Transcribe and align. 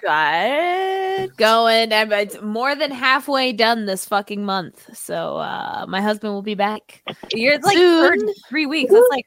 Good. 0.00 1.36
Going. 1.36 1.92
I'm 1.92 2.12
it's 2.12 2.40
more 2.40 2.74
than 2.74 2.90
halfway 2.90 3.52
done 3.52 3.86
this 3.86 4.04
fucking 4.06 4.44
month. 4.44 4.96
So 4.96 5.38
uh 5.38 5.86
my 5.88 6.00
husband 6.00 6.32
will 6.32 6.42
be 6.42 6.54
back. 6.54 7.02
You're 7.32 7.58
like 7.58 7.76
Soon. 7.76 8.32
three 8.48 8.66
weeks. 8.66 8.92
That's 8.92 9.08
like 9.10 9.26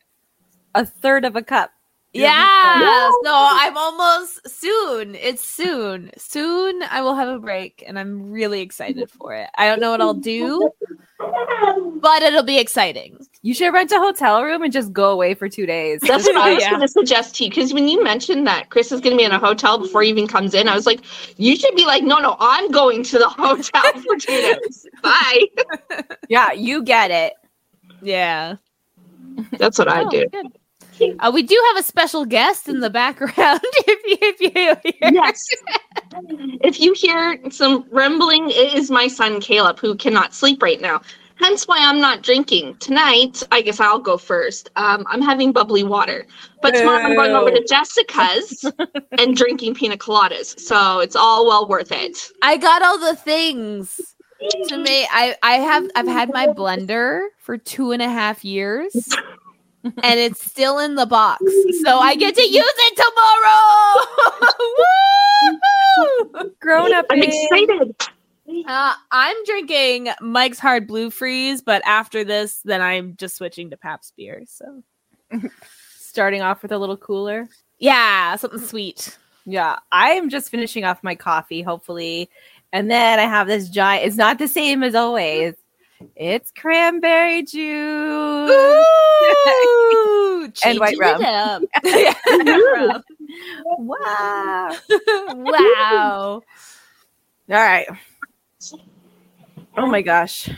a 0.75 0.85
third 0.85 1.25
of 1.25 1.35
a 1.35 1.41
cup. 1.41 1.71
Yeah. 2.13 3.09
So 3.23 3.31
I'm 3.33 3.77
almost 3.77 4.47
soon. 4.47 5.15
It's 5.15 5.43
soon. 5.43 6.11
Soon 6.17 6.83
I 6.83 7.01
will 7.01 7.15
have 7.15 7.29
a 7.29 7.39
break 7.39 7.83
and 7.87 7.97
I'm 7.97 8.31
really 8.31 8.61
excited 8.61 9.09
for 9.09 9.33
it. 9.33 9.49
I 9.57 9.67
don't 9.67 9.79
know 9.79 9.91
what 9.91 10.01
I'll 10.01 10.13
do, 10.13 10.69
but 11.19 12.21
it'll 12.21 12.43
be 12.43 12.59
exciting. 12.59 13.25
You 13.43 13.55
should 13.55 13.73
rent 13.73 13.91
a 13.91 13.97
hotel 13.97 14.43
room 14.43 14.61
and 14.61 14.71
just 14.71 14.93
go 14.93 15.09
away 15.09 15.33
for 15.33 15.49
two 15.49 15.65
days. 15.65 15.99
That's 16.01 16.25
what 16.25 16.35
I 16.37 16.53
was 16.53 16.61
Yeah. 16.63 16.69
going 16.69 16.81
to 16.81 16.87
suggest 16.87 17.35
to 17.37 17.45
you 17.45 17.49
because 17.49 17.73
when 17.73 17.87
you 17.87 18.03
mentioned 18.03 18.45
that 18.45 18.69
Chris 18.69 18.91
is 18.91 19.01
going 19.01 19.13
to 19.13 19.17
be 19.17 19.23
in 19.23 19.31
a 19.31 19.39
hotel 19.39 19.79
before 19.79 20.03
he 20.03 20.09
even 20.09 20.27
comes 20.27 20.53
in, 20.53 20.67
I 20.67 20.75
was 20.75 20.85
like, 20.85 21.01
you 21.37 21.55
should 21.55 21.75
be 21.75 21.85
like, 21.85 22.03
no, 22.03 22.19
no, 22.19 22.35
I'm 22.39 22.69
going 22.69 23.01
to 23.03 23.17
the 23.17 23.27
hotel 23.29 23.81
for 23.93 24.15
two 24.19 24.41
days. 24.61 24.85
Bye. 25.01 25.45
yeah, 26.29 26.51
you 26.51 26.83
get 26.83 27.09
it. 27.09 27.33
Yeah. 28.03 28.57
That's 29.57 29.79
what 29.79 29.87
I 29.87 30.03
Oh, 30.03 30.09
do. 30.09 30.27
Uh, 31.19 31.31
we 31.33 31.41
do 31.41 31.59
have 31.69 31.83
a 31.83 31.87
special 31.87 32.25
guest 32.25 32.67
in 32.69 32.79
the 32.79 32.91
background. 32.91 33.59
if 33.63 34.05
you, 34.05 34.17
if 34.21 34.39
you 34.39 34.51
hear. 34.53 34.79
Yes. 35.11 35.43
if 36.61 36.79
you 36.79 36.93
hear 36.93 37.39
some 37.49 37.85
rumbling, 37.91 38.51
it 38.51 38.75
is 38.75 38.91
my 38.91 39.07
son 39.07 39.41
Kaleb 39.41 39.79
who 39.79 39.95
cannot 39.95 40.35
sleep 40.35 40.61
right 40.61 40.79
now. 40.79 41.01
Hence 41.35 41.67
why 41.67 41.77
I'm 41.79 41.99
not 41.99 42.21
drinking 42.23 42.77
tonight. 42.77 43.43
I 43.51 43.61
guess 43.61 43.79
I'll 43.79 43.99
go 43.99 44.17
first. 44.17 44.69
Um, 44.75 45.05
I'm 45.07 45.21
having 45.21 45.51
bubbly 45.51 45.83
water, 45.83 46.25
but 46.61 46.75
tomorrow 46.75 47.03
I'm 47.03 47.15
going 47.15 47.31
over 47.31 47.51
to 47.51 47.65
Jessica's 47.67 48.65
and 49.17 49.35
drinking 49.35 49.75
pina 49.75 49.97
coladas. 49.97 50.59
So 50.59 50.99
it's 50.99 51.15
all 51.15 51.47
well 51.47 51.67
worth 51.67 51.91
it. 51.91 52.17
I 52.41 52.57
got 52.57 52.81
all 52.81 52.99
the 52.99 53.15
things 53.15 54.15
to 54.67 54.77
me. 54.77 55.07
I 55.11 55.35
I 55.43 55.53
have 55.53 55.89
I've 55.95 56.07
had 56.07 56.29
my 56.33 56.47
blender 56.47 57.27
for 57.39 57.57
two 57.57 57.91
and 57.91 58.01
a 58.01 58.09
half 58.09 58.43
years, 58.45 59.09
and 59.83 60.19
it's 60.19 60.43
still 60.43 60.79
in 60.79 60.95
the 60.95 61.05
box, 61.05 61.43
so 61.83 61.99
I 61.99 62.15
get 62.15 62.35
to 62.35 62.41
use 62.41 62.63
it 62.77 62.97
tomorrow. 62.97 64.61
Woo! 66.43 66.51
Grown 66.59 66.93
up. 66.93 67.05
I'm 67.09 67.21
excited. 67.21 67.95
Uh, 68.67 68.93
I'm 69.11 69.35
drinking 69.45 70.09
Mike's 70.21 70.59
Hard 70.59 70.87
Blue 70.87 71.09
Freeze, 71.09 71.61
but 71.61 71.81
after 71.85 72.23
this, 72.23 72.61
then 72.63 72.81
I'm 72.81 73.15
just 73.17 73.35
switching 73.35 73.69
to 73.71 73.77
Pabst 73.77 74.15
beer. 74.15 74.43
So 74.47 74.83
Starting 75.97 76.41
off 76.41 76.61
with 76.61 76.71
a 76.71 76.77
little 76.77 76.97
cooler. 76.97 77.47
yeah, 77.79 78.35
something 78.35 78.59
sweet. 78.59 79.17
Yeah, 79.45 79.79
I 79.91 80.11
am 80.11 80.29
just 80.29 80.49
finishing 80.51 80.83
off 80.83 81.03
my 81.03 81.15
coffee, 81.15 81.61
hopefully. 81.61 82.29
And 82.73 82.91
then 82.91 83.19
I 83.19 83.23
have 83.23 83.47
this 83.47 83.69
giant, 83.69 84.05
it's 84.05 84.17
not 84.17 84.37
the 84.37 84.47
same 84.47 84.83
as 84.83 84.93
always. 84.95 85.55
It's 86.15 86.51
cranberry 86.51 87.43
juice. 87.43 88.51
Ooh, 88.51 90.51
And 90.65 90.79
white 90.79 90.97
rum. 90.99 91.21
wow. 93.77 94.75
wow. 95.29 96.41
All 97.49 97.49
right. 97.49 97.87
Oh 99.77 99.87
my 99.87 100.01
gosh. 100.01 100.49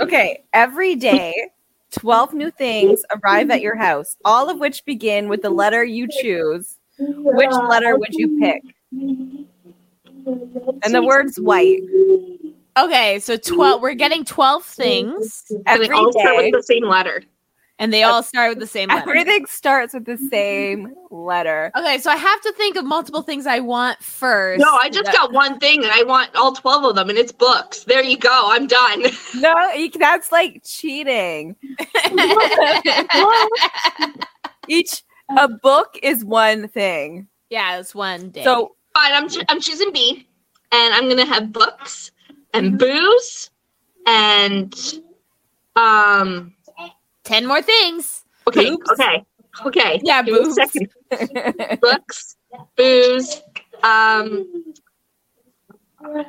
Okay, 0.00 0.42
every 0.52 0.94
day, 0.94 1.34
12 1.92 2.34
new 2.34 2.50
things 2.50 3.02
arrive 3.10 3.50
at 3.50 3.60
your 3.60 3.76
house, 3.76 4.16
all 4.24 4.50
of 4.50 4.58
which 4.58 4.84
begin 4.84 5.28
with 5.28 5.42
the 5.42 5.50
letter 5.50 5.84
you 5.84 6.08
choose. 6.08 6.78
Which 6.98 7.52
letter 7.52 7.98
would 7.98 8.14
you 8.14 8.38
pick? 8.38 8.62
And 8.96 10.94
the 10.94 11.02
word's 11.02 11.38
white. 11.38 11.80
Okay, 12.78 13.18
so 13.20 13.36
12 13.36 13.80
we're 13.80 13.94
getting 13.94 14.24
12 14.24 14.64
things 14.64 15.44
And 15.50 15.62
Every 15.66 15.88
they 15.88 15.94
all 15.94 16.12
start 16.12 16.36
with 16.36 16.52
the 16.52 16.62
same 16.62 16.84
letter. 16.86 17.22
And 17.78 17.92
they 17.92 18.02
all 18.04 18.22
start 18.22 18.50
with 18.50 18.58
the 18.58 18.66
same 18.66 18.88
letter. 18.88 19.10
everything 19.10 19.44
starts 19.46 19.92
with 19.94 20.04
the 20.06 20.16
same 20.30 20.94
letter. 21.10 21.70
Okay, 21.76 21.98
so 21.98 22.10
I 22.10 22.16
have 22.16 22.40
to 22.42 22.52
think 22.54 22.76
of 22.76 22.84
multiple 22.84 23.22
things 23.22 23.46
I 23.46 23.60
want 23.60 24.02
first. 24.02 24.60
No, 24.60 24.78
I 24.80 24.88
just 24.88 25.12
got 25.12 25.32
one 25.32 25.58
thing 25.58 25.82
and 25.84 25.92
I 25.92 26.02
want 26.04 26.34
all 26.36 26.52
12 26.54 26.84
of 26.84 26.94
them, 26.96 27.08
and 27.10 27.18
it's 27.18 27.32
books. 27.32 27.84
There 27.84 28.02
you 28.02 28.16
go. 28.18 28.30
I'm 28.50 28.66
done. 28.66 29.04
No, 29.36 29.54
you- 29.72 29.90
that's 29.90 30.32
like 30.32 30.62
cheating. 30.64 31.56
Each 34.68 35.02
a 35.36 35.48
book 35.48 35.98
is 36.02 36.24
one 36.24 36.68
thing. 36.68 37.28
yeah, 37.50 37.78
it's 37.78 37.94
one 37.94 38.30
day. 38.30 38.42
So 38.44 38.74
Fine, 38.94 39.12
I'm, 39.12 39.28
cho- 39.28 39.42
I'm 39.48 39.60
choosing 39.60 39.92
B, 39.92 40.26
and 40.72 40.94
I'm 40.94 41.04
going 41.04 41.18
to 41.18 41.26
have 41.26 41.52
books 41.52 42.10
and 42.54 42.78
booze 42.78 43.50
and. 44.06 44.74
um. 45.76 46.54
10 47.26 47.46
more 47.46 47.60
things. 47.62 48.24
Okay, 48.48 48.70
Boobs? 48.70 48.90
okay, 48.92 49.24
okay. 49.66 50.00
Yeah, 50.04 50.22
Give 50.22 50.36
boobs. 50.44 50.58
Books, 51.80 52.36
booze, 52.76 53.42
um. 53.82 54.74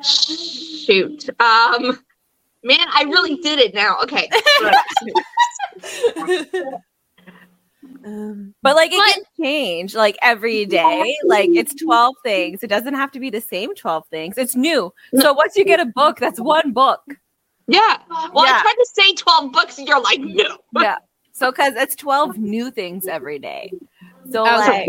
Shoot. 0.02 1.28
Um. 1.40 1.98
Man, 2.64 2.86
I 2.92 3.04
really 3.04 3.36
did 3.36 3.60
it 3.60 3.72
now. 3.74 3.96
Okay. 4.02 4.28
Um, 8.04 8.54
But 8.62 8.74
like 8.76 8.92
it 8.92 8.96
But- 8.98 9.14
can 9.14 9.24
change 9.44 9.94
like 9.94 10.16
every 10.22 10.66
day. 10.66 11.16
Like 11.24 11.50
it's 11.52 11.74
12 11.74 12.14
things. 12.24 12.62
It 12.62 12.68
doesn't 12.68 12.94
have 12.94 13.10
to 13.12 13.20
be 13.20 13.30
the 13.30 13.40
same 13.40 13.74
12 13.74 14.04
things. 14.10 14.36
It's 14.38 14.56
new. 14.56 14.92
So 15.20 15.32
once 15.32 15.56
you 15.56 15.64
get 15.64 15.80
a 15.80 15.86
book, 15.86 16.18
that's 16.18 16.40
one 16.40 16.72
book. 16.72 17.00
Yeah. 17.68 17.98
Well, 18.32 18.44
Yeah. 18.46 18.56
I 18.58 18.62
tried 18.62 18.74
to 18.74 18.88
say 18.94 19.14
12 19.14 19.52
books, 19.52 19.78
and 19.78 19.86
you're 19.86 20.00
like, 20.00 20.20
no. 20.20 20.58
Yeah. 20.80 20.96
So 21.32 21.52
cuz 21.52 21.74
it's 21.76 21.94
12 21.94 22.36
new 22.38 22.70
things 22.72 23.06
every 23.06 23.38
day. 23.38 23.70
So 24.30 24.44
I 24.44 24.56
was 24.56 24.66
like 24.66 24.88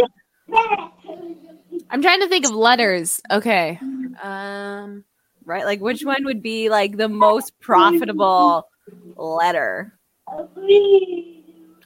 I'm 1.92 2.02
trying 2.02 2.22
to 2.22 2.28
think 2.28 2.46
of 2.46 2.52
letters. 2.52 3.22
Okay. 3.30 3.80
Um 4.24 5.04
right 5.46 5.66
like 5.66 5.80
which 5.80 6.04
one 6.04 6.26
would 6.26 6.42
be 6.42 6.70
like 6.70 6.98
the 6.98 7.08
most 7.10 7.60
profitable 7.60 8.68
letter? 9.16 9.94
I'm 10.28 10.48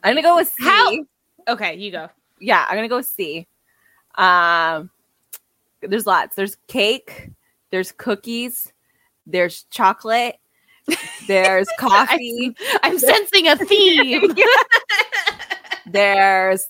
going 0.04 0.16
to 0.18 0.22
go 0.22 0.36
with 0.36 0.50
C. 0.50 0.64
How- 0.66 0.98
okay, 1.50 1.76
you 1.76 1.92
go. 1.92 2.10
Yeah, 2.40 2.66
I'm 2.68 2.76
going 2.76 2.84
to 2.84 2.90
go 2.90 2.98
with 2.98 3.08
C. 3.08 3.48
Um 4.16 4.90
there's 5.82 6.08
lots. 6.08 6.36
There's 6.36 6.56
cake, 6.68 7.30
there's 7.72 7.92
cookies, 7.92 8.72
there's 9.28 9.64
chocolate, 9.70 10.38
there's 11.28 11.68
coffee. 11.80 12.56
I'm 12.82 12.98
sensing 13.00 13.48
a 13.48 13.56
theme. 13.58 14.34
There's 15.86 16.68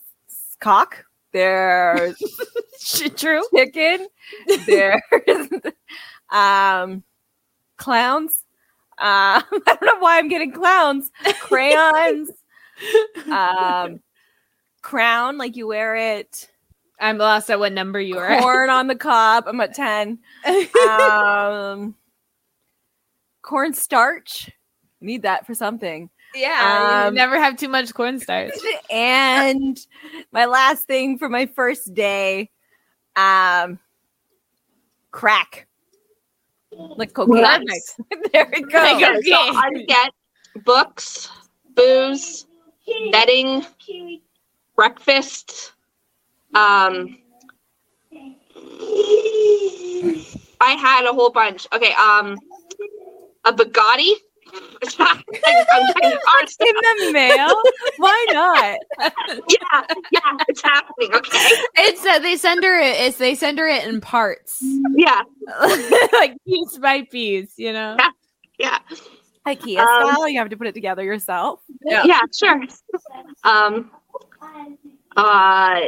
cock. 0.59 1.06
There's 1.31 2.16
True. 3.16 3.44
chicken. 3.56 4.07
There's 4.66 5.02
um 6.32 7.03
clowns. 7.78 8.43
Uh, 8.97 9.41
I 9.41 9.43
don't 9.66 9.82
know 9.84 9.99
why 9.99 10.17
I'm 10.20 10.29
getting 10.29 10.52
clowns. 10.52 11.11
Crayons. 11.41 12.29
um, 13.32 13.99
crown, 14.82 15.38
like 15.38 15.55
you 15.55 15.67
wear 15.67 15.96
it. 15.96 16.49
I'm 16.99 17.17
lost 17.17 17.49
at 17.49 17.59
what 17.59 17.73
number 17.73 17.99
you 17.99 18.17
are. 18.17 18.28
at. 18.28 18.41
Corn 18.41 18.70
on 18.70 18.88
the 18.88 18.96
cob. 18.96 19.46
I'm 19.47 19.59
at 19.61 19.73
ten. 19.76 20.20
Um, 20.90 21.96
corn 23.43 23.73
starch. 23.73 24.49
Need 24.99 25.22
that 25.22 25.45
for 25.45 25.53
something. 25.53 26.09
yeah, 26.34 27.03
um, 27.05 27.13
you 27.13 27.19
never 27.19 27.40
have 27.40 27.57
too 27.57 27.67
much 27.67 27.93
cornstarch. 27.93 28.53
and 28.90 29.78
my 30.31 30.45
last 30.45 30.87
thing 30.87 31.19
for 31.19 31.29
my 31.29 31.45
first 31.45 31.93
day, 31.93 32.49
um, 33.16 33.78
crack. 35.11 35.67
Like 36.72 37.13
cocaine. 37.13 37.43
Nice. 37.43 37.99
there 38.34 38.49
we 38.51 38.61
go. 38.61 38.79
Like 38.79 38.95
Okay, 38.95 39.22
so 39.29 39.35
I 39.35 39.69
get 39.87 40.11
books, 40.63 41.29
booze, 41.75 42.47
bedding, 43.11 43.63
breakfast, 44.75 45.73
um, 46.55 47.17
I 50.61 50.72
had 50.79 51.05
a 51.05 51.13
whole 51.13 51.31
bunch. 51.31 51.67
Okay, 51.73 51.93
um, 51.93 52.37
a 53.45 53.53
Bugatti. 53.53 54.11
I'm 54.99 55.23
getting 55.93 56.17
honest. 56.37 56.61
In 56.61 57.05
the 57.07 57.11
mail? 57.11 57.55
Why 57.97 58.25
not? 58.31 58.78
yeah, 59.49 59.84
yeah, 60.11 60.37
it's 60.47 60.61
happening. 60.61 61.13
Okay, 61.16 61.49
It's 61.78 62.05
uh, 62.05 62.19
they 62.19 62.35
send 62.35 62.63
her 62.63 62.79
it- 62.79 62.99
it's 63.01 63.17
they 63.17 63.34
send 63.34 63.57
her 63.57 63.67
it 63.67 63.85
in 63.87 63.99
parts, 63.99 64.63
yeah, 64.95 65.22
like 66.13 66.35
piece 66.45 66.78
by 66.78 67.01
piece. 67.09 67.53
You 67.57 67.73
know. 67.73 67.97
yeah, 68.59 68.78
IKEA 69.47 69.79
Um, 69.79 69.87
style. 70.11 70.28
You 70.29 70.37
have 70.40 70.49
to 70.49 70.57
put 70.57 70.67
it 70.67 70.73
together 70.75 71.03
yourself. 71.03 71.61
Yeah. 71.84 72.03
yeah, 72.05 72.22
sure. 72.37 72.61
Um, 73.43 73.90
uh, 75.17 75.79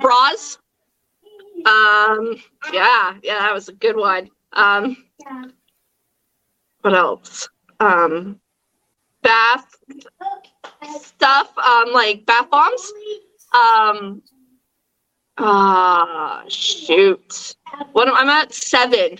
bras. 0.00 0.58
Um, 1.66 2.36
yeah, 2.72 3.14
yeah, 3.22 3.38
that 3.38 3.54
was 3.54 3.68
a 3.68 3.72
good 3.72 3.96
one. 3.96 4.30
Um, 4.52 4.96
what 6.84 6.94
else? 6.94 7.48
Um, 7.80 8.38
bath 9.22 9.74
stuff. 11.00 11.56
Um, 11.56 11.92
like 11.92 12.26
bath 12.26 12.50
bombs. 12.50 12.92
Um, 13.54 14.22
uh, 15.38 16.42
shoot. 16.48 17.56
What 17.92 18.06
am 18.06 18.14
I'm 18.16 18.28
at 18.28 18.52
seven. 18.52 19.18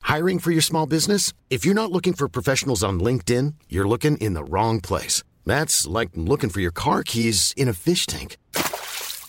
Hiring 0.00 0.38
for 0.38 0.50
your 0.50 0.62
small 0.62 0.86
business? 0.86 1.34
If 1.50 1.66
you're 1.66 1.74
not 1.74 1.92
looking 1.92 2.14
for 2.14 2.28
professionals 2.28 2.82
on 2.82 2.98
LinkedIn, 2.98 3.54
you're 3.68 3.86
looking 3.86 4.16
in 4.16 4.32
the 4.32 4.44
wrong 4.44 4.80
place. 4.80 5.22
That's 5.44 5.86
like 5.86 6.08
looking 6.14 6.48
for 6.48 6.60
your 6.60 6.72
car 6.72 7.02
keys 7.02 7.52
in 7.56 7.68
a 7.68 7.74
fish 7.74 8.06
tank. 8.06 8.38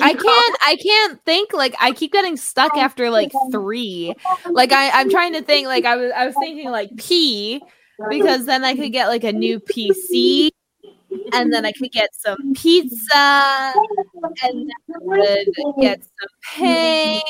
I 0.00 0.14
can't 0.14 0.56
I 0.62 0.76
can't 0.76 1.24
think 1.24 1.52
like 1.52 1.74
I 1.80 1.92
keep 1.92 2.12
getting 2.12 2.36
stuck 2.36 2.76
after 2.76 3.10
like 3.10 3.32
three. 3.50 4.14
Like 4.50 4.72
I, 4.72 4.90
I'm 4.90 5.10
trying 5.10 5.32
to 5.34 5.42
think 5.42 5.66
like 5.66 5.84
I 5.92 5.96
was 5.96 6.12
I 6.14 6.26
was 6.26 6.34
thinking 6.40 6.70
like 6.70 6.90
P 6.96 7.62
because 8.10 8.44
then 8.46 8.64
I 8.64 8.74
could 8.74 8.92
get 8.92 9.08
like 9.08 9.24
a 9.24 9.32
new 9.32 9.60
PC 9.60 10.50
and 11.32 11.52
then 11.52 11.64
I 11.64 11.72
could 11.72 11.92
get 11.92 12.14
some 12.14 12.54
pizza 12.54 13.74
and 14.42 14.68
then 14.68 14.68
I 14.94 14.98
would 15.00 15.46
get 15.80 16.02
some 16.02 16.28
paint. 16.56 17.24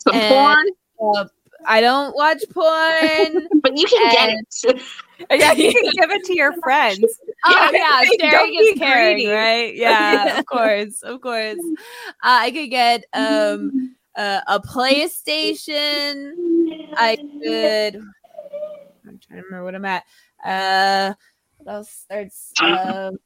Some 0.00 0.14
and- 0.14 0.74
porn, 0.98 1.16
Uh, 1.16 1.28
I 1.64 1.80
don't 1.80 2.14
watch 2.14 2.42
porn. 2.50 3.48
but 3.62 3.76
you 3.76 3.86
can 3.86 4.12
get 4.12 4.30
it. 4.64 4.82
Yeah, 5.30 5.52
you 5.52 5.72
can 5.72 5.82
give 5.92 6.10
it 6.10 6.24
to 6.26 6.36
your 6.36 6.52
friends. 6.62 7.04
Oh 7.44 7.70
yeah, 7.72 8.04
sharing 8.20 8.54
is 8.54 8.78
caring, 8.78 9.16
greedy. 9.16 9.30
right? 9.30 9.74
Yeah, 9.74 10.38
of 10.38 10.46
course, 10.46 11.02
of 11.02 11.20
course. 11.20 11.58
Uh, 11.58 12.12
I 12.22 12.50
could 12.50 12.70
get 12.70 13.04
um 13.12 13.96
uh, 14.16 14.40
a 14.46 14.60
PlayStation. 14.60 16.32
I 16.96 17.16
could. 17.42 17.96
I'm 17.96 19.18
trying 19.18 19.40
to 19.40 19.46
remember 19.46 19.64
what 19.64 19.74
I'm 19.74 19.84
at. 19.84 20.04
Uh, 20.44 21.14
what 21.58 21.72
else? 21.72 22.06
There's. 22.08 22.52
Um, 22.60 23.18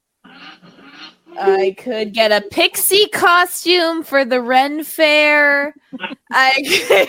I 1.39 1.75
could 1.79 2.12
get 2.12 2.31
a 2.31 2.47
pixie 2.47 3.09
costume 3.09 4.03
for 4.03 4.25
the 4.25 4.41
Ren 4.41 4.85
Fair. 4.85 5.75
I 6.31 6.53
could, 6.62 7.09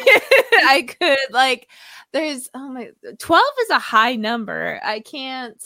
I 0.68 0.82
could 0.84 1.34
like. 1.34 1.68
There's 2.14 2.50
oh 2.54 2.70
my, 2.70 2.92
twelve 3.20 3.44
is 3.64 3.70
a 3.72 3.80
high 3.80 4.16
number. 4.16 4.80
I 4.84 5.00
can't. 5.00 5.62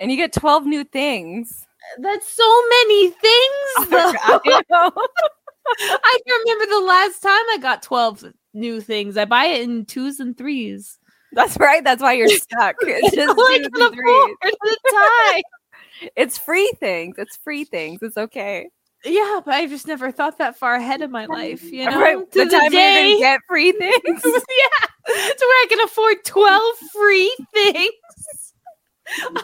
And 0.00 0.10
you 0.10 0.16
get 0.16 0.32
12 0.32 0.66
new 0.66 0.82
things. 0.84 1.64
That's 2.00 2.28
so 2.28 2.62
many 2.68 3.10
things. 3.10 3.90
though. 3.90 4.12
I 4.24 4.62
know. 4.70 4.90
I 5.68 6.18
can 6.26 6.40
remember 6.44 6.66
the 6.74 6.80
last 6.86 7.20
time 7.20 7.32
I 7.52 7.58
got 7.60 7.82
12 7.82 8.24
new 8.54 8.80
things. 8.80 9.16
I 9.16 9.24
buy 9.24 9.46
it 9.46 9.62
in 9.62 9.86
twos 9.86 10.18
and 10.20 10.36
threes. 10.36 10.98
That's 11.32 11.56
right. 11.58 11.82
That's 11.84 12.02
why 12.02 12.14
you're 12.14 12.28
stuck. 12.28 12.74
It's 12.82 13.14
just 13.14 13.30
I 13.38 13.58
twos 13.58 13.82
and 13.82 13.94
threes. 13.94 14.36
the 14.42 14.78
time. 14.92 16.10
It's 16.16 16.36
free 16.38 16.72
things. 16.80 17.14
It's 17.18 17.36
free 17.36 17.64
things. 17.64 18.00
It's 18.02 18.16
okay. 18.18 18.68
yeah, 19.04 19.40
but 19.44 19.54
I 19.54 19.66
just 19.68 19.86
never 19.86 20.10
thought 20.10 20.38
that 20.38 20.58
far 20.58 20.74
ahead 20.74 21.02
of 21.02 21.10
my 21.12 21.26
life. 21.26 21.62
You 21.62 21.88
know, 21.88 22.00
right. 22.00 22.32
To 22.32 22.44
The 22.44 22.50
time 22.50 22.62
you're 22.64 22.70
day, 22.70 23.12
gonna 23.12 23.18
get 23.20 23.40
free 23.48 23.72
things. 23.72 24.22
yeah, 24.24 24.86
to 25.06 25.12
where 25.12 25.64
I 25.64 25.66
can 25.68 25.80
afford 25.82 26.24
12 26.24 26.62
free 26.92 27.36
things 27.54 28.53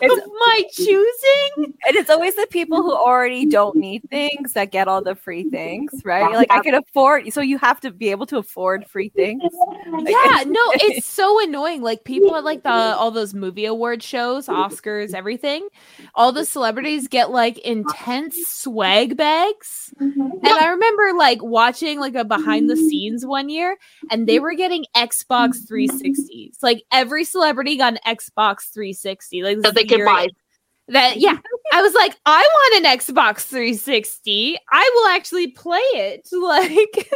It's- 0.01 0.29
my 0.41 0.63
choosing. 0.73 1.75
And 1.87 1.97
it's 1.97 2.11
always 2.11 2.35
the 2.35 2.47
people 2.51 2.83
who 2.83 2.93
already 2.93 3.47
don't 3.47 3.77
need 3.77 4.09
things 4.11 4.55
that 4.55 4.71
get 4.71 4.89
all 4.89 5.03
the 5.03 5.15
free 5.15 5.45
things, 5.45 5.93
right? 6.05 6.33
Like 6.33 6.51
I 6.51 6.61
can 6.61 6.75
afford, 6.75 7.33
so 7.33 7.41
you 7.41 7.59
have 7.59 7.81
to 7.81 7.91
be 7.91 8.11
able 8.11 8.27
to 8.27 8.39
afford 8.39 8.87
free 8.87 9.11
things. 9.11 9.43
Yeah, 9.43 10.45
no, 10.47 10.61
it's 10.75 11.07
so 11.07 11.43
annoying. 11.43 11.83
Like 11.83 12.05
people 12.05 12.35
at 12.37 12.45
like 12.45 12.63
the 12.63 12.71
all 12.71 13.11
those 13.11 13.35
movie 13.35 13.67
award 13.67 14.03
shows, 14.03 14.47
Oscars, 14.47 15.15
everything. 15.15 15.69
All 16.15 16.33
the 16.33 16.45
celebrities 16.45 17.09
get 17.09 17.31
like 17.31 17.59
intense 17.59 18.37
swag 18.47 19.17
bags. 19.17 19.93
Mm-hmm. 20.01 20.21
And 20.21 20.49
I 20.49 20.69
remember 20.69 21.13
like 21.17 21.43
watching 21.43 22.01
like 22.01 22.15
a 22.15 22.25
behind 22.25 22.71
the 22.71 22.77
scenes 22.77 23.27
one 23.27 23.49
year 23.49 23.77
and 24.11 24.27
they 24.27 24.39
were 24.39 24.55
getting 24.55 24.87
Xbox 24.97 25.67
360s. 25.71 26.63
Like 26.63 26.83
every 26.93 27.25
celebrity 27.25 27.77
got 27.77 27.95
an 27.95 28.17
Xbox 28.17 28.73
360. 28.73 29.43
Like 29.43 29.50
this 29.57 29.65
that 29.65 29.75
they 29.75 29.83
is 29.83 29.91
can 29.91 30.05
buy. 30.05 30.29
That 30.89 31.19
yeah. 31.19 31.39
I 31.73 31.83
was 31.83 31.95
like, 31.95 32.17
I 32.27 32.41
want 32.43 32.85
an 32.85 32.99
Xbox 32.99 33.43
360. 33.43 34.59
I 34.73 34.91
will 34.95 35.09
actually 35.15 35.49
play 35.49 35.79
it. 35.79 36.29
Like 36.41 37.13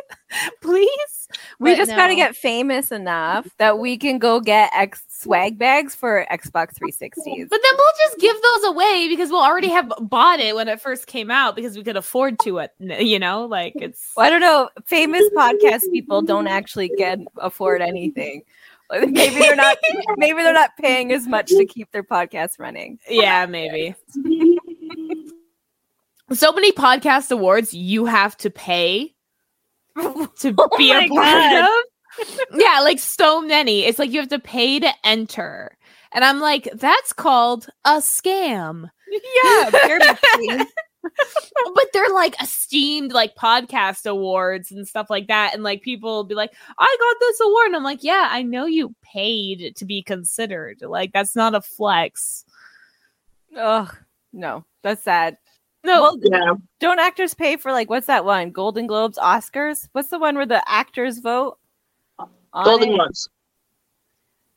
please. 0.62 1.28
We 1.58 1.72
But 1.72 1.76
just 1.76 1.90
got 1.92 2.08
to 2.08 2.14
get 2.14 2.36
famous 2.36 2.90
enough 2.92 3.48
that 3.58 3.78
we 3.78 3.96
can 3.96 4.18
go 4.18 4.40
get 4.40 4.70
X 4.74 5.02
swag 5.08 5.58
bags 5.58 5.94
for 5.94 6.26
Xbox 6.30 6.74
360s. 6.78 7.48
But 7.48 7.60
then 7.62 7.72
we'll 7.76 7.94
just 8.04 8.18
give 8.18 8.36
those 8.42 8.64
away 8.64 9.06
because 9.08 9.30
we'll 9.30 9.42
already 9.42 9.68
have 9.68 9.92
bought 10.00 10.40
it 10.40 10.54
when 10.54 10.68
it 10.68 10.80
first 10.80 11.06
came 11.06 11.30
out 11.30 11.56
because 11.56 11.76
we 11.76 11.84
could 11.84 11.96
afford 11.96 12.38
to 12.40 12.58
it. 12.58 12.72
You 12.78 13.18
know, 13.18 13.46
like 13.46 13.74
it's 13.76 14.12
Well, 14.16 14.26
I 14.26 14.30
don't 14.30 14.40
know. 14.40 14.70
Famous 14.86 15.28
podcast 15.36 15.90
people 15.92 16.22
don't 16.22 16.48
actually 16.48 16.90
get 16.96 17.20
afford 17.36 17.80
anything. 17.80 18.42
Maybe 18.92 19.38
they're 19.38 19.56
not. 19.56 19.78
maybe 20.18 20.42
they're 20.42 20.52
not 20.52 20.76
paying 20.78 21.12
as 21.12 21.26
much 21.26 21.48
to 21.48 21.64
keep 21.64 21.90
their 21.90 22.02
podcast 22.02 22.58
running. 22.58 22.98
yeah, 23.08 23.46
maybe. 23.46 23.94
so 26.32 26.52
many 26.52 26.70
podcast 26.72 27.30
awards 27.30 27.72
you 27.72 28.04
have 28.04 28.36
to 28.36 28.50
pay 28.50 29.14
to 29.96 30.54
oh 30.58 30.68
be 30.76 30.92
a 30.92 31.08
part 31.08 31.64
of. 31.64 32.28
Yeah, 32.54 32.80
like 32.80 32.98
so 32.98 33.40
many. 33.40 33.84
It's 33.84 33.98
like 33.98 34.10
you 34.10 34.20
have 34.20 34.28
to 34.28 34.38
pay 34.38 34.78
to 34.80 34.90
enter. 35.02 35.76
And 36.12 36.24
I'm 36.24 36.40
like, 36.40 36.68
that's 36.74 37.12
called 37.12 37.66
a 37.84 37.96
scam. 37.96 38.90
Yeah. 39.42 40.64
but 41.74 41.84
they're 41.92 42.12
like 42.12 42.34
esteemed 42.42 43.12
like 43.12 43.34
podcast 43.36 44.06
awards 44.06 44.70
and 44.72 44.86
stuff 44.88 45.08
like 45.10 45.26
that 45.28 45.52
and 45.54 45.62
like 45.62 45.82
people 45.82 46.10
will 46.16 46.24
be 46.24 46.34
like 46.34 46.52
i 46.78 46.96
got 47.00 47.16
this 47.20 47.40
award 47.40 47.66
and 47.66 47.76
i'm 47.76 47.84
like 47.84 48.02
yeah 48.02 48.28
i 48.30 48.42
know 48.42 48.64
you 48.66 48.94
paid 49.02 49.74
to 49.76 49.84
be 49.84 50.02
considered 50.02 50.78
like 50.82 51.12
that's 51.12 51.36
not 51.36 51.54
a 51.54 51.60
flex 51.60 52.44
Ugh, 53.56 53.94
no, 54.32 54.64
that's 54.82 55.02
sad. 55.04 55.36
no 55.84 56.02
Well, 56.02 56.18
Yeah. 56.20 56.54
don't 56.80 56.98
actors 56.98 57.34
pay 57.34 57.56
for 57.56 57.70
like 57.70 57.88
what's 57.88 58.08
that 58.08 58.24
one? 58.24 58.50
Golden 58.50 58.88
Globes, 58.88 59.16
Oscars? 59.16 59.88
What's 59.92 60.08
the 60.08 60.18
one 60.18 60.34
where 60.34 60.44
the 60.46 60.68
actors 60.68 61.18
vote? 61.18 61.58
on 62.18 62.64
Golden 62.64 62.88
it? 62.90 62.96
Globes. 62.96 63.28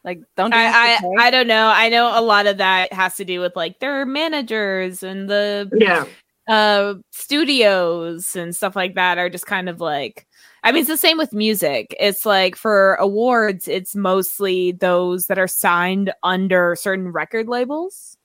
Like, 0.03 0.21
don't 0.35 0.51
do 0.51 0.57
I. 0.57 0.97
I 1.19 1.27
I 1.27 1.29
don't 1.31 1.47
know. 1.47 1.67
I 1.67 1.89
know 1.89 2.17
a 2.17 2.21
lot 2.21 2.47
of 2.47 2.57
that 2.57 2.91
has 2.93 3.17
to 3.17 3.25
do 3.25 3.39
with 3.39 3.55
like 3.55 3.79
their 3.79 4.03
managers 4.05 5.03
and 5.03 5.29
the 5.29 5.69
Yeah. 5.75 6.05
Uh 6.47 6.95
studios 7.11 8.35
and 8.35 8.55
stuff 8.55 8.75
like 8.75 8.95
that 8.95 9.17
are 9.17 9.29
just 9.29 9.45
kind 9.45 9.67
of 9.67 9.81
like 9.81 10.25
I 10.63 10.71
mean 10.71 10.81
it's 10.81 10.89
the 10.89 10.97
same 10.97 11.17
with 11.17 11.33
music. 11.33 11.95
It's 11.99 12.25
like 12.25 12.55
for 12.55 12.95
awards 12.95 13.67
it's 13.67 13.95
mostly 13.95 14.71
those 14.71 15.27
that 15.27 15.37
are 15.37 15.47
signed 15.47 16.13
under 16.23 16.75
certain 16.79 17.09
record 17.09 17.47
labels. 17.47 18.17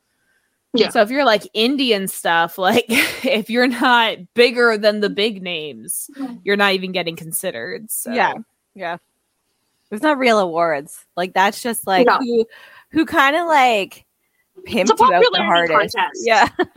Yeah. 0.75 0.89
So 0.89 1.03
if 1.03 1.11
you're 1.11 1.27
like 1.27 1.43
Indian 1.53 2.09
stuff, 2.09 2.57
like 2.59 2.87
if 2.89 3.51
you're 3.51 3.67
not 3.67 4.17
bigger 4.35 4.79
than 4.79 5.01
the 5.01 5.11
big 5.11 5.43
names, 5.43 6.09
you're 6.45 6.57
not 6.57 6.73
even 6.73 6.93
getting 6.93 7.17
considered. 7.17 7.91
So 7.91 8.13
Yeah. 8.13 8.35
Yeah. 8.75 8.97
There's 9.91 10.03
not 10.03 10.17
real 10.17 10.39
awards. 10.39 11.05
Like 11.17 11.35
that's 11.35 11.61
just 11.63 11.87
like 11.87 12.07
No. 12.07 12.19
who 12.19 12.47
who 12.93 13.05
kind 13.05 13.37
of 13.37 13.47
like 13.47 14.07
pimped 14.67 14.91
It's 14.91 15.01
a 15.01 15.05
you 15.05 15.13
out 15.15 15.25
the 15.33 15.43
hardest. 15.43 15.95
contest. 15.95 16.21
Yeah. 16.25 16.49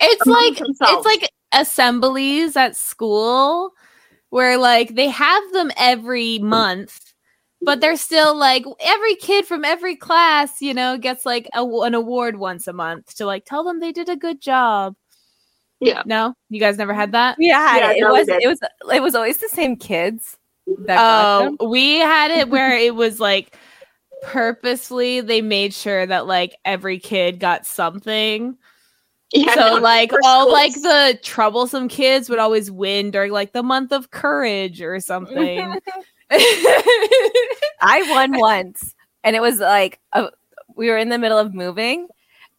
it's 0.00 0.26
Among 0.26 0.44
like 0.44 0.58
themselves. 0.58 1.06
it's 1.06 1.06
like 1.06 1.30
assemblies 1.52 2.56
at 2.56 2.76
school 2.76 3.72
where 4.30 4.56
like 4.58 4.94
they 4.94 5.08
have 5.08 5.52
them 5.52 5.70
every 5.76 6.38
month 6.38 6.98
but 7.64 7.80
they're 7.80 7.96
still 7.96 8.34
like 8.34 8.64
every 8.80 9.14
kid 9.16 9.44
from 9.44 9.64
every 9.64 9.94
class 9.94 10.60
you 10.62 10.72
know 10.74 10.96
gets 10.96 11.26
like 11.26 11.48
a, 11.54 11.62
an 11.62 11.94
award 11.94 12.36
once 12.38 12.66
a 12.66 12.72
month 12.72 13.14
to 13.16 13.26
like 13.26 13.44
tell 13.44 13.62
them 13.64 13.80
they 13.80 13.92
did 13.92 14.08
a 14.08 14.16
good 14.16 14.40
job 14.40 14.94
Yeah. 15.80 16.02
no 16.06 16.34
you 16.48 16.58
guys 16.58 16.78
never 16.78 16.94
had 16.94 17.12
that 17.12 17.36
Yeah, 17.38 17.76
Yeah, 17.76 17.90
it 17.92 18.00
no, 18.00 18.12
we 18.14 18.18
was 18.20 18.26
did. 18.28 18.42
it 18.42 18.48
was 18.48 18.60
it 18.94 19.02
was 19.02 19.14
always 19.14 19.36
the 19.38 19.48
same 19.48 19.76
kids. 19.76 20.38
That 20.86 20.96
got 20.96 21.42
oh 21.42 21.56
them. 21.60 21.70
we 21.70 21.98
had 21.98 22.30
it 22.30 22.48
where 22.48 22.74
it 22.76 22.94
was 22.94 23.20
like 23.20 23.56
purposefully 24.22 25.20
they 25.20 25.42
made 25.42 25.74
sure 25.74 26.06
that 26.06 26.26
like 26.26 26.56
every 26.64 26.98
kid 26.98 27.38
got 27.40 27.66
something 27.66 28.56
Yeah. 29.32 29.54
so 29.54 29.74
like 29.80 30.12
all 30.24 30.42
schools. 30.46 30.52
like 30.52 30.74
the 30.74 31.18
troublesome 31.22 31.88
kids 31.88 32.28
would 32.30 32.38
always 32.38 32.70
win 32.70 33.10
during 33.10 33.32
like 33.32 33.52
the 33.52 33.62
month 33.62 33.92
of 33.92 34.10
courage 34.10 34.80
or 34.82 35.00
something. 35.00 35.74
I 36.30 38.06
won 38.10 38.38
once, 38.38 38.94
and 39.24 39.36
it 39.36 39.42
was 39.42 39.58
like 39.58 39.98
a, 40.12 40.30
we 40.76 40.88
were 40.88 40.96
in 40.98 41.08
the 41.10 41.18
middle 41.18 41.38
of 41.38 41.52
moving, 41.54 42.08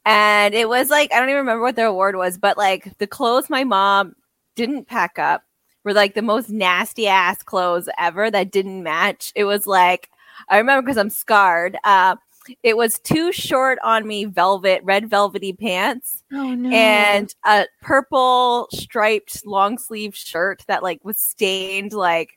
and 0.05 0.53
it 0.53 0.67
was 0.69 0.89
like 0.89 1.11
I 1.13 1.19
don't 1.19 1.29
even 1.29 1.39
remember 1.39 1.63
what 1.63 1.75
the 1.75 1.85
award 1.85 2.15
was, 2.15 2.37
but 2.37 2.57
like 2.57 2.97
the 2.99 3.07
clothes 3.07 3.49
my 3.49 3.63
mom 3.63 4.15
didn't 4.55 4.87
pack 4.87 5.17
up 5.17 5.43
were 5.83 5.93
like 5.93 6.13
the 6.13 6.21
most 6.21 6.49
nasty 6.49 7.07
ass 7.07 7.41
clothes 7.43 7.89
ever 7.97 8.29
that 8.31 8.51
didn't 8.51 8.83
match. 8.83 9.31
It 9.35 9.45
was 9.45 9.65
like 9.65 10.09
I 10.49 10.57
remember 10.57 10.81
because 10.81 10.97
I'm 10.97 11.09
scarred. 11.09 11.77
Uh, 11.83 12.15
it 12.61 12.75
was 12.75 12.99
too 12.99 13.31
short 13.31 13.79
on 13.83 14.05
me, 14.05 14.25
velvet, 14.25 14.81
red 14.83 15.09
velvety 15.09 15.53
pants, 15.53 16.23
oh 16.33 16.53
no. 16.53 16.69
and 16.71 17.33
a 17.45 17.67
purple 17.81 18.67
striped 18.71 19.45
long 19.45 19.77
sleeve 19.77 20.15
shirt 20.15 20.63
that 20.67 20.83
like 20.83 20.99
was 21.05 21.19
stained 21.19 21.93
like 21.93 22.31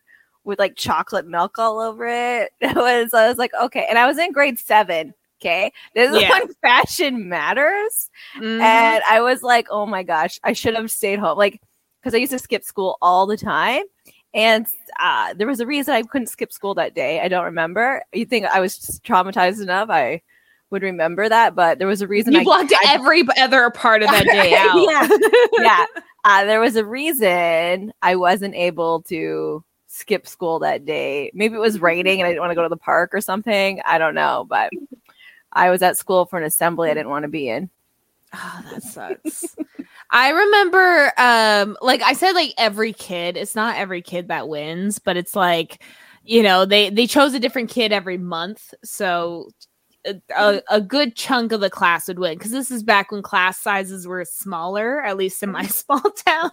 with 0.45 0.61
like 0.61 0.76
chocolate 0.76 1.26
milk 1.26 1.59
all 1.59 1.81
over 1.81 2.07
it. 2.07 2.53
It 2.61 2.76
was 2.76 3.12
I 3.15 3.29
was 3.29 3.37
like, 3.38 3.50
okay. 3.61 3.85
And 3.88 3.99
I 3.99 4.07
was 4.07 4.17
in 4.17 4.31
grade 4.33 4.59
seven. 4.61 5.12
Okay. 5.43 5.73
This 5.95 6.12
is 6.12 6.23
Yeah. 6.23 6.31
when 6.31 6.55
fashion 6.62 7.29
matters. 7.29 8.09
Mhm. 8.38 8.61
And 8.61 9.03
I 9.11 9.21
was 9.21 9.43
like, 9.43 9.67
oh 9.71 9.87
my 9.87 10.05
gosh, 10.05 10.38
I 10.45 10.53
should 10.53 10.75
have 10.76 10.91
stayed 10.91 11.19
home. 11.19 11.37
Like, 11.37 11.61
because 12.00 12.15
I 12.15 12.19
used 12.19 12.33
to 12.33 12.38
skip 12.38 12.62
school 12.62 12.97
all 13.03 13.26
the 13.26 13.37
time. 13.37 13.83
And 14.37 14.66
uh, 15.00 15.33
there 15.35 15.47
was 15.47 15.61
a 15.61 15.66
reason 15.66 15.95
I 15.95 16.02
couldn't 16.02 16.26
skip 16.28 16.52
school 16.52 16.75
that 16.75 16.95
day. 16.95 17.21
I 17.21 17.28
don't 17.28 17.47
remember. 17.47 18.02
You 18.12 18.26
think 18.26 18.45
I 18.47 18.61
was 18.61 19.00
traumatized 19.02 19.62
enough? 19.62 19.88
I 19.88 20.21
would 20.71 20.83
remember 20.83 21.26
that, 21.28 21.55
but 21.55 21.78
there 21.78 21.88
was 21.88 22.02
a 22.02 22.07
reason 22.07 22.35
you 22.35 22.40
I 22.40 22.45
blocked 22.45 22.73
I- 22.85 22.95
every 22.95 23.25
other 23.38 23.71
part 23.71 24.02
of 24.02 24.11
that 24.11 24.25
day 24.26 24.55
out. 24.55 24.76
Yeah. 24.76 25.09
yeah. 25.62 25.87
Uh, 26.25 26.45
there 26.45 26.61
was 26.61 26.76
a 26.76 26.85
reason 26.85 27.95
I 28.02 28.16
wasn't 28.16 28.55
able 28.55 29.02
to 29.05 29.64
skip 29.87 30.26
school 30.26 30.59
that 30.59 30.85
day. 30.85 31.31
Maybe 31.33 31.55
it 31.55 31.61
was 31.61 31.81
raining 31.81 32.21
and 32.21 32.26
I 32.26 32.31
didn't 32.31 32.43
want 32.43 32.50
to 32.50 32.57
go 32.57 32.62
to 32.62 32.69
the 32.69 32.76
park 32.76 33.14
or 33.14 33.23
something. 33.23 33.81
I 33.87 33.97
don't 33.97 34.14
know, 34.14 34.45
but 34.47 34.71
I 35.52 35.71
was 35.71 35.81
at 35.81 35.97
school 35.97 36.26
for 36.26 36.38
an 36.38 36.45
assembly 36.45 36.90
I 36.90 36.95
didn't 36.95 37.09
want 37.09 37.23
to 37.23 37.28
be 37.28 37.49
in. 37.49 37.71
Oh, 38.35 38.61
that 38.73 38.83
sucks. 38.83 39.56
I 40.11 40.30
remember, 40.30 41.12
um, 41.18 41.76
like 41.80 42.02
I 42.02 42.12
said, 42.12 42.33
like 42.33 42.54
every 42.59 42.92
kid. 42.92 43.37
It's 43.37 43.54
not 43.54 43.76
every 43.76 44.02
kid 44.02 44.28
that 44.28 44.49
wins, 44.49 44.99
but 44.99 45.16
it's 45.16 45.35
like, 45.37 45.83
you 46.25 46.42
know, 46.42 46.64
they 46.64 46.90
they 46.90 47.06
chose 47.06 47.35
a 47.35 47.40
different 47.40 47.71
kid 47.71 47.92
every 47.92 48.18
month, 48.18 48.75
so 48.85 49.49
a, 50.06 50.14
a, 50.37 50.62
a 50.71 50.80
good 50.80 51.16
chunk 51.16 51.52
of 51.52 51.61
the 51.61 51.71
class 51.71 52.09
would 52.09 52.18
win. 52.18 52.37
Because 52.37 52.50
this 52.52 52.71
is 52.71 52.83
back 52.83 53.11
when 53.12 53.23
class 53.23 53.59
sizes 53.61 54.06
were 54.06 54.25
smaller, 54.25 55.02
at 55.04 55.16
least 55.16 55.42
in 55.42 55.50
my 55.50 55.66
small 55.66 56.00
town. 56.26 56.50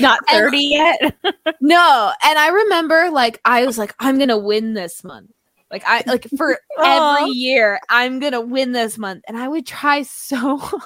Not 0.00 0.20
And- 0.28 0.38
30 0.50 0.58
yet. 0.58 1.14
No, 1.60 2.12
and 2.24 2.38
I 2.38 2.48
remember 2.48 3.10
like 3.10 3.40
I 3.44 3.64
was 3.66 3.78
like, 3.78 3.94
I'm 4.00 4.18
gonna 4.18 4.38
win 4.38 4.74
this 4.74 5.04
month. 5.04 5.30
Like 5.72 5.84
I 5.86 6.04
like 6.06 6.28
for 6.36 6.58
every 6.84 7.30
year, 7.30 7.80
I'm 7.88 8.20
gonna 8.20 8.42
win 8.42 8.72
this 8.72 8.98
month, 8.98 9.24
and 9.26 9.38
I 9.38 9.48
would 9.48 9.66
try 9.66 10.02
so 10.02 10.36
hard. 10.58 10.82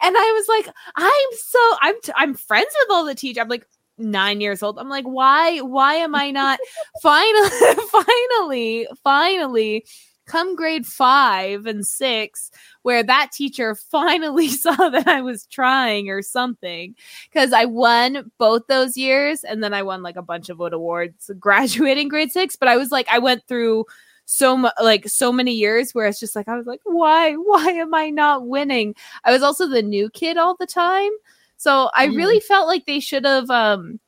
And 0.00 0.16
I 0.16 0.32
was 0.32 0.48
like, 0.48 0.74
I'm 0.96 1.28
so 1.32 1.58
I'm 1.82 2.00
t- 2.00 2.12
I'm 2.14 2.34
friends 2.34 2.70
with 2.80 2.94
all 2.94 3.04
the 3.04 3.16
teachers. 3.16 3.42
I'm 3.42 3.48
like 3.48 3.66
nine 3.98 4.40
years 4.40 4.62
old. 4.62 4.78
I'm 4.78 4.88
like, 4.88 5.04
why 5.04 5.58
why 5.58 5.94
am 5.94 6.14
I 6.14 6.30
not 6.30 6.60
finally 7.02 7.74
finally 7.90 8.88
finally 9.02 9.84
come 10.28 10.54
grade 10.54 10.86
five 10.86 11.66
and 11.66 11.84
six 11.84 12.50
where 12.82 13.02
that 13.02 13.32
teacher 13.32 13.74
finally 13.90 14.48
saw 14.48 14.88
that 14.90 15.08
I 15.08 15.20
was 15.22 15.46
trying 15.46 16.08
or 16.10 16.22
something 16.22 16.94
because 17.32 17.52
I 17.52 17.64
won 17.64 18.30
both 18.38 18.66
those 18.68 18.96
years 18.96 19.42
and 19.42 19.64
then 19.64 19.74
I 19.74 19.82
won 19.82 20.02
like 20.02 20.16
a 20.16 20.22
bunch 20.22 20.48
of 20.48 20.60
awards 20.60 21.30
graduating 21.40 22.08
grade 22.08 22.30
six. 22.30 22.54
But 22.54 22.68
I 22.68 22.76
was 22.76 22.92
like, 22.92 23.08
I 23.10 23.18
went 23.18 23.46
through 23.48 23.86
so 24.30 24.56
much 24.58 24.74
like 24.82 25.08
so 25.08 25.32
many 25.32 25.52
years 25.52 25.94
where 25.94 26.06
it's 26.06 26.20
just 26.20 26.36
like 26.36 26.48
I 26.48 26.56
was 26.56 26.66
like, 26.66 26.80
why, 26.84 27.32
why 27.32 27.64
am 27.70 27.94
I 27.94 28.10
not 28.10 28.46
winning? 28.46 28.94
I 29.24 29.32
was 29.32 29.42
also 29.42 29.66
the 29.66 29.82
new 29.82 30.10
kid 30.10 30.36
all 30.36 30.54
the 30.54 30.66
time. 30.66 31.10
So 31.56 31.90
I 31.94 32.06
Mm. 32.06 32.16
really 32.16 32.40
felt 32.40 32.68
like 32.68 32.84
they 32.86 33.00
should 33.00 33.24
have 33.24 33.50
um 33.50 33.98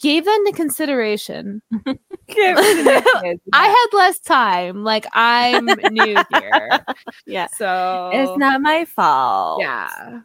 gave 0.00 0.24
that 0.24 0.36
into 0.46 0.52
consideration. 0.56 1.62
I 2.28 3.44
had 3.52 3.86
less 3.96 4.18
time. 4.20 4.84
Like 4.84 5.06
I'm 5.12 5.66
new 5.90 6.16
here. 6.40 6.80
yeah. 7.26 7.46
So 7.56 8.10
It's 8.12 8.38
not 8.38 8.60
my 8.60 8.84
fault. 8.84 9.62
yeah. 9.62 10.18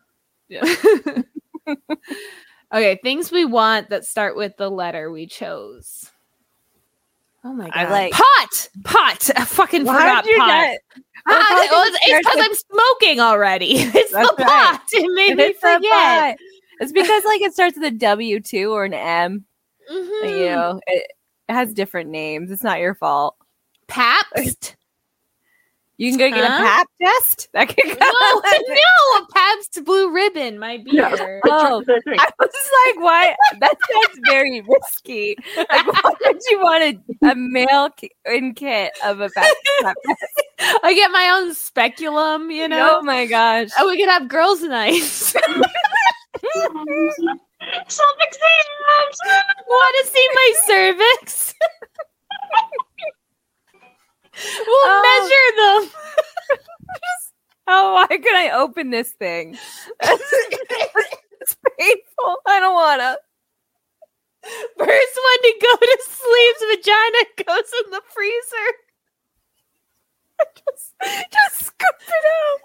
okay, 2.74 3.00
things 3.04 3.32
we 3.32 3.46
want 3.46 3.90
that 3.90 4.06
start 4.06 4.36
with 4.36 4.58
the 4.58 4.70
letter 4.70 5.12
we 5.12 5.28
chose. 5.28 6.12
Oh 7.44 7.54
my 7.54 7.66
god. 7.66 7.74
I 7.76 7.90
like- 7.90 8.12
pot. 8.14 8.70
Pot. 8.84 9.30
I 9.36 9.46
fucking 9.46 9.86
Why 9.86 10.00
forgot 10.00 10.26
you 10.26 10.38
pot. 10.38 10.48
not? 10.48 10.78
Ah, 11.28 11.68
Well, 11.72 11.92
it's 12.04 12.28
because 12.28 12.46
I'm 12.46 12.54
smoking 12.56 13.20
already. 13.20 13.72
It's 13.78 14.12
That's 14.12 14.12
the 14.12 14.36
right. 14.44 14.48
pot. 14.48 14.82
It 14.94 15.12
made 15.16 15.36
me 15.38 15.54
forget. 15.54 16.38
Pot. 16.78 16.84
It's 16.84 16.92
because 16.92 17.24
like 17.26 17.42
it 17.42 17.54
starts 17.54 17.76
with 17.78 17.86
a 17.86 17.92
W 17.98 18.40
two 18.40 18.72
or 18.72 18.86
an 18.86 18.94
M. 18.94 19.46
Mhm. 19.92 20.40
You 20.40 20.46
know, 20.48 20.80
it, 20.88 21.12
it 21.50 21.54
has 21.54 21.74
different 21.74 22.10
names. 22.10 22.52
It's 22.52 22.64
not 22.64 22.80
your 22.80 22.96
fault. 22.96 23.36
Pabst. 23.88 24.76
You 25.98 26.12
can 26.12 26.20
go 26.20 26.30
get 26.30 26.44
Huh? 26.44 26.58
a 26.60 26.62
pap 26.62 26.88
test. 27.02 27.48
That 27.54 27.70
could 27.70 27.86
No, 27.86 27.94
go. 27.94 28.42
no, 28.68 29.24
a 29.24 29.26
Pabst 29.34 29.82
Blue 29.86 30.12
Ribbon, 30.14 30.60
my 30.60 30.84
Yeah. 30.86 31.08
beer. 31.16 31.42
Oh, 31.46 31.82
I 31.88 32.28
was 32.38 32.70
like, 32.86 33.02
why? 33.02 33.34
That 33.62 33.78
sounds 33.94 34.20
very 34.28 34.60
risky. 34.60 35.38
Like, 35.56 35.88
why 35.88 36.12
would 36.26 36.42
you 36.50 36.60
want 36.62 36.84
a, 36.84 37.30
a 37.32 37.36
male 37.36 37.90
in 38.26 38.54
kit 38.56 38.92
of 39.06 39.22
a 39.22 39.30
pap, 39.30 39.46
pap 39.84 39.96
test? 40.06 40.44
I 40.84 40.94
get 40.94 41.12
my 41.12 41.30
own 41.40 41.54
speculum, 41.54 42.52
you 42.52 42.68
know. 42.68 42.98
Oh 42.98 43.02
my 43.02 43.26
gosh. 43.26 43.70
Oh, 43.80 43.88
we 43.88 43.98
could 43.98 44.10
have 44.10 44.28
girls' 44.28 44.64
nights. 44.64 45.34
Self 47.88 48.16
exams. 48.20 49.18
Want 49.68 49.96
to 50.02 50.08
see 50.12 50.28
my 50.34 50.54
cervix? 50.66 51.54
we'll 54.68 54.88
Oh. 54.88 55.02
measure 55.20 55.52
them. 55.62 55.92
Oh, 57.68 57.96
why 57.96 58.06
could 58.06 58.36
I 58.36 58.52
open 58.52 58.92
this 58.92 59.10
thing? 59.14 59.58
it's 60.02 61.56
painful. 61.80 62.38
I 62.46 62.60
don't 62.60 62.76
wanna. 62.76 63.18
First 64.44 64.78
one 64.78 65.42
to 65.42 65.54
go 65.60 65.76
to 65.82 65.98
sleep's 66.06 66.64
vagina 66.70 67.26
goes 67.44 67.72
in 67.84 67.90
the 67.90 68.02
freezer. 68.14 68.70
Just, 70.54 70.94
just 71.34 71.56
scoop 71.66 71.96
it 72.08 72.26
out. 72.38 72.60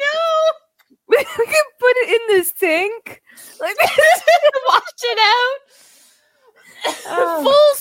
no, 0.00 0.20
We 1.08 1.22
can 1.24 1.64
put 1.78 1.96
it 1.96 2.08
in 2.08 2.38
the 2.38 2.44
sink. 2.44 3.22
Like 3.60 3.76
wash 4.68 5.02
it 5.02 5.18
out. 5.18 5.58
Oh. 7.08 7.42
Full 7.42 7.72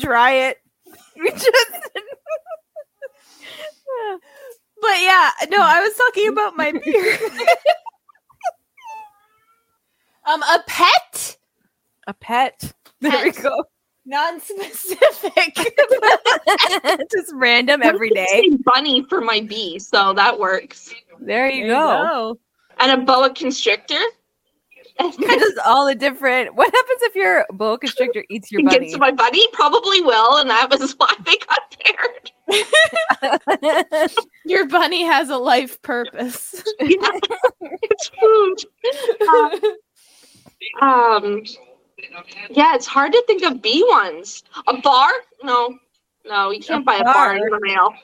try 0.00 0.32
it. 0.32 0.56
We 1.16 1.30
just 1.30 1.44
But 4.82 4.98
yeah, 5.00 5.30
no, 5.50 5.58
I 5.60 5.80
was 5.80 5.94
talking 5.94 6.19
about 6.30 6.56
my 6.56 6.72
beer. 6.84 7.18
um, 10.26 10.42
a 10.42 10.62
pet, 10.66 11.36
a 12.06 12.14
pet. 12.14 12.72
There 13.00 13.24
we 13.24 13.30
go. 13.32 13.64
non-specific. 14.04 15.54
just 17.12 17.32
random 17.34 17.82
every 17.82 18.10
I 18.12 18.14
day. 18.14 18.26
say 18.50 18.56
Bunny 18.64 19.02
for 19.04 19.20
my 19.20 19.40
bee, 19.40 19.78
so 19.78 20.12
that 20.14 20.38
works. 20.38 20.92
There 21.20 21.48
you 21.50 21.68
go. 21.68 22.38
And 22.78 23.02
a 23.02 23.04
boa 23.04 23.32
constrictor. 23.32 24.00
Just 25.00 25.58
all 25.64 25.86
the 25.86 25.94
different. 25.94 26.54
What 26.54 26.66
happens 26.66 27.02
if 27.02 27.14
your 27.14 27.46
boa 27.50 27.78
constrictor 27.78 28.22
eats 28.28 28.52
your 28.52 28.62
bunny? 28.62 28.88
Gets 28.90 28.98
my 28.98 29.10
bunny 29.10 29.46
probably 29.52 30.02
will, 30.02 30.36
and 30.36 30.50
that 30.50 30.68
was 30.70 30.92
why 30.98 31.14
they 31.24 31.36
got 31.38 31.74
paired. 31.80 32.30
Your 34.50 34.66
bunny 34.66 35.02
has 35.04 35.28
a 35.30 35.36
life 35.36 35.80
purpose. 35.82 36.62
yeah, 36.80 36.96
It's 37.60 38.10
food. 38.20 38.56
Um, 40.82 41.42
yeah, 42.50 42.74
it's 42.74 42.86
hard 42.86 43.12
to 43.12 43.24
think 43.26 43.42
of 43.44 43.62
B 43.62 43.82
ones. 43.88 44.42
A 44.66 44.76
bar? 44.78 45.10
No, 45.42 45.74
no, 46.26 46.50
you 46.50 46.60
can't 46.60 46.84
buy 46.84 46.96
a 46.96 47.04
bar 47.04 47.14
bar. 47.14 47.36
in 47.36 47.42
the 47.44 47.58
mail. 47.62 47.94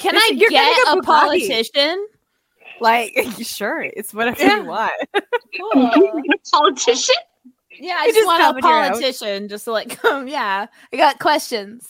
Can 0.00 0.16
It's- 0.16 0.22
I 0.30 0.34
you're 0.34 0.50
get 0.50 0.74
get 0.86 0.98
a 0.98 1.02
politician? 1.02 2.06
like, 2.80 3.16
sure, 3.42 3.82
it's 3.82 4.12
whatever 4.12 4.42
Yeah. 4.42 4.56
you 4.56 4.64
want. 4.64 4.92
A 5.14 6.38
politician? 6.52 7.14
Yeah, 7.78 7.96
I 8.00 8.06
just 8.06 8.16
just 8.18 8.26
want 8.26 8.42
a 8.42 8.46
it 8.46 8.58
in 8.58 8.64
your 8.70 8.82
house. 8.82 8.88
politician 8.98 9.48
just 9.48 9.64
to 9.66 9.72
like 9.72 10.00
come. 10.00 10.26
Yeah, 10.26 10.66
I 10.92 10.96
got 10.96 11.20
questions. 11.20 11.88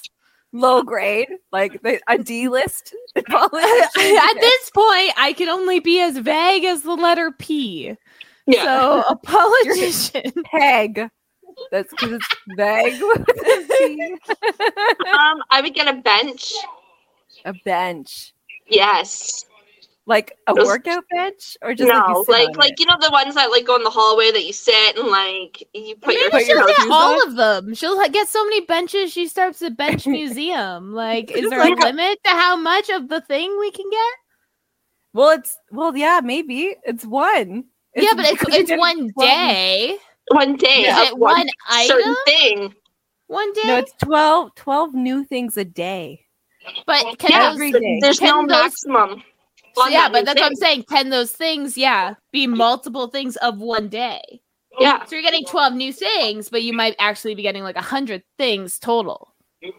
Low 0.52 0.83
grade, 0.83 1.28
like 1.52 1.83
the, 1.83 2.00
a 2.09 2.17
D 2.19 2.49
list. 2.49 2.95
At 3.17 3.25
this 3.25 4.71
point, 4.71 5.12
I 5.17 5.35
can 5.37 5.49
only 5.49 5.78
be 5.81 6.00
as 6.00 6.17
vague 6.19 6.64
as 6.64 6.83
the 6.83 6.95
letter 6.95 7.33
P. 7.33 7.95
Yeah. 8.47 8.64
So 8.64 9.05
a 9.11 9.17
politician. 9.17 10.33
peg. 10.45 11.11
That's 11.71 11.90
because 11.90 12.12
it's 12.12 12.28
vague. 12.57 13.02
um, 15.12 15.43
I 15.50 15.61
would 15.61 15.75
get 15.75 15.88
a 15.88 16.00
bench. 16.00 16.52
a 17.45 17.52
bench, 17.64 18.33
Yes. 18.69 19.45
Like 20.09 20.37
a 20.47 20.55
Those- 20.55 20.67
workout 20.67 21.05
bench, 21.15 21.57
or 21.62 21.75
just 21.75 21.88
like, 21.88 22.09
no, 22.09 22.19
you 22.19 22.25
sit 22.25 22.33
like 22.33 22.49
on 22.49 22.55
like, 22.55 22.73
it? 22.73 22.81
you 22.81 22.87
know 22.87 22.97
the 23.00 23.11
ones 23.11 23.35
that 23.35 23.50
like 23.50 23.67
go 23.67 23.77
in 23.77 23.85
the 23.85 23.91
hallway 23.91 24.31
that 24.33 24.45
you 24.45 24.53
sit 24.55 24.97
and 24.99 25.09
like 25.09 25.62
you 25.75 25.95
put 25.97 26.15
your, 26.15 26.23
Maybe 26.25 26.31
put 26.31 26.47
she'll 26.47 26.57
your 26.57 26.67
get 26.67 26.91
all 26.91 27.21
on? 27.21 27.29
of 27.29 27.37
them. 27.37 27.75
She'll 27.75 28.00
ha- 28.00 28.09
get 28.09 28.27
so 28.27 28.43
many 28.45 28.62
benches. 28.62 29.12
She 29.12 29.29
starts 29.29 29.61
a 29.62 29.71
bench 29.71 30.07
museum. 30.19 30.93
Like, 30.95 31.31
is 31.31 31.50
there 31.50 31.61
a 31.61 31.65
like 31.69 31.79
a- 31.79 31.85
limit 31.87 32.19
to 32.25 32.31
how 32.31 32.57
much 32.57 32.88
of 32.91 33.09
the 33.09 33.21
thing 33.21 33.55
we 33.61 33.71
can 33.71 33.88
get? 33.91 34.15
Well, 35.12 35.31
it's 35.38 35.57
well, 35.71 35.97
yeah, 35.97 36.21
maybe 36.25 36.75
it's 36.85 37.05
one. 37.05 37.65
yeah, 37.95 38.12
but 38.17 38.25
it's, 38.27 38.43
it's 38.49 38.71
one 38.73 39.11
day. 39.19 39.97
one 40.33 40.57
day 40.57 40.83
Is 40.83 40.97
of 40.99 41.05
it 41.09 41.19
one 41.19 41.47
certain 41.87 42.00
item? 42.03 42.17
thing. 42.27 42.75
One 43.27 43.53
day. 43.53 43.62
No, 43.67 43.77
it's 43.79 43.93
12, 44.05 44.55
12 44.55 44.95
new 44.95 45.25
things 45.25 45.57
a 45.59 45.65
day. 45.65 46.25
but 46.87 47.19
can 47.19 47.31
Yeah, 47.31 47.43
those, 47.50 47.55
every 47.57 47.73
day. 47.73 47.99
There's 48.00 48.21
no 48.23 48.41
those- 48.47 48.49
maximum. 48.87 49.23
On 49.78 49.92
yeah, 49.92 50.08
but 50.08 50.25
that's 50.25 50.40
what 50.40 50.47
I'm 50.47 50.56
saying. 50.56 50.85
Can 50.88 51.11
those 51.11 51.32
things, 51.32 51.76
yeah, 51.76 52.14
be 52.32 52.47
multiple 52.47 53.08
things 53.08 53.37
of 53.37 53.58
one 53.58 53.88
day? 53.88 54.40
Yeah. 54.78 55.04
So 55.04 55.16
you're 55.16 55.23
getting 55.23 55.44
12 55.44 55.75
new 55.75 55.92
things, 55.92 56.49
but 56.49 56.62
you 56.62 56.73
might 56.73 56.94
actually 56.99 57.35
be 57.35 57.42
getting 57.42 57.62
like 57.62 57.75
100 57.75 58.23
things 58.37 58.78
total. 58.78 59.34
Does 59.62 59.73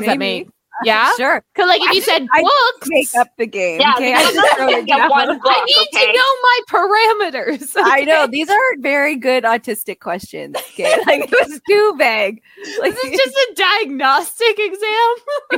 that 0.00 0.18
Maybe. 0.18 0.44
make 0.44 0.48
yeah? 0.84 1.10
Sure. 1.16 1.44
Because 1.54 1.68
like 1.68 1.80
if 1.82 1.94
you 1.94 2.02
said 2.02 2.26
I 2.32 2.42
books, 2.42 2.88
Make 2.90 3.14
up 3.16 3.28
the 3.38 3.46
game. 3.46 3.80
Yeah, 3.80 3.92
okay? 3.96 4.14
I 4.16 4.22
just 4.22 4.56
throw 4.56 4.68
it 4.68 4.86
down. 4.88 5.08
book, 5.08 5.40
I 5.44 5.64
need 5.64 5.88
okay? 5.94 6.06
to 6.06 6.12
know 6.12 6.32
my 6.42 6.58
parameters. 6.68 7.72
I 7.76 8.04
know 8.04 8.26
these 8.26 8.48
are 8.48 8.58
very 8.78 9.16
good 9.16 9.44
autistic 9.44 10.00
questions. 10.00 10.56
Okay, 10.56 10.96
like 11.06 11.30
it 11.30 11.48
was 11.48 11.60
too 11.68 11.94
vague. 11.98 12.42
Like 12.80 12.94
This 12.94 13.04
is 13.04 13.18
just 13.18 13.36
a 13.36 13.54
diagnostic 13.54 14.58
exam. 14.58 15.14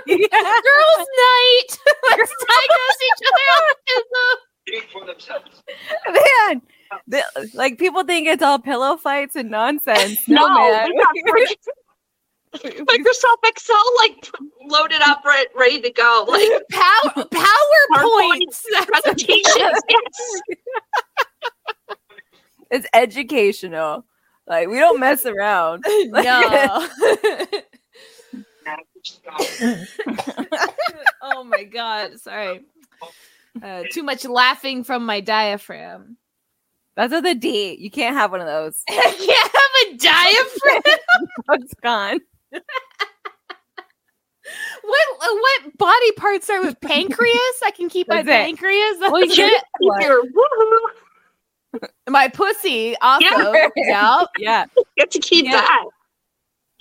yeah. 0.07 0.29
Girls' 0.31 1.09
night. 1.17 1.79
Let's 2.11 2.35
diagnose 2.47 3.01
each 3.07 3.23
other 3.29 3.47
autism. 3.61 4.39
man. 6.49 6.63
The- 7.07 7.51
like 7.55 7.79
people 7.79 8.05
think 8.05 8.27
it's 8.29 8.43
all 8.43 8.59
pillow 8.59 8.97
fights 8.97 9.37
and 9.37 9.51
nonsense. 9.51 10.19
No, 10.29 10.47
No, 10.47 10.55
man. 10.55 10.91
We 12.63 12.71
got 12.71 12.73
freaking 12.73 12.87
Microsoft 12.87 13.49
Excel 13.49 13.83
like 13.99 14.31
loaded 14.67 15.01
up, 15.03 15.25
right, 15.25 15.47
ready 15.57 15.81
to 15.81 15.91
go. 15.91 16.25
Like 16.29 16.63
Power 16.71 17.25
PowerPoints. 17.27 18.63
That's 18.73 18.87
presentations. 18.87 19.55
yes. 19.89 20.39
It's 22.71 22.87
educational. 22.93 24.05
Like 24.47 24.69
we 24.69 24.79
don't 24.79 25.01
mess 25.01 25.27
around. 25.27 25.85
no. 25.89 26.89
oh 31.23 31.45
my 31.45 31.65
god, 31.65 32.19
sorry. 32.21 32.63
Uh, 33.63 33.85
too 33.91 34.03
much 34.03 34.25
laughing 34.25 34.85
from 34.85 35.07
my 35.07 35.21
diaphragm. 35.21 36.17
That's 36.97 37.13
with 37.13 37.27
a 37.27 37.35
D. 37.35 37.77
You 37.79 37.91
can't 37.91 38.17
have 38.17 38.31
one 38.31 38.41
of 38.41 38.47
those. 38.47 38.83
I 38.89 38.93
can't 38.93 39.53
have 39.53 39.73
a 39.83 39.97
diaphragm. 39.97 40.99
It's 41.63 41.75
gone. 41.83 42.21
What 44.83 45.09
uh, 45.23 45.35
what 45.35 45.79
body 46.05 46.13
parts 46.17 46.51
are 46.51 46.63
with 46.63 46.81
pancreas? 46.81 47.61
I 47.65 47.71
can 47.75 47.89
keep 47.89 48.09
my 48.09 48.21
it. 48.21 48.27
pancreas. 48.27 48.99
That's 49.01 49.13
Well, 49.13 49.25
you 49.25 49.33
it. 49.37 49.65
What? 49.79 50.03
Here, 50.03 50.23
woohoo! 50.23 51.81
My 52.09 52.29
pussy 52.29 52.97
also. 53.01 53.25
Yeah. 53.25 53.63
Yep. 53.77 54.29
Yeah, 54.39 54.65
Get 54.97 55.11
to 55.13 55.19
keep 55.19 55.45
Yeah. 55.47 55.53
that. 55.53 55.85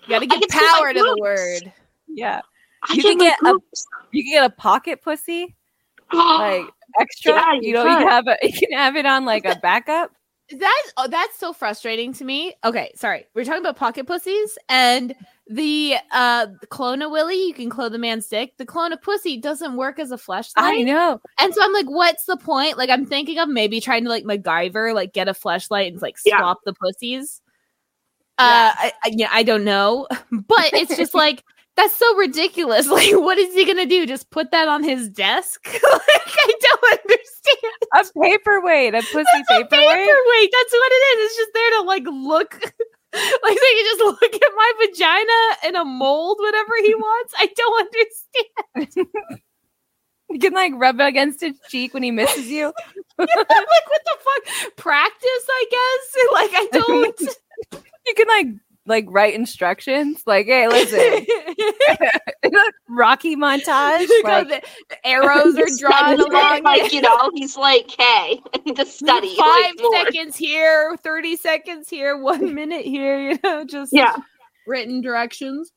You 0.04 0.10
gotta 0.10 0.26
I 0.26 0.40
give 0.40 0.50
can 0.50 0.60
power 0.78 0.94
to 0.94 1.00
the 1.00 1.18
word. 1.20 1.74
yeah. 2.08 2.42
I 2.84 2.94
You 2.94 3.02
get 3.02 3.10
can 3.10 3.18
my 3.18 3.26
get 3.26 3.40
a- 3.56 3.60
You 4.12 4.24
can 4.24 4.32
get 4.34 4.46
a 4.46 4.50
pocket 4.50 5.02
pussy, 5.02 5.56
like 6.12 6.66
extra. 7.00 7.34
Yeah, 7.34 7.54
you 7.54 7.62
you 7.70 7.74
know, 7.74 7.86
you 7.86 7.98
can 7.98 8.08
have 8.08 8.28
a 8.28 8.38
you 8.44 8.52
can 8.68 8.78
have 8.78 8.96
it 8.98 9.06
on 9.06 9.24
like 9.26 9.46
a 9.46 9.56
backup. 9.56 10.12
That's 10.52 10.94
oh, 10.98 11.08
that's 11.08 11.40
so 11.40 11.54
frustrating 11.54 12.14
to 12.16 12.26
me. 12.26 12.54
Okay, 12.66 12.92
sorry. 12.96 13.26
We're 13.34 13.46
talking 13.46 13.62
about 13.62 13.78
pocket 13.78 14.06
pussies 14.06 14.58
and 14.68 15.16
the 15.48 15.96
uh 16.12 16.48
Clone-A-Willy, 16.70 17.48
you 17.48 17.54
can 17.54 17.70
clone 17.70 17.92
the 17.92 17.98
man's 17.98 18.28
dick. 18.28 18.54
The 18.58 18.66
clone 18.66 18.94
of 18.94 19.02
pussy 19.02 19.38
doesn't 19.38 19.76
work 19.76 20.00
as 20.00 20.12
a 20.12 20.18
Fleshlight. 20.18 20.54
I 20.58 20.82
know. 20.84 21.20
And 21.40 21.54
so 21.54 21.62
I'm 21.64 21.74
like, 21.74 21.88
what's 21.90 22.26
the 22.26 22.38
point? 22.38 22.78
Like 22.78 22.90
I'm 22.90 23.06
thinking 23.06 23.40
of 23.40 23.50
maybe 23.50 23.82
trying 23.82 24.04
to 24.06 24.10
like 24.10 24.24
MacGyver, 24.24 24.94
like 24.94 25.14
get 25.14 25.28
a 25.28 25.34
Fleshlight 25.34 25.90
and 25.90 26.02
like 26.02 26.16
Yeah. 26.26 26.38
swap 26.40 26.60
the 26.66 26.74
pussies. 26.74 27.42
Uh 28.40 28.72
I, 28.76 28.94
I, 29.04 29.12
yeah, 29.14 29.30
I 29.32 29.44
don't 29.44 29.64
know. 29.64 30.08
But 30.32 30.74
it's 30.74 30.96
just 30.96 31.14
like 31.14 31.44
that's 31.76 31.96
so 31.96 32.16
ridiculous. 32.16 32.88
Like, 32.92 33.12
what 33.14 33.38
is 33.38 33.54
he 33.54 33.66
gonna 33.66 33.86
do? 33.86 34.06
Just 34.06 34.30
put 34.30 34.52
that 34.52 34.68
on 34.68 34.84
his 34.84 35.10
desk? 35.10 35.66
like, 35.74 35.84
I 35.84 36.54
don't 36.62 37.00
understand. 37.02 37.74
A 37.96 38.20
paperweight, 38.22 38.94
a 38.96 39.02
pussy 39.02 39.20
It's 39.22 39.50
a 39.50 39.54
paperweight. 39.56 39.70
paperweight. 39.70 40.50
That's 40.52 40.72
what 40.74 40.92
it 40.92 41.20
is. 41.20 41.26
It's 41.26 41.36
just 41.38 41.52
there 41.54 41.72
to 41.72 41.82
like 41.82 42.04
look, 42.08 42.74
like 43.14 43.58
they 43.60 43.74
can 43.76 43.86
just 43.86 44.00
look 44.00 44.36
at 44.36 44.52
my 44.56 44.72
vagina 44.82 45.68
in 45.68 45.76
a 45.76 45.86
mold, 45.86 46.38
whatever 46.40 46.72
he 46.84 46.96
wants. 46.96 47.34
I 47.38 47.48
don't 47.56 47.88
understand. 48.78 49.08
You 50.30 50.40
can 50.40 50.54
like 50.54 50.74
rub 50.76 51.00
it 51.00 51.06
against 51.06 51.42
his 51.42 51.60
cheek 51.70 51.94
when 51.94 52.02
he 52.02 52.10
misses 52.10 52.48
you. 52.48 52.74
like, 53.18 53.30
what 53.36 53.48
the 53.48 54.18
fuck? 54.20 54.76
Practice, 54.78 55.48
I 55.50 55.66
guess. 55.72 56.24
Like, 56.34 56.52
I 56.54 56.68
don't. 56.72 57.22
You 58.08 58.14
can 58.16 58.28
like 58.28 58.48
like 58.86 59.06
write 59.08 59.34
instructions. 59.34 60.24
Like, 60.26 60.46
hey, 60.46 60.68
listen, 60.68 61.26
Rocky 62.90 63.36
montage. 63.36 64.08
Like, 64.24 64.48
the 64.50 65.08
arrows 65.08 65.58
are 65.58 65.68
drawn 65.80 66.20
along. 66.20 66.64
Like 66.64 66.92
you 66.92 67.02
know, 67.02 67.32
he's 67.34 67.56
like, 67.58 67.90
"Hey, 67.98 68.42
to 68.76 68.86
study." 68.86 69.36
Five 69.36 69.74
like, 69.92 70.14
seconds 70.14 70.36
here, 70.36 70.98
thirty 71.04 71.36
seconds 71.36 71.90
here, 71.90 72.18
one 72.18 72.54
minute 72.54 72.86
here. 72.86 73.32
You 73.32 73.40
know, 73.44 73.64
just 73.66 73.94
Yeah, 73.94 74.16
written 74.68 75.02
directions. 75.02 75.72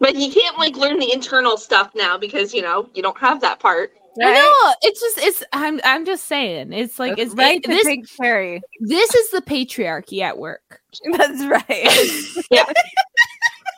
but 0.00 0.14
you 0.14 0.30
can't 0.32 0.58
like 0.58 0.76
learn 0.76 0.98
the 0.98 1.12
internal 1.12 1.56
stuff 1.56 1.90
now 1.94 2.18
because 2.18 2.52
you 2.54 2.62
know 2.62 2.88
you 2.94 3.02
don't 3.02 3.18
have 3.18 3.40
that 3.40 3.58
part. 3.60 3.92
I 4.22 4.32
know. 4.34 4.74
It's 4.82 5.00
just. 5.00 5.18
It's. 5.18 5.44
I'm. 5.52 5.80
I'm 5.84 6.04
just 6.04 6.26
saying. 6.26 6.72
It's 6.72 6.98
like. 6.98 7.18
It's 7.18 7.34
right 7.34 7.60
it- 7.62 7.66
this. 7.68 7.84
Pink 7.86 8.08
Cherry. 8.08 8.60
This 8.80 9.14
is 9.14 9.30
the 9.30 9.40
patriarchy 9.42 10.20
at 10.22 10.38
work. 10.38 10.80
That's 11.12 11.44
right. 11.44 12.44
Yeah. 12.50 12.64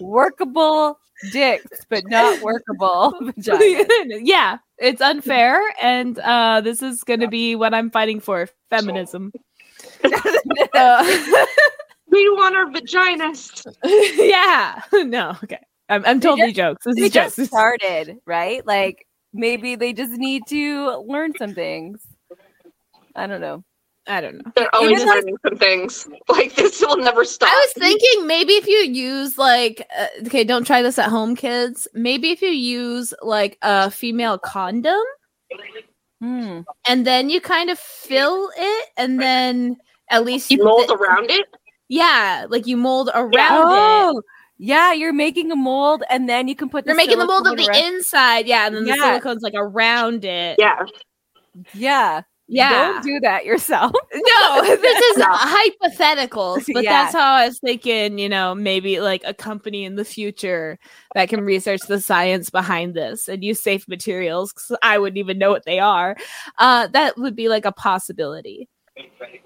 Workable 0.01 0.99
dicks, 1.33 1.85
but 1.91 2.05
not 2.09 2.41
workable 2.41 3.13
vagina. 3.21 3.85
yeah, 4.23 4.57
it's 4.79 5.03
unfair, 5.03 5.61
and 5.83 6.19
uh, 6.21 6.63
this 6.63 6.81
is 6.83 7.05
going 7.05 7.21
to 7.21 7.29
be 7.29 7.55
what 7.55 7.75
I'm 7.75 7.91
fighting 7.91 8.21
for: 8.21 8.49
feminism. 8.71 9.31
Uh, 10.75 11.47
We 12.09 12.29
want 12.31 12.57
our 12.57 12.67
vaginas. 12.67 13.67
yeah. 13.85 14.81
No. 15.05 15.37
Okay. 15.45 15.59
I'm, 15.89 16.05
I'm 16.07 16.21
totally 16.21 16.53
jokes. 16.53 16.85
This 16.85 16.97
They 16.97 17.03
is 17.03 17.13
jokes. 17.13 17.37
just 17.37 17.51
started, 17.51 18.19
right? 18.27 18.67
Like 18.67 19.07
maybe 19.33 19.77
they 19.77 19.93
just 19.93 20.13
need 20.13 20.43
to 20.49 20.97
learn 21.07 21.33
some 21.37 21.55
things. 21.55 22.03
I 23.15 23.27
don't 23.27 23.41
know. 23.41 23.65
I 24.07 24.21
don't 24.21 24.37
know. 24.45 24.51
They're 24.57 24.75
always 24.75 24.93
Even 25.01 25.09
learning 25.09 25.37
some 25.47 25.57
things. 25.57 26.09
Like 26.29 26.55
this 26.55 26.81
will 26.81 26.97
never 26.97 27.25
stop. 27.25 27.49
I 27.51 27.55
was 27.67 27.73
thinking 27.75 28.27
maybe 28.27 28.55
if 28.55 28.67
you 28.67 28.77
use 28.79 29.37
like 29.39 29.87
uh, 29.99 30.07
okay, 30.27 30.43
don't 30.45 30.65
try 30.67 30.83
this 30.83 30.99
at 30.99 31.09
home, 31.11 31.37
kids. 31.37 31.87
Maybe 31.95 32.31
if 32.31 32.41
you 32.43 32.49
use 32.51 33.13
like 33.23 33.59
a 33.63 33.91
female 33.91 34.39
condom 34.39 35.03
Hmm. 36.21 36.61
and 36.87 37.07
then 37.07 37.31
you 37.31 37.41
kind 37.41 37.71
of 37.71 37.79
fill 37.79 38.51
it, 38.57 38.89
and 38.99 39.21
then 39.21 39.77
at 40.11 40.25
least 40.25 40.51
you 40.51 40.63
mold 40.63 40.89
thi- 40.89 40.95
around 40.95 41.31
it. 41.31 41.47
Yeah, 41.89 42.47
like 42.49 42.67
you 42.67 42.77
mold 42.77 43.11
around 43.15 43.33
it. 43.33 43.79
Oh, 43.79 44.23
yeah, 44.63 44.93
you're 44.93 45.13
making 45.15 45.51
a 45.51 45.57
mold 45.57 46.03
and 46.11 46.29
then 46.29 46.47
you 46.47 46.55
can 46.55 46.69
put 46.69 46.85
You're 46.87 46.95
making 46.95 47.19
the 47.19 47.25
mold 47.27 47.47
of 47.47 47.57
the 47.57 47.67
around- 47.67 47.95
inside, 47.95 48.47
yeah, 48.47 48.67
and 48.67 48.77
then 48.77 48.85
the 48.85 48.95
Yeah. 48.95 49.19
silicone's 49.19 49.43
like 49.43 49.55
around 49.57 50.25
it. 50.25 50.57
Yeah. 50.59 50.83
Yeah. 51.73 52.23
Yeah. 52.53 52.71
Don't 52.95 53.03
do 53.05 53.21
that 53.21 53.45
yourself. 53.45 53.93
No, 54.15 54.63
this 54.63 55.03
is 55.13 55.19
No. 55.19 55.27
hypotheticals, 55.27 56.67
but 56.75 56.83
Yeah. 56.85 56.91
that's 57.05 57.15
how 57.15 57.35
I 57.35 57.47
was 57.47 57.59
thinking, 57.61 58.19
you 58.19 58.29
know, 58.29 58.55
maybe 58.57 59.01
like 59.01 59.23
a 59.25 59.33
company 59.33 59.85
in 59.85 59.95
the 59.95 60.05
future 60.05 60.77
that 61.15 61.29
can 61.29 61.43
research 61.43 61.81
the 61.89 62.01
science 62.01 62.51
behind 62.51 62.95
this 62.95 63.29
and 63.29 63.45
use 63.45 63.63
safe 63.63 63.87
materials 63.89 64.53
'cause 64.53 64.77
I 64.83 64.99
wouldn't 64.99 65.19
even 65.19 65.39
know 65.39 65.51
what 65.51 65.65
they 65.65 65.79
are. 65.79 66.17
Uh, 66.59 66.89
that 66.89 67.17
would 67.17 67.37
be 67.37 67.49
like 67.49 67.65
a 67.65 67.73
possibility. 67.73 68.69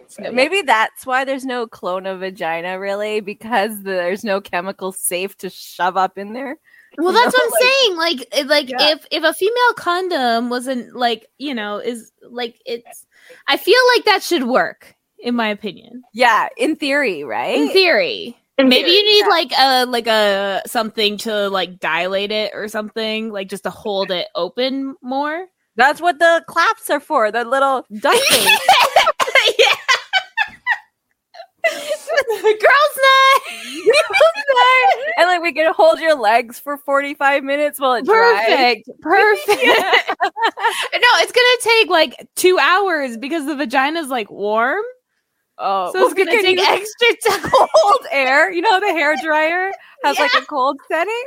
So, 0.09 0.31
Maybe 0.33 0.63
that's 0.63 1.07
why 1.07 1.25
there's 1.25 1.45
no 1.45 1.67
clona 1.67 2.19
vagina, 2.19 2.79
really, 2.79 3.21
because 3.21 3.83
there's 3.83 4.23
no 4.25 4.41
chemical 4.41 4.93
safe 4.93 5.37
to 5.39 5.51
shove 5.51 5.97
up 5.97 6.19
in 6.19 6.33
there. 6.33 6.57
Well, 6.99 7.13
You 7.13 7.19
that's 7.25 7.37
know, 7.37 7.45
what 7.45 7.55
I'm 7.55 7.61
saying. 7.69 7.97
Like, 7.97 8.29
eh, 8.33 8.45
like 8.47 8.71
Yeah. 8.71 8.93
if 8.93 9.07
if 9.11 9.25
a 9.25 9.33
female 9.35 9.75
condom 9.77 10.51
wasn't 10.51 10.95
like, 10.95 11.27
you 11.39 11.55
know, 11.55 11.79
is 11.79 12.13
like 12.29 12.61
it's. 12.67 13.07
I 13.49 13.57
feel 13.57 13.79
like 13.97 14.05
that 14.05 14.23
should 14.23 14.45
work, 14.45 14.95
in 15.19 15.35
my 15.35 15.49
opinion. 15.49 16.03
Yeah, 16.13 16.49
in 16.57 16.77
theory, 16.77 17.25
right? 17.25 17.57
In 17.59 17.69
theory, 17.71 18.37
In 18.59 18.69
maybe 18.69 18.85
theory, 18.91 18.97
you 18.99 19.05
need 19.05 19.21
yeah. 19.21 19.27
like 19.29 19.53
a 19.59 19.87
like 19.87 20.07
a 20.07 20.63
something 20.67 21.17
to 21.19 21.49
like 21.49 21.81
dilate 21.81 22.31
it 22.31 22.53
or 22.55 22.69
something, 22.69 23.31
like 23.33 23.49
just 23.49 23.65
to 23.65 23.71
hold 23.71 24.11
it 24.11 24.29
open 24.35 24.95
more. 25.03 25.47
That's 25.77 26.01
what 26.01 26.21
the 26.21 26.45
claps 26.47 26.89
are 26.91 27.01
for, 27.01 27.33
the 27.33 27.45
little 27.45 27.85
duck 27.99 28.15
things. 28.31 28.61
yeah. 29.59 29.75
Girls' 32.61 32.97
night. 32.97 33.41
girls' 33.85 34.45
night, 34.55 35.13
and 35.19 35.27
like 35.29 35.43
we 35.43 35.53
can 35.53 35.73
hold 35.75 35.99
your 36.01 36.15
legs 36.15 36.59
for 36.61 36.77
45 36.77 37.43
minutes 37.45 37.79
while 37.81 37.95
it 37.95 38.05
dries. 38.05 38.47
Perfect. 38.47 38.91
Perfect. 39.01 39.49
no, 40.23 41.09
it's 41.21 41.33
gonna 41.33 41.61
take 41.61 41.89
like 41.89 42.29
two 42.37 42.59
hours 42.59 43.17
because 43.17 43.47
the 43.47 43.57
vagina's 43.57 44.09
like 44.09 44.31
warm. 44.31 44.83
Oh, 45.59 45.93
So 45.93 46.05
it's 46.05 46.15
gonna 46.15 46.31
take 46.31 46.59
use 46.59 46.67
extra 46.67 47.31
time. 47.41 47.51
cold 47.51 48.07
air. 48.11 48.53
You 48.53 48.61
know 48.61 48.81
the 48.81 48.87
hair 48.93 49.15
dryer 49.23 49.71
has 50.05 50.19
like 50.19 50.35
a 50.35 50.43
cold 50.47 50.79
setting. 50.89 51.25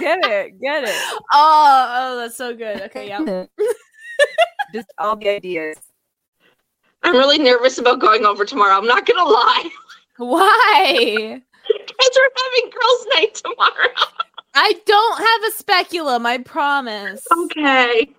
Get 0.00 0.18
it, 0.24 0.60
get 0.60 0.84
it. 0.84 0.94
Oh, 1.32 1.94
oh, 2.12 2.16
that's 2.18 2.36
so 2.36 2.54
good. 2.56 2.80
Okay, 2.82 3.08
yeah. 3.08 3.44
Just 4.72 4.88
all 4.98 5.14
the 5.16 5.28
ideas. 5.28 5.76
I'm 7.02 7.14
really 7.16 7.38
nervous 7.38 7.78
about 7.78 8.00
going 8.00 8.24
over 8.24 8.44
tomorrow. 8.44 8.76
I'm 8.76 8.86
not 8.86 9.04
gonna 9.06 9.28
lie. 9.28 9.68
Why? 10.18 11.42
Because 11.66 12.10
we're 12.16 12.30
having 12.44 12.70
girls' 12.70 13.06
night 13.14 13.34
tomorrow. 13.34 14.10
I 14.54 14.74
don't 14.86 15.18
have 15.18 15.52
a 15.52 15.56
speculum. 15.56 16.26
I 16.26 16.38
promise. 16.38 17.26
Okay. 17.32 18.10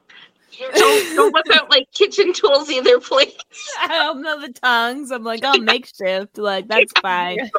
Don't 0.73 1.15
don't 1.15 1.34
whip 1.34 1.45
out 1.53 1.69
like 1.69 1.91
kitchen 1.91 2.31
tools 2.34 2.69
either, 2.69 2.99
please. 2.99 3.36
I 3.81 3.88
don't 3.88 4.21
know 4.21 4.39
the 4.39 4.53
tongues. 4.53 5.12
I'm 5.12 5.23
like, 5.23 5.41
oh, 5.43 5.58
makeshift. 5.58 6.38
Like 6.38 6.67
that's 6.69 6.93
fine. 7.01 7.49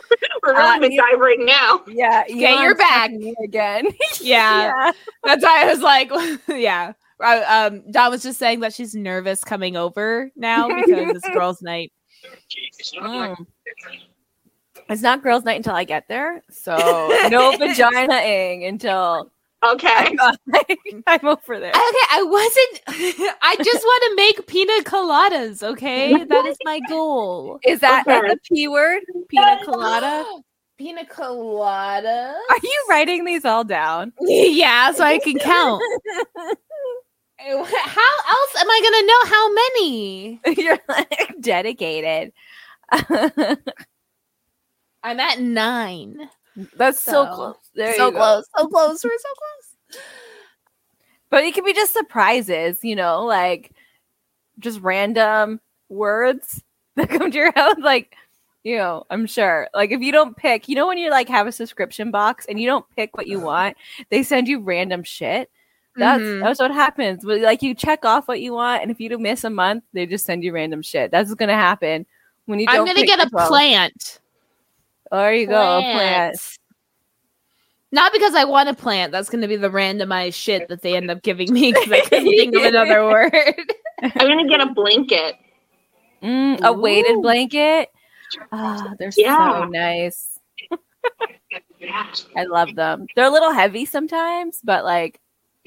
We're 0.42 0.54
Uh, 0.54 0.78
really 0.78 0.98
right 1.18 1.38
now. 1.40 1.82
Yeah, 1.86 2.22
Okay, 2.24 2.34
you're 2.38 2.48
Elon's 2.48 2.78
back. 2.78 3.10
talking 3.10 3.20
to 3.20 3.24
me 3.26 3.34
again. 3.44 3.86
Yeah, 4.20 4.92
that's 5.24 5.44
why 5.44 5.64
I 5.64 5.70
was 5.70 5.80
like, 5.82 6.10
yeah. 6.48 6.92
I, 7.20 7.66
um, 7.66 7.82
Don 7.90 8.10
was 8.10 8.22
just 8.22 8.38
saying 8.38 8.60
that 8.60 8.72
she's 8.74 8.94
nervous 8.94 9.42
coming 9.44 9.76
over 9.76 10.30
now 10.36 10.68
because 10.68 11.16
it's 11.16 11.28
girls' 11.34 11.62
night. 11.62 11.92
Mm. 12.98 13.46
It's 14.88 15.02
not 15.02 15.22
girls' 15.22 15.44
night 15.44 15.56
until 15.56 15.74
I 15.74 15.84
get 15.84 16.06
there, 16.08 16.42
so 16.50 16.76
no 17.30 17.56
vagina-ing 17.58 18.64
until 18.64 19.30
Okay. 19.64 20.16
I'm 21.06 21.26
over 21.26 21.58
there. 21.58 21.70
Okay, 21.70 22.06
I 22.12 22.22
wasn't. 22.22 22.82
I 23.42 23.56
just 23.64 23.82
want 23.84 24.02
to 24.04 24.14
make 24.16 24.46
pina 24.46 24.72
coladas. 24.84 25.62
Okay, 25.62 26.22
that 26.24 26.46
is 26.46 26.56
my 26.64 26.78
goal. 26.88 27.58
Is 27.64 27.80
that 27.80 28.06
Okay. 28.06 28.30
a 28.30 28.36
p 28.36 28.68
word? 28.68 29.02
Pina 29.28 29.58
colada. 29.64 30.24
Pina 30.78 31.04
colada. 31.06 32.36
Are 32.50 32.58
you 32.62 32.86
writing 32.90 33.24
these 33.24 33.44
all 33.44 33.64
down? 33.64 34.12
yeah, 34.20 34.92
so 34.92 35.02
I 35.02 35.18
can 35.18 35.38
count. 35.38 35.82
Eh, 37.38 37.64
how 37.64 38.14
else 38.28 38.56
am 38.60 38.70
I 38.70 38.80
gonna 38.84 39.06
know 39.06 39.24
how 39.30 39.52
many? 39.52 40.40
You're 40.62 40.78
like 40.88 41.34
dedicated. 41.40 42.32
I'm 45.06 45.20
at 45.20 45.40
nine. 45.40 46.28
That's 46.76 47.00
so, 47.00 47.24
So- 47.26 47.34
close. 47.34 47.56
There 47.74 47.94
so 47.94 48.06
you 48.06 48.12
go. 48.12 48.18
close, 48.18 48.44
so 48.56 48.66
close. 48.68 49.04
We're 49.04 49.18
so 49.18 49.28
close. 49.38 50.02
But 51.30 51.44
it 51.44 51.54
could 51.54 51.64
be 51.64 51.72
just 51.74 51.92
surprises, 51.92 52.78
you 52.82 52.96
know, 52.96 53.24
like 53.24 53.72
just 54.58 54.80
random 54.80 55.60
words 55.88 56.62
that 56.96 57.08
come 57.10 57.30
to 57.30 57.36
your 57.36 57.52
head. 57.54 57.78
Like, 57.80 58.16
you 58.64 58.76
know, 58.78 59.04
I'm 59.10 59.26
sure. 59.26 59.68
Like 59.74 59.90
if 59.90 60.00
you 60.00 60.12
don't 60.12 60.36
pick, 60.36 60.68
you 60.68 60.74
know, 60.76 60.86
when 60.86 60.98
you 60.98 61.10
like 61.10 61.28
have 61.28 61.46
a 61.46 61.52
subscription 61.52 62.10
box 62.10 62.46
and 62.48 62.58
you 62.60 62.66
don't 62.66 62.86
pick 62.96 63.16
what 63.16 63.26
you 63.26 63.38
want, 63.40 63.76
they 64.10 64.22
send 64.22 64.48
you 64.48 64.60
random 64.60 65.02
shit. 65.02 65.50
That's 65.96 66.22
Mhm. 66.22 66.40
that's 66.42 66.60
what 66.60 66.70
happens. 66.72 67.24
But 67.24 67.40
like 67.40 67.62
you 67.62 67.74
check 67.74 68.04
off 68.04 68.28
what 68.28 68.40
you 68.40 68.52
want, 68.52 68.82
and 68.82 68.90
if 68.90 69.00
you 69.00 69.08
do 69.08 69.18
miss 69.18 69.44
a 69.44 69.50
month, 69.50 69.82
they 69.92 70.04
just 70.06 70.26
send 70.26 70.42
you 70.44 70.52
random 70.52 70.82
shit. 70.82 71.10
That's 71.10 71.28
what's 71.28 71.38
gonna 71.38 71.54
happen 71.54 72.06
when 72.46 72.58
you. 72.60 72.66
I'm 72.68 72.84
gonna 72.84 73.06
get 73.06 73.24
a 73.24 73.30
12. 73.30 73.48
plant. 73.48 74.20
There 75.10 75.34
you 75.34 75.46
go, 75.46 75.78
a 75.78 75.82
plant. 75.82 76.38
Not 77.92 78.12
because 78.12 78.34
I 78.34 78.44
want 78.44 78.68
a 78.68 78.74
plant. 78.74 79.12
That's 79.12 79.30
going 79.30 79.42
to 79.42 79.48
be 79.48 79.56
the 79.56 79.70
randomized 79.70 80.34
shit 80.34 80.68
that 80.68 80.82
they 80.82 80.96
end 80.96 81.10
up 81.10 81.22
giving 81.22 81.52
me 81.52 81.72
because 81.72 81.90
I 81.90 82.00
couldn't 82.00 82.28
think 82.28 82.54
of 82.56 82.64
another 82.64 83.04
word. 83.10 83.32
I'm 84.02 84.10
gonna 84.28 84.48
get 84.48 84.60
a 84.60 84.66
blanket. 84.72 85.36
Mm, 86.22 86.60
a 86.62 86.72
weighted 86.72 87.22
blanket. 87.22 87.88
Ah, 88.52 88.92
they're 88.98 89.12
Yeah. 89.16 89.62
so 89.62 89.64
nice. 89.68 90.38
I 92.36 92.44
love 92.44 92.74
them. 92.74 93.06
They're 93.14 93.26
a 93.26 93.30
little 93.30 93.52
heavy 93.52 93.86
sometimes, 93.86 94.60
but 94.62 94.84
like 94.84 95.20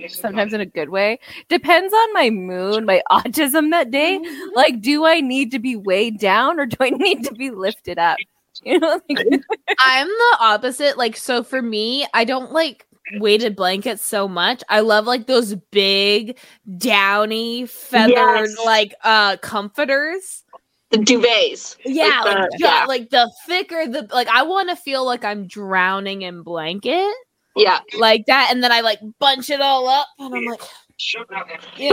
sometimes 0.08 0.54
in 0.54 0.62
a 0.62 0.66
good 0.66 0.90
way. 0.90 1.20
Depends 1.48 1.94
on 1.94 2.14
my 2.14 2.30
mood, 2.30 2.86
my 2.86 3.02
autism 3.12 3.72
that 3.72 3.92
day. 3.92 4.20
Like, 4.54 4.82
do 4.82 5.06
I 5.06 5.22
need 5.22 5.52
to 5.52 5.60
be 5.60 5.76
weighed 5.76 6.20
down 6.20 6.60
or 6.60 6.66
do 6.66 6.78
I 6.80 6.90
need 6.92 7.24
to 7.26 7.34
be 7.34 7.50
lifted 7.50 7.98
up? 7.98 8.18
You 8.66 8.80
know, 8.80 9.00
like, 9.10 9.20
I'm 9.80 10.08
the 10.08 10.38
opposite. 10.42 10.98
Like, 10.98 11.16
so 11.16 11.44
for 11.44 11.62
me, 11.62 12.06
I 12.14 12.26
don't 12.26 12.52
like 12.52 12.86
weighted 13.20 13.56
blankets 13.56 14.04
so 14.06 14.28
much. 14.28 14.62
I 14.70 14.82
love 14.82 15.06
like 15.06 15.28
those 15.28 15.56
big, 15.72 16.38
downy, 16.78 17.66
feathered, 17.68 18.16
Yes. 18.50 18.58
like 18.66 18.94
uh 19.04 19.38
comforters. 19.38 20.44
The 20.92 20.98
duvets. 20.98 21.78
Yeah, 21.86 22.22
Like 22.24 22.36
like, 22.36 22.50
the- 22.52 22.58
ju- 22.58 22.66
yeah. 22.66 22.86
like 22.88 23.10
the 23.12 23.32
thicker 23.46 23.88
the 23.88 24.08
like 24.12 24.28
I 24.28 24.42
want 24.44 24.70
to 24.70 24.76
feel 24.76 25.06
like 25.06 25.24
I'm 25.24 25.48
drowning 25.48 26.24
in 26.24 26.42
blanket 26.44 27.14
Yeah. 27.56 27.80
like 27.98 28.26
that, 28.28 28.50
and 28.52 28.64
then 28.64 28.72
I 28.72 28.82
like 28.82 29.00
bunch 29.20 29.50
it 29.50 29.62
all 29.62 29.88
up, 29.88 30.08
and 30.20 30.36
I'm 30.36 30.46
like, 30.46 30.62
you 31.00 31.24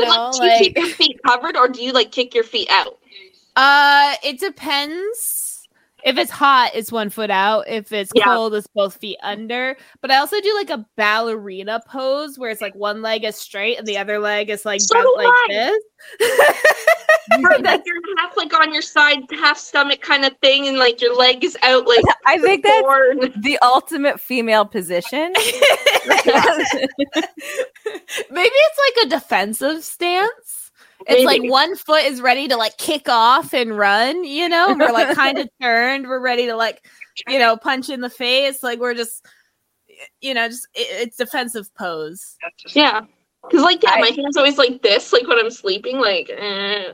But, 0.01 0.05
know, 0.09 0.31
like, 0.31 0.33
do 0.33 0.45
you 0.45 0.51
like 0.51 0.59
keep 0.63 0.77
your 0.79 0.89
feet 0.89 1.17
covered 1.27 1.57
or 1.57 1.69
do 1.69 1.83
you 1.83 1.93
like 1.93 2.11
kick 2.11 2.35
your 2.35 2.45
feet 2.45 2.69
out? 2.71 2.99
uh, 3.55 4.15
it 4.25 4.41
depends. 4.41 5.46
If 6.07 6.17
it's 6.19 6.31
hot, 6.31 6.71
it's 6.73 6.91
one 6.93 7.11
foot 7.11 7.31
out. 7.31 7.67
If 7.69 7.93
it's 7.93 8.13
Yeah. 8.15 8.25
cold, 8.25 8.55
it's 8.55 8.67
both 8.69 8.97
feet 8.97 9.19
under. 9.23 9.77
But 10.01 10.11
I 10.13 10.17
also 10.19 10.41
do 10.41 10.55
like 10.55 10.71
a 10.71 10.87
ballerina 10.97 11.83
pose 11.87 12.39
where 12.39 12.49
it's 12.51 12.61
like 12.63 12.75
one 12.77 13.03
leg 13.03 13.25
is 13.25 13.37
straight 13.37 13.77
and 13.77 13.87
the 13.87 13.99
other 13.99 14.19
leg 14.21 14.49
is 14.49 14.65
like 14.65 14.81
So 14.81 14.95
bent 14.95 15.17
like 15.17 15.27
I. 15.29 15.47
this. 15.51 15.83
Or 17.45 17.59
like 17.59 17.83
you're 17.85 17.97
half 18.19 18.37
like 18.37 18.55
on 18.59 18.73
your 18.73 18.83
side, 18.83 19.19
half 19.33 19.59
stomach 19.59 20.01
kind 20.01 20.25
of 20.25 20.33
thing, 20.41 20.69
and 20.69 20.79
like 20.79 21.01
your 21.01 21.15
leg 21.17 21.43
is 21.43 21.59
out 21.63 21.87
like 21.89 22.05
I 22.27 22.39
think 22.39 22.63
that's 22.65 22.81
forward. 22.83 23.33
the 23.43 23.59
ultimate 23.63 24.21
female 24.21 24.65
position. 24.65 25.33
Maybe 28.31 28.55
it's 28.55 28.79
like 28.97 29.07
a 29.07 29.09
defensive 29.11 29.83
stance. 29.83 30.56
It's 31.09 31.25
like 31.25 31.43
one 31.45 31.77
foot 31.77 32.05
is 32.05 32.21
ready 32.21 32.49
to 32.49 32.57
like 32.57 32.77
kick 32.79 33.09
off 33.09 33.55
and 33.55 33.77
run, 33.79 34.25
you 34.25 34.49
know, 34.49 34.75
we're 34.79 34.91
like 34.93 35.15
kind 35.17 35.39
of 35.39 35.49
turned. 35.63 36.09
We're 36.09 36.21
ready 36.21 36.47
to 36.47 36.57
like, 36.57 36.85
you 37.29 37.39
know, 37.39 37.57
punch 37.57 37.89
in 37.89 38.01
the 38.01 38.11
face. 38.11 38.63
Like 38.63 38.81
we're 38.81 38.95
just, 38.95 39.25
you 40.21 40.35
know, 40.35 40.49
just 40.49 40.67
it, 40.75 40.89
it's 41.09 41.17
defensive 41.17 41.73
pose. 41.75 42.37
Yeah. 42.75 43.03
Because, 43.43 43.63
like, 43.63 43.83
yeah, 43.85 43.91
I- 43.95 44.01
my 44.01 44.09
hand's 44.17 44.37
always 44.37 44.59
like 44.59 44.83
this, 44.83 45.13
like 45.13 45.27
when 45.29 45.39
I'm 45.39 45.51
sleeping, 45.51 45.99
like, 45.99 46.29
eh. 46.31 46.93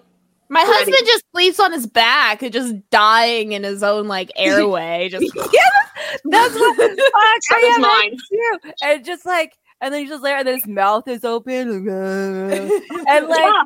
My 0.51 0.61
Ready. 0.61 0.73
husband 0.75 0.97
just 1.07 1.25
sleeps 1.35 1.59
on 1.59 1.73
his 1.73 1.87
back, 1.87 2.41
just 2.53 2.75
dying 2.91 3.53
in 3.53 3.63
his 3.63 3.83
own 3.83 4.07
like 4.07 4.31
airway. 4.37 5.09
Just 5.09 5.25
yeah, 5.35 5.63
That's 6.27 6.55
what 6.55 6.77
fuck. 6.77 6.91
So 6.91 7.05
I 7.17 7.39
does 7.41 7.73
have 7.73 7.81
that 7.81 8.09
mine. 8.11 8.19
too. 8.31 8.71
And 8.83 9.03
just 9.03 9.25
like, 9.25 9.55
and 9.81 9.95
then 9.95 10.03
he's 10.03 10.11
just 10.11 10.23
there, 10.23 10.37
and 10.37 10.47
then 10.47 10.57
his 10.57 10.67
mouth 10.67 11.09
is 11.09 11.25
open, 11.25 11.89
and 11.89 11.89
like 11.89 13.39
Yeah. 13.39 13.63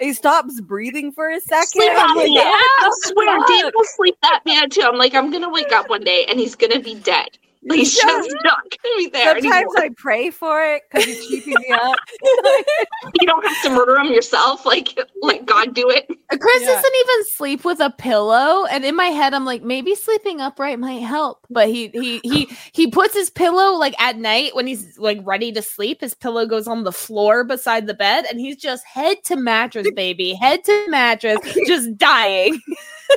He 0.00 0.12
stops 0.12 0.60
breathing 0.60 1.12
for 1.12 1.28
a 1.30 1.40
second. 1.40 1.66
Sleep 1.68 1.90
I'm 1.94 2.16
like, 2.16 2.26
apnea. 2.28 2.34
what 2.34 2.44
I 2.44 2.90
swear, 3.02 3.38
fuck? 3.40 3.48
Dave 3.48 3.72
will 3.74 3.84
sleep 3.84 4.16
that 4.22 4.40
bad 4.44 4.70
too. 4.72 4.82
I'm 4.82 4.96
like, 4.96 5.14
I'm 5.14 5.30
gonna 5.30 5.50
wake 5.50 5.72
up 5.72 5.88
one 5.88 6.02
day 6.04 6.26
and 6.28 6.38
he's 6.38 6.54
gonna 6.54 6.80
be 6.80 6.94
dead. 6.96 7.28
Like, 7.64 7.80
he's 7.80 7.96
Yeah. 7.98 8.08
just 8.08 8.30
not 8.44 8.60
gonna 8.62 8.96
be 8.98 9.08
there 9.08 9.24
Sometimes 9.40 9.52
anymore. 9.54 9.78
I 9.78 9.88
pray 9.96 10.30
for 10.30 10.64
it 10.64 10.82
because 10.90 11.04
he's 11.06 11.26
keeping 11.28 11.54
me 11.60 11.70
up. 11.72 11.96
you 13.20 13.26
don't 13.26 13.44
have 13.46 13.62
to 13.64 13.70
murder 13.70 13.98
him 13.98 14.12
yourself. 14.12 14.64
Like, 14.64 14.98
let 15.22 15.44
God 15.44 15.74
do 15.74 15.90
it. 15.90 16.06
Chris 16.40 16.62
Yeah. 16.62 16.66
doesn't 16.68 16.94
even 16.94 17.24
sleep 17.34 17.64
with 17.64 17.80
a 17.80 17.90
pillow, 17.90 18.64
and 18.66 18.84
in 18.84 18.94
my 18.96 19.06
head, 19.06 19.34
I'm 19.34 19.44
like, 19.44 19.62
maybe 19.62 19.94
sleeping 19.94 20.40
upright 20.40 20.78
might 20.78 21.02
help. 21.02 21.37
But 21.50 21.68
he 21.68 21.88
he 21.88 22.20
he 22.22 22.50
he 22.72 22.86
puts 22.90 23.14
his 23.14 23.30
pillow 23.30 23.72
like 23.78 23.98
at 24.00 24.18
night 24.18 24.54
when 24.54 24.66
he's 24.66 24.98
like 24.98 25.18
ready 25.22 25.50
to 25.52 25.62
sleep. 25.62 26.02
His 26.02 26.14
pillow 26.14 26.44
goes 26.46 26.68
on 26.68 26.84
the 26.84 26.92
floor 26.92 27.42
beside 27.42 27.86
the 27.86 27.94
bed, 27.94 28.26
and 28.28 28.38
he's 28.38 28.56
just 28.56 28.84
head 28.84 29.16
to 29.24 29.36
mattress, 29.36 29.88
baby, 29.94 30.34
head 30.34 30.62
to 30.64 30.86
mattress, 30.90 31.38
just 31.66 31.96
dying. 31.96 32.60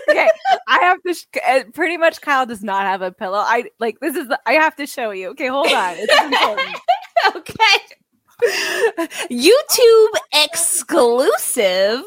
okay, 0.10 0.30
I 0.68 0.80
have 0.80 1.02
to. 1.06 1.14
Sh- 1.14 1.26
uh, 1.46 1.64
pretty 1.74 1.98
much, 1.98 2.22
Kyle 2.22 2.46
does 2.46 2.64
not 2.64 2.84
have 2.84 3.02
a 3.02 3.12
pillow. 3.12 3.40
I 3.40 3.66
like 3.80 4.00
this 4.00 4.16
is. 4.16 4.30
The, 4.30 4.40
I 4.46 4.54
have 4.54 4.78
to 4.78 4.88
show 4.88 5.12
you. 5.12 5.30
Okay, 5.32 5.48
hold 5.48 5.68
on. 5.68 5.96
It's 5.98 6.76
okay. 7.36 7.96
YouTube 9.30 10.20
exclusive. 10.34 12.02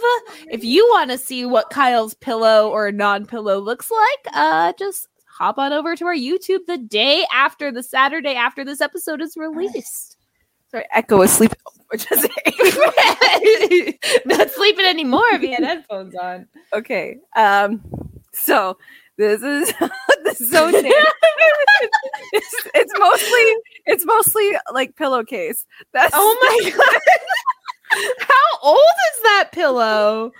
If 0.50 0.64
you 0.64 0.87
want 0.90 1.10
to 1.10 1.18
see 1.18 1.44
what 1.44 1.70
Kyle's 1.70 2.14
pillow 2.14 2.70
or 2.70 2.90
non-pillow 2.90 3.58
looks 3.60 3.90
like, 3.90 4.34
uh 4.34 4.72
just 4.78 5.08
hop 5.37 5.59
on 5.59 5.73
over 5.73 5.97
to 5.97 6.07
our 6.07 6.14
YouTube 6.14 6.66
the 6.66 6.79
day 6.79 7.27
after 7.33 7.73
the 7.73 7.83
Saturday 7.83 8.35
after 8.35 8.64
this 8.64 8.81
episode 8.81 9.20
is 9.20 9.37
released. 9.37 10.16
Sorry, 10.70 10.85
Echo 10.92 11.20
is 11.23 11.33
sleeping. 11.33 11.59
Not 14.27 14.51
sleeping 14.51 14.87
anymore 14.87 15.25
if 15.33 15.42
he 15.42 15.53
had 15.53 15.64
headphones 15.64 16.14
on. 16.14 16.47
okay. 16.73 17.18
Um. 17.37 17.83
So 18.33 18.79
this 19.16 19.42
is 19.42 19.73
this 20.25 20.40
is 20.40 20.51
so. 20.51 20.68
It's, 22.33 22.55
it's 22.75 22.92
mostly 22.99 23.55
it's 23.87 24.05
mostly 24.05 24.53
like 24.73 24.97
pillowcase. 24.97 25.64
That's 25.92 26.12
Oh 26.16 26.61
my 26.64 26.70
god. 26.70 27.01
How 28.18 28.59
old 28.62 28.79
is 28.79 29.23
that 29.23 29.51
pillow? 29.53 30.33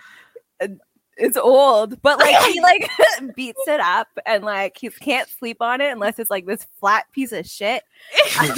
It's 1.16 1.37
old, 1.37 2.00
but 2.03 2.18
like 2.18 2.37
he 2.53 2.61
like 2.62 2.88
beats 3.37 3.62
it 3.66 3.81
up 3.81 4.09
and 4.27 4.44
like 4.44 4.77
he 4.79 4.88
can't 4.90 5.29
sleep 5.29 5.59
on 5.61 5.81
it 5.81 5.92
unless 5.92 6.18
it's 6.18 6.31
like 6.31 6.46
this 6.46 6.66
flat 6.81 7.07
piece 7.12 7.33
of 7.33 7.46
shit. 7.46 7.83
I'm 8.38 8.48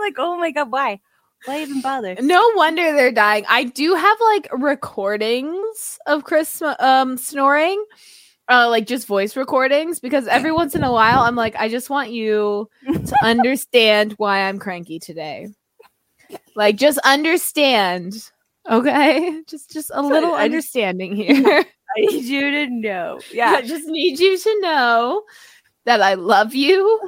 like, 0.00 0.16
oh 0.18 0.36
my 0.38 0.50
god, 0.50 0.70
why? 0.70 1.00
Why 1.44 1.60
even 1.60 1.80
bother? 1.80 2.16
No 2.20 2.50
wonder 2.56 2.92
they're 2.92 3.12
dying. 3.12 3.44
I 3.48 3.64
do 3.64 3.94
have 3.94 4.18
like 4.32 4.48
recordings 4.52 5.98
of 6.06 6.24
Chris 6.24 6.62
um 6.78 7.16
snoring. 7.16 7.84
Uh 8.48 8.68
like 8.68 8.86
just 8.86 9.06
voice 9.06 9.36
recordings 9.36 9.98
because 9.98 10.28
every 10.28 10.52
once 10.52 10.74
in 10.74 10.84
a 10.84 10.92
while 10.92 11.20
I'm 11.20 11.36
like 11.36 11.56
I 11.56 11.68
just 11.68 11.90
want 11.90 12.10
you 12.10 12.68
to 12.86 13.16
understand 13.22 14.12
why 14.18 14.42
I'm 14.42 14.58
cranky 14.58 14.98
today. 14.98 15.48
Like 16.54 16.76
just 16.76 16.98
understand. 16.98 18.30
Okay? 18.70 19.42
Just 19.48 19.70
just 19.72 19.90
a 19.94 20.02
little 20.02 20.32
I 20.34 20.48
just- 20.48 20.74
understanding 20.74 21.14
here. 21.22 21.64
I 21.96 22.00
need 22.00 22.24
you 22.24 22.50
to 22.50 22.66
know. 22.68 23.20
Yeah. 23.32 23.52
I 23.52 23.62
just 23.62 23.86
need 23.86 24.18
you 24.18 24.36
to 24.36 24.60
know 24.60 25.22
that 25.84 26.02
I 26.02 26.14
love 26.14 26.54
you, 26.54 27.00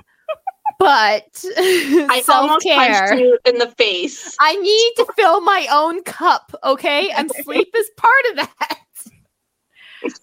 but 0.79 1.45
I 1.59 2.23
almost 2.29 2.65
punched 2.67 3.21
you 3.21 3.39
in 3.45 3.59
the 3.59 3.69
face. 3.77 4.37
I 4.41 4.55
need 4.57 4.93
to 4.97 5.07
fill 5.17 5.41
my 5.41 5.67
own 5.71 6.03
cup, 6.05 6.55
okay? 6.65 7.11
And 7.11 7.31
sleep 7.43 7.69
is 7.77 7.91
part 7.97 8.25
of 8.31 8.37
that. 8.37 8.79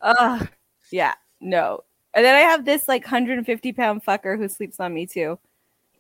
uh, 0.02 0.46
yeah, 0.92 1.14
no. 1.42 1.82
And 2.14 2.24
then 2.24 2.36
I 2.36 2.40
have 2.40 2.64
this 2.66 2.88
like 2.88 3.04
150 3.04 3.74
pound 3.74 4.04
fucker 4.06 4.38
who 4.38 4.48
sleeps 4.48 4.80
on 4.80 4.94
me 4.94 5.06
too. 5.06 5.38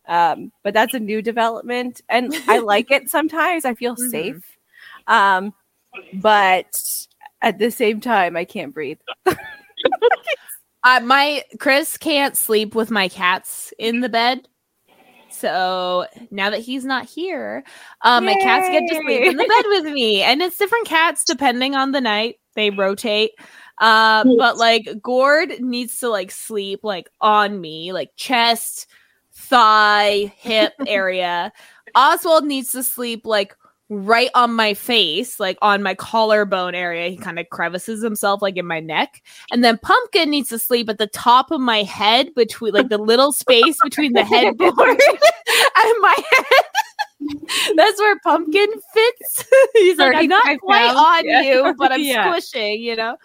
Um, 0.07 0.51
but 0.63 0.73
that's 0.73 0.93
a 0.93 0.99
new 0.99 1.21
development, 1.21 2.01
and 2.09 2.33
I 2.47 2.59
like 2.59 2.89
it 2.91 3.09
sometimes. 3.09 3.65
I 3.65 3.73
feel 3.73 3.95
Mhm. 3.95 4.11
safe. 4.11 4.54
Um, 5.07 5.53
but 6.15 6.67
at 7.41 7.59
the 7.59 7.71
same 7.71 8.01
time, 8.01 8.35
I 8.35 8.45
can't 8.45 8.73
breathe. 8.73 8.99
Uh, 10.85 10.99
my 10.99 11.43
Chris 11.59 11.97
can't 11.97 12.37
sleep 12.37 12.75
with 12.75 12.91
my 12.91 13.09
cats 13.09 13.73
in 13.79 14.01
the 14.01 14.09
bed. 14.09 14.47
So 15.31 16.05
now 16.29 16.51
that 16.51 16.59
he's 16.59 16.85
not 16.85 17.07
here, 17.07 17.63
um, 18.03 18.25
my 18.25 18.35
cats 18.35 18.69
get 18.69 18.87
to 18.87 18.95
sleep 19.03 19.23
in 19.23 19.35
the 19.35 19.47
bed 19.47 19.65
with 19.65 19.91
me, 19.91 20.21
and 20.21 20.43
it's 20.43 20.59
different 20.59 20.85
cats 20.87 21.23
depending 21.25 21.73
on 21.73 21.91
the 21.91 22.01
night. 22.01 22.35
They 22.53 22.69
rotate. 22.69 23.31
Uh, 23.79 24.23
but 24.37 24.57
like 24.57 24.87
Gord 25.01 25.59
needs 25.59 25.99
to 25.99 26.09
like 26.09 26.29
sleep 26.29 26.81
like 26.83 27.09
on 27.19 27.59
me, 27.59 27.91
like 27.91 28.11
chest, 28.15 28.85
thigh, 29.33 30.31
hip 30.37 30.73
area. 30.87 31.51
Oswald 31.95 32.45
needs 32.45 32.71
to 32.73 32.83
sleep 32.83 33.25
like 33.25 33.55
right 33.89 34.29
on 34.33 34.53
my 34.53 34.73
face, 34.73 35.39
like 35.39 35.57
on 35.61 35.83
my 35.83 35.93
collarbone 35.95 36.73
area. 36.75 37.09
He 37.09 37.17
kind 37.17 37.37
of 37.39 37.49
crevices 37.49 38.01
himself 38.03 38.41
like 38.41 38.57
in 38.57 38.65
my 38.65 38.79
neck. 38.79 39.21
And 39.51 39.63
then 39.63 39.77
Pumpkin 39.77 40.29
needs 40.29 40.49
to 40.49 40.59
sleep 40.59 40.89
at 40.89 40.97
the 40.97 41.07
top 41.07 41.51
of 41.51 41.61
my 41.61 41.83
head 41.83 42.33
between 42.35 42.73
like 42.73 42.89
the 42.89 42.97
little 42.97 43.31
space 43.31 43.77
between 43.83 44.13
the 44.13 44.23
headboard 44.25 44.73
and 44.77 45.93
my 46.01 46.15
head. 46.31 46.45
That's 47.75 47.99
where 47.99 48.19
Pumpkin 48.19 48.67
fits. 48.93 49.45
He's 49.73 49.97
like, 49.97 50.15
I'm 50.15 50.27
not 50.27 50.59
quite 50.59 50.93
on 50.95 51.25
Yeah. 51.25 51.41
you, 51.41 51.75
but 51.77 51.91
I'm 51.91 52.01
Yeah. 52.01 52.27
squishing, 52.29 52.81
you 52.81 52.95
know? 52.95 53.17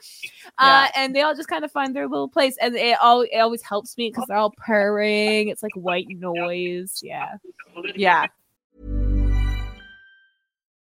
Uh, 0.59 0.89
and 0.95 1.15
they 1.15 1.23
all 1.23 1.35
just 1.35 1.49
kind 1.49 1.65
of 1.65 1.73
find 1.73 1.95
their 1.95 2.09
little 2.09 2.29
place. 2.29 2.57
And 2.61 2.75
it, 2.77 2.97
all, 3.01 3.23
it 3.23 3.37
always 3.39 3.63
helps 3.63 3.97
me 3.99 4.09
because 4.11 4.25
they're 4.29 4.37
all 4.37 4.55
purring. 4.57 5.49
It's 5.49 5.63
like 5.63 5.73
white 5.75 6.07
noise. 6.09 7.01
Yeah. 7.03 7.37
Yeah, 7.95 8.27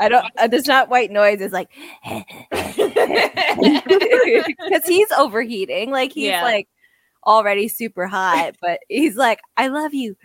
I 0.00 0.08
don't. 0.08 0.26
Uh, 0.38 0.46
there's 0.48 0.66
not 0.66 0.88
white 0.88 1.10
noise. 1.10 1.40
It's 1.40 1.52
like 1.52 1.68
because 4.56 4.86
he's 4.86 5.10
overheating. 5.12 5.90
Like 5.90 6.12
he's 6.12 6.26
Yeah. 6.28 6.42
like 6.42 6.68
already 7.26 7.68
super 7.68 8.06
hot, 8.06 8.54
but 8.60 8.80
he's 8.88 9.16
like, 9.16 9.40
"I 9.56 9.68
love 9.68 9.92
you." 9.94 10.16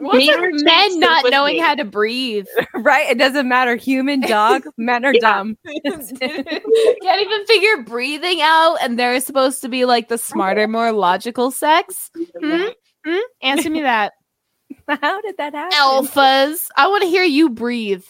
What's 0.00 0.18
Me 0.18 0.28
with 0.28 0.38
or 0.38 0.50
Chase 0.52 0.62
men 0.62 1.00
not 1.00 1.24
knowing 1.28 1.56
me. 1.56 1.60
how 1.60 1.74
to 1.74 1.84
breathe? 1.84 2.46
right? 2.76 3.10
It 3.10 3.18
doesn't 3.18 3.48
matter. 3.48 3.74
Human, 3.74 4.20
dog, 4.20 4.62
men 4.76 5.04
are 5.04 5.12
dumb. 5.12 5.58
Can't 5.84 6.12
even 6.20 7.46
figure 7.46 7.82
breathing 7.82 8.38
out, 8.40 8.76
and 8.80 8.96
they're 8.96 9.18
supposed 9.18 9.60
to 9.62 9.68
be 9.68 9.84
like 9.86 10.06
the 10.08 10.16
smarter, 10.18 10.68
more 10.68 10.92
logical 10.92 11.50
sex. 11.50 12.12
Hmm? 12.40 12.68
Hmm? 13.08 13.18
Answer 13.40 13.70
me 13.70 13.80
that. 13.82 14.12
How 14.88 15.20
did 15.22 15.36
that 15.38 15.54
happen? 15.54 15.78
Alphas. 15.78 16.68
I 16.76 16.88
want 16.88 17.02
to 17.02 17.08
hear 17.08 17.24
you 17.24 17.48
breathe. 17.48 18.04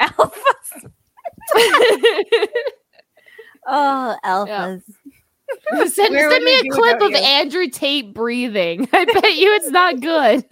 Alphas. 0.00 0.90
Oh, 3.64 4.16
alphas. 4.24 4.82
send 5.92 6.14
Where 6.14 6.30
send 6.30 6.44
me 6.44 6.58
a 6.58 6.64
clip 6.72 7.00
of 7.00 7.10
you? 7.12 7.16
Andrew 7.16 7.68
Tate 7.68 8.12
breathing. 8.12 8.88
I 8.92 9.04
bet 9.04 9.36
you 9.36 9.54
it's 9.54 9.70
not 9.70 10.00
good. 10.00 10.44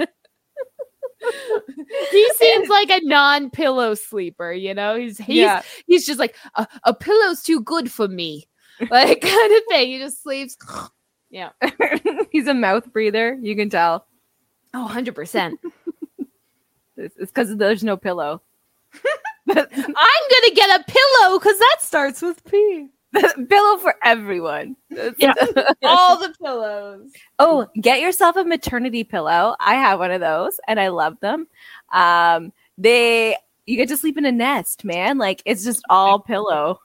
he 2.12 2.30
seems 2.36 2.68
like 2.68 2.88
a 2.90 3.00
non-pillow 3.02 3.94
sleeper, 3.94 4.52
you 4.52 4.74
know? 4.74 4.96
He's 4.96 5.18
he's 5.18 5.38
Yeah. 5.38 5.62
he's 5.86 6.06
just 6.06 6.18
like 6.20 6.36
a, 6.54 6.66
a 6.84 6.94
pillow's 6.94 7.42
too 7.42 7.60
good 7.62 7.90
for 7.90 8.06
me. 8.06 8.46
Like 8.90 9.20
kind 9.20 9.52
of 9.56 9.62
thing. 9.68 9.90
He 9.90 9.98
just 9.98 10.22
sleeps. 10.22 10.56
Yeah. 11.30 11.50
he's 12.30 12.46
a 12.46 12.54
mouth 12.54 12.92
breather. 12.92 13.38
You 13.40 13.56
can 13.56 13.70
tell. 13.70 14.06
Oh, 14.74 14.88
100%. 14.90 15.54
It's 16.96 17.14
because 17.16 17.56
there's 17.56 17.82
no 17.82 17.96
pillow. 17.96 18.42
I'm 19.48 19.54
going 19.54 19.64
to 19.64 20.52
get 20.54 20.80
a 20.80 20.84
pillow 20.84 21.38
cuz 21.38 21.58
that 21.58 21.76
starts 21.80 22.20
with 22.22 22.44
P. 22.44 22.88
pillow 23.48 23.78
for 23.78 23.94
everyone. 24.02 24.76
Yeah. 24.90 25.34
All 25.82 26.18
the 26.18 26.32
pillows. 26.40 27.10
Oh, 27.38 27.66
get 27.80 28.00
yourself 28.00 28.36
a 28.36 28.44
maternity 28.44 29.04
pillow. 29.04 29.56
I 29.58 29.74
have 29.74 29.98
one 29.98 30.12
of 30.12 30.20
those 30.20 30.60
and 30.68 30.78
I 30.78 30.88
love 30.88 31.18
them. 31.20 31.48
Um, 31.92 32.52
they 32.78 33.36
you 33.66 33.76
get 33.76 33.88
to 33.88 33.96
sleep 33.96 34.16
in 34.16 34.24
a 34.24 34.32
nest, 34.32 34.84
man. 34.84 35.18
Like 35.18 35.42
it's 35.44 35.64
just 35.64 35.82
all 35.90 36.20
pillow. 36.20 36.80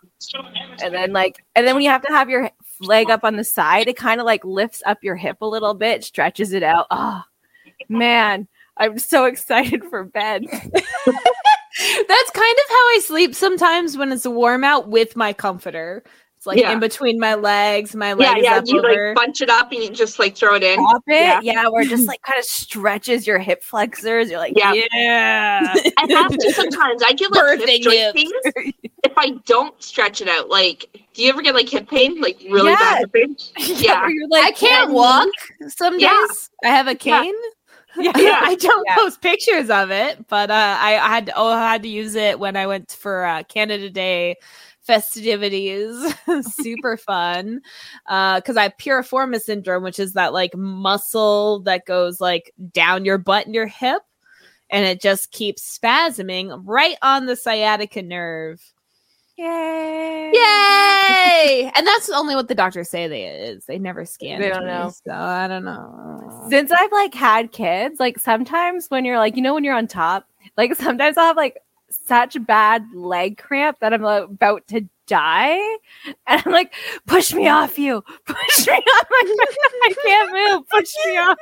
And 0.81 0.93
then 0.93 1.13
like 1.13 1.43
and 1.55 1.67
then 1.67 1.75
when 1.75 1.83
you 1.83 1.89
have 1.89 2.03
to 2.03 2.11
have 2.11 2.29
your 2.29 2.49
leg 2.81 3.09
up 3.09 3.23
on 3.23 3.35
the 3.35 3.43
side, 3.43 3.87
it 3.87 3.97
kind 3.97 4.19
of 4.19 4.25
like 4.25 4.43
lifts 4.45 4.81
up 4.85 5.03
your 5.03 5.15
hip 5.15 5.37
a 5.41 5.45
little 5.45 5.73
bit, 5.73 6.03
stretches 6.03 6.53
it 6.53 6.63
out. 6.63 6.87
Oh 6.91 7.21
man, 7.89 8.47
I'm 8.77 8.99
so 8.99 9.25
excited 9.25 9.83
for 9.85 10.03
bed. 10.03 10.45
That's 10.51 12.31
kind 12.31 12.55
of 12.57 12.69
how 12.69 12.85
I 12.95 12.99
sleep 13.03 13.35
sometimes 13.35 13.97
when 13.97 14.11
it's 14.11 14.25
warm 14.25 14.63
out 14.63 14.87
with 14.87 15.15
my 15.15 15.33
comforter. 15.33 16.03
It's 16.37 16.45
like 16.45 16.57
Yeah. 16.57 16.71
in 16.71 16.79
between 16.79 17.19
my 17.19 17.35
legs, 17.35 17.95
my 17.95 18.15
Yeah, 18.17 18.35
yeah. 18.37 18.55
up 18.57 18.63
You 18.67 18.79
over. 18.79 19.09
like 19.09 19.15
bunch 19.15 19.41
it 19.41 19.49
up 19.49 19.71
and 19.71 19.83
you 19.83 19.89
just 19.89 20.17
like 20.19 20.37
throw 20.37 20.55
it 20.55 20.63
in. 20.63 20.77
Pop 20.77 21.03
it, 21.07 21.13
Yeah. 21.15 21.39
yeah. 21.43 21.67
where 21.67 21.81
it 21.81 21.89
just 21.89 22.07
like 22.07 22.21
kind 22.21 22.39
of 22.39 22.45
stretches 22.45 23.27
your 23.27 23.39
hip 23.39 23.61
flexors. 23.63 24.29
You're 24.29 24.39
like, 24.39 24.53
Yeah. 24.55 24.73
yeah. 24.93 25.73
I 25.97 26.05
have 26.13 26.31
to 26.37 26.53
sometimes. 26.53 27.01
I 27.03 27.13
get 27.13 27.31
like 27.31 27.59
hip 27.67 27.81
joint 27.81 28.17
hips. 28.17 28.93
Pains 29.15 29.37
if 29.37 29.39
I 29.39 29.41
don't 29.45 29.81
stretch 29.81 30.21
it 30.21 30.27
out. 30.27 30.49
Like, 30.49 30.87
do 31.13 31.23
you 31.23 31.29
ever 31.29 31.41
get 31.41 31.55
like 31.55 31.69
hip 31.69 31.89
pain? 31.89 32.19
Like 32.21 32.37
really 32.49 32.71
Yeah. 32.71 32.77
bad 32.79 32.99
hip 32.99 33.13
pain? 33.13 33.37
Yeah. 33.57 34.01
where 34.01 34.09
you're 34.11 34.27
like, 34.29 34.45
I 34.45 34.51
can't 34.51 34.91
walk 34.91 35.27
some 35.69 35.99
Yeah. 35.99 36.25
days. 36.27 36.49
I 36.63 36.69
have 36.69 36.87
a 36.87 36.91
Yeah. 36.91 37.21
cane. 37.21 37.35
Yeah. 37.97 38.11
I 38.43 38.55
don't 38.55 38.85
Yeah. 38.87 38.95
post 38.95 39.21
pictures 39.21 39.69
of 39.69 39.91
it, 39.91 40.27
but 40.27 40.51
uh, 40.51 40.77
I, 40.79 40.97
I 40.97 41.07
had 41.07 41.27
to, 41.27 41.33
oh, 41.35 41.47
I 41.47 41.71
had 41.71 41.83
to 41.83 41.89
use 41.89 42.15
it 42.15 42.39
when 42.39 42.55
I 42.57 42.67
went 42.67 42.91
for 42.91 43.23
uh, 43.25 43.43
Canada 43.43 43.89
Day 43.89 44.35
festivities. 44.81 46.13
Super 46.41 46.97
fun 46.97 47.61
because 48.05 48.57
I 48.57 48.63
have 48.63 48.77
piriformis 48.77 49.41
syndrome, 49.41 49.83
which 49.83 49.99
is 49.99 50.13
that 50.13 50.33
like 50.33 50.55
muscle 50.55 51.61
that 51.61 51.85
goes 51.85 52.19
like 52.19 52.53
down 52.73 53.05
your 53.05 53.17
butt 53.17 53.45
and 53.45 53.55
your 53.55 53.67
hip, 53.67 54.01
and 54.69 54.85
it 54.85 55.01
just 55.01 55.31
keeps 55.31 55.77
spasming 55.79 56.61
right 56.65 56.97
on 57.01 57.25
the 57.25 57.35
sciatica 57.35 58.01
nerve. 58.01 58.61
Yay. 59.37 60.31
Yay! 60.33 61.71
and 61.75 61.85
that's 61.85 62.09
only 62.09 62.35
what 62.35 62.47
the 62.47 62.55
doctors 62.55 62.89
say 62.89 63.07
they 63.07 63.25
is. 63.25 63.65
They 63.65 63.77
never 63.77 64.05
scan. 64.05 64.41
They 64.41 64.49
don't 64.49 64.65
me, 64.65 64.71
know. 64.71 64.91
so 65.05 65.13
I 65.13 65.47
don't 65.47 65.65
know. 65.65 66.47
Since 66.49 66.71
I've 66.71 66.91
like 66.91 67.13
had 67.13 67.51
kids, 67.51 67.99
like 67.99 68.19
sometimes 68.19 68.87
when 68.89 69.05
you're 69.05 69.17
like, 69.17 69.35
you 69.35 69.41
know, 69.41 69.53
when 69.53 69.63
you're 69.63 69.75
on 69.75 69.87
top, 69.87 70.27
like 70.57 70.75
sometimes 70.75 71.17
I'll 71.17 71.27
have 71.27 71.37
like 71.37 71.57
such 71.89 72.37
bad 72.45 72.85
leg 72.93 73.37
cramp 73.37 73.79
that 73.81 73.93
I'm 73.93 74.01
like, 74.01 74.23
about 74.23 74.67
to 74.69 74.81
die. 75.07 75.59
And 76.27 76.41
I'm 76.45 76.51
like, 76.51 76.73
push 77.05 77.33
me 77.33 77.47
off 77.47 77.77
you. 77.77 78.03
Push 78.25 78.67
me 78.67 78.73
off. 78.73 79.07
I 79.11 79.93
can't 80.03 80.31
move. 80.33 80.69
Push 80.69 80.93
me 81.05 81.17
off. 81.17 81.37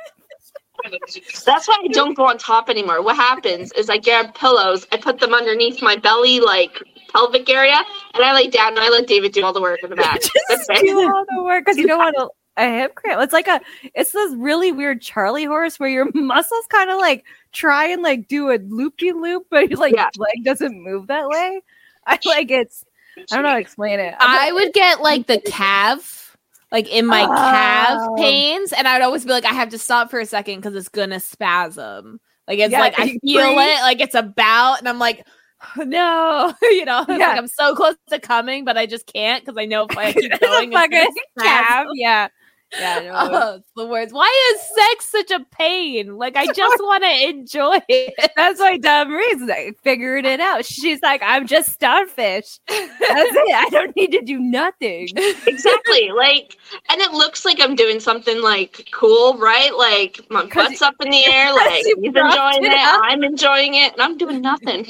That's 1.46 1.66
why 1.68 1.80
I 1.82 1.88
don't 1.88 2.14
go 2.14 2.26
on 2.26 2.36
top 2.36 2.68
anymore. 2.68 3.02
What 3.02 3.16
happens 3.16 3.72
is 3.72 3.88
I 3.88 3.98
grab 3.98 4.34
pillows, 4.34 4.86
I 4.92 4.98
put 4.98 5.20
them 5.20 5.32
underneath 5.32 5.80
my 5.80 5.96
belly, 5.96 6.40
like 6.40 6.82
pelvic 7.14 7.48
area, 7.48 7.80
and 8.14 8.24
I 8.24 8.34
lay 8.34 8.48
down 8.48 8.72
and 8.72 8.80
I 8.80 8.88
let 8.88 9.06
David 9.06 9.32
do 9.32 9.44
all 9.44 9.52
the 9.52 9.62
work 9.62 9.82
in 9.82 9.90
the 9.90 9.96
back. 9.96 10.20
That's 10.48 10.66
Do 10.82 10.98
all 10.98 11.24
the 11.36 11.44
work 11.44 11.64
because 11.64 11.78
you 11.78 11.86
don't 11.86 11.98
want 11.98 12.16
a, 12.56 12.62
a 12.62 12.68
hip 12.80 12.94
cramp. 12.94 13.22
It's 13.22 13.32
like 13.32 13.48
a, 13.48 13.60
it's 13.94 14.12
this 14.12 14.34
really 14.34 14.72
weird 14.72 15.00
Charlie 15.00 15.44
horse 15.44 15.78
where 15.78 15.88
your 15.88 16.10
muscles 16.14 16.66
kind 16.68 16.90
of 16.90 16.98
like 16.98 17.24
try 17.52 17.86
and 17.86 18.02
like 18.02 18.28
do 18.28 18.50
a 18.50 18.58
loopy 18.58 19.12
loop, 19.12 19.46
but 19.50 19.70
your 19.70 19.78
like 19.78 19.94
Yeah. 19.94 20.10
leg 20.16 20.44
doesn't 20.44 20.82
move 20.82 21.06
that 21.06 21.28
way. 21.28 21.62
I 22.06 22.18
like 22.24 22.50
it's, 22.50 22.84
I 23.16 23.36
don't 23.36 23.44
know 23.44 23.48
how 23.50 23.54
to 23.54 23.60
explain 23.60 24.00
it. 24.00 24.14
I 24.18 24.52
would 24.52 24.72
get 24.74 25.00
like 25.00 25.26
the 25.26 25.40
calf, 25.40 26.36
like 26.70 26.88
in 26.92 27.06
my 27.06 27.26
calf 27.28 28.00
Oh. 28.00 28.14
pains, 28.16 28.72
and 28.72 28.86
I'd 28.86 29.02
always 29.02 29.24
be 29.24 29.30
like, 29.30 29.44
I 29.44 29.54
have 29.54 29.70
to 29.70 29.78
stop 29.78 30.10
for 30.10 30.20
a 30.20 30.26
second 30.26 30.56
because 30.56 30.74
it's 30.74 30.88
gonna 30.88 31.20
spasm. 31.20 32.20
Like 32.46 32.58
it's 32.58 32.72
Yeah, 32.72 32.80
like 32.80 32.94
I 32.98 33.06
feel 33.06 33.18
breathe. 33.22 33.58
it, 33.58 33.80
like 33.82 34.00
it's 34.00 34.14
about, 34.14 34.80
and 34.80 34.88
I'm 34.88 34.98
like, 34.98 35.26
no, 35.76 36.52
you 36.62 36.84
know, 36.84 37.04
Yeah. 37.08 37.16
like 37.28 37.38
I'm 37.38 37.48
so 37.48 37.74
close 37.74 37.96
to 38.10 38.18
coming, 38.18 38.64
but 38.64 38.76
I 38.76 38.86
just 38.86 39.06
can't 39.12 39.44
because 39.44 39.56
I 39.58 39.64
know 39.66 39.86
if 39.90 39.96
I 39.96 40.12
keep 40.12 40.30
going, 40.40 40.72
it's 40.72 40.80
fucking 40.80 41.08
spasm. 41.38 41.86
Yeah. 41.94 42.28
Yeah. 42.78 43.00
no. 43.00 43.12
Oh, 43.14 43.60
the 43.76 43.86
words. 43.86 44.12
Why 44.12 44.54
is 44.54 44.60
sex 44.76 45.10
such 45.10 45.30
a 45.30 45.44
pain? 45.50 46.16
Like 46.16 46.36
I 46.36 46.46
just 46.46 46.58
want 46.82 47.04
to 47.04 47.28
enjoy 47.28 47.78
it. 47.88 48.14
That's 48.36 48.60
why 48.60 48.76
dumb 48.76 49.12
reason 49.12 49.50
I 49.50 49.72
figured 49.82 50.24
it 50.24 50.40
out. 50.40 50.64
She's 50.64 51.00
like, 51.02 51.22
I'm 51.24 51.46
just 51.46 51.72
starfish. 51.72 52.58
That's 52.68 52.90
it. 53.00 53.54
I 53.54 53.68
don't 53.70 53.94
need 53.96 54.12
to 54.12 54.22
do 54.22 54.38
nothing. 54.38 55.08
Exactly. 55.46 56.10
Like, 56.10 56.56
and 56.90 57.00
it 57.00 57.12
looks 57.12 57.44
like 57.44 57.60
I'm 57.60 57.74
doing 57.74 58.00
something 58.00 58.42
like 58.42 58.88
cool, 58.92 59.36
right? 59.38 59.74
Like 59.74 60.20
my 60.30 60.46
butt's 60.46 60.82
up 60.82 60.94
in 61.00 61.10
the 61.10 61.24
air, 61.32 61.52
like 61.54 61.84
you 61.84 61.96
he's 62.00 62.14
enjoying 62.14 62.64
it 62.64 62.74
it. 62.74 63.00
I'm 63.02 63.22
enjoying 63.22 63.74
it, 63.74 63.92
and 63.92 64.02
I'm 64.02 64.16
doing 64.16 64.40
nothing. 64.40 64.86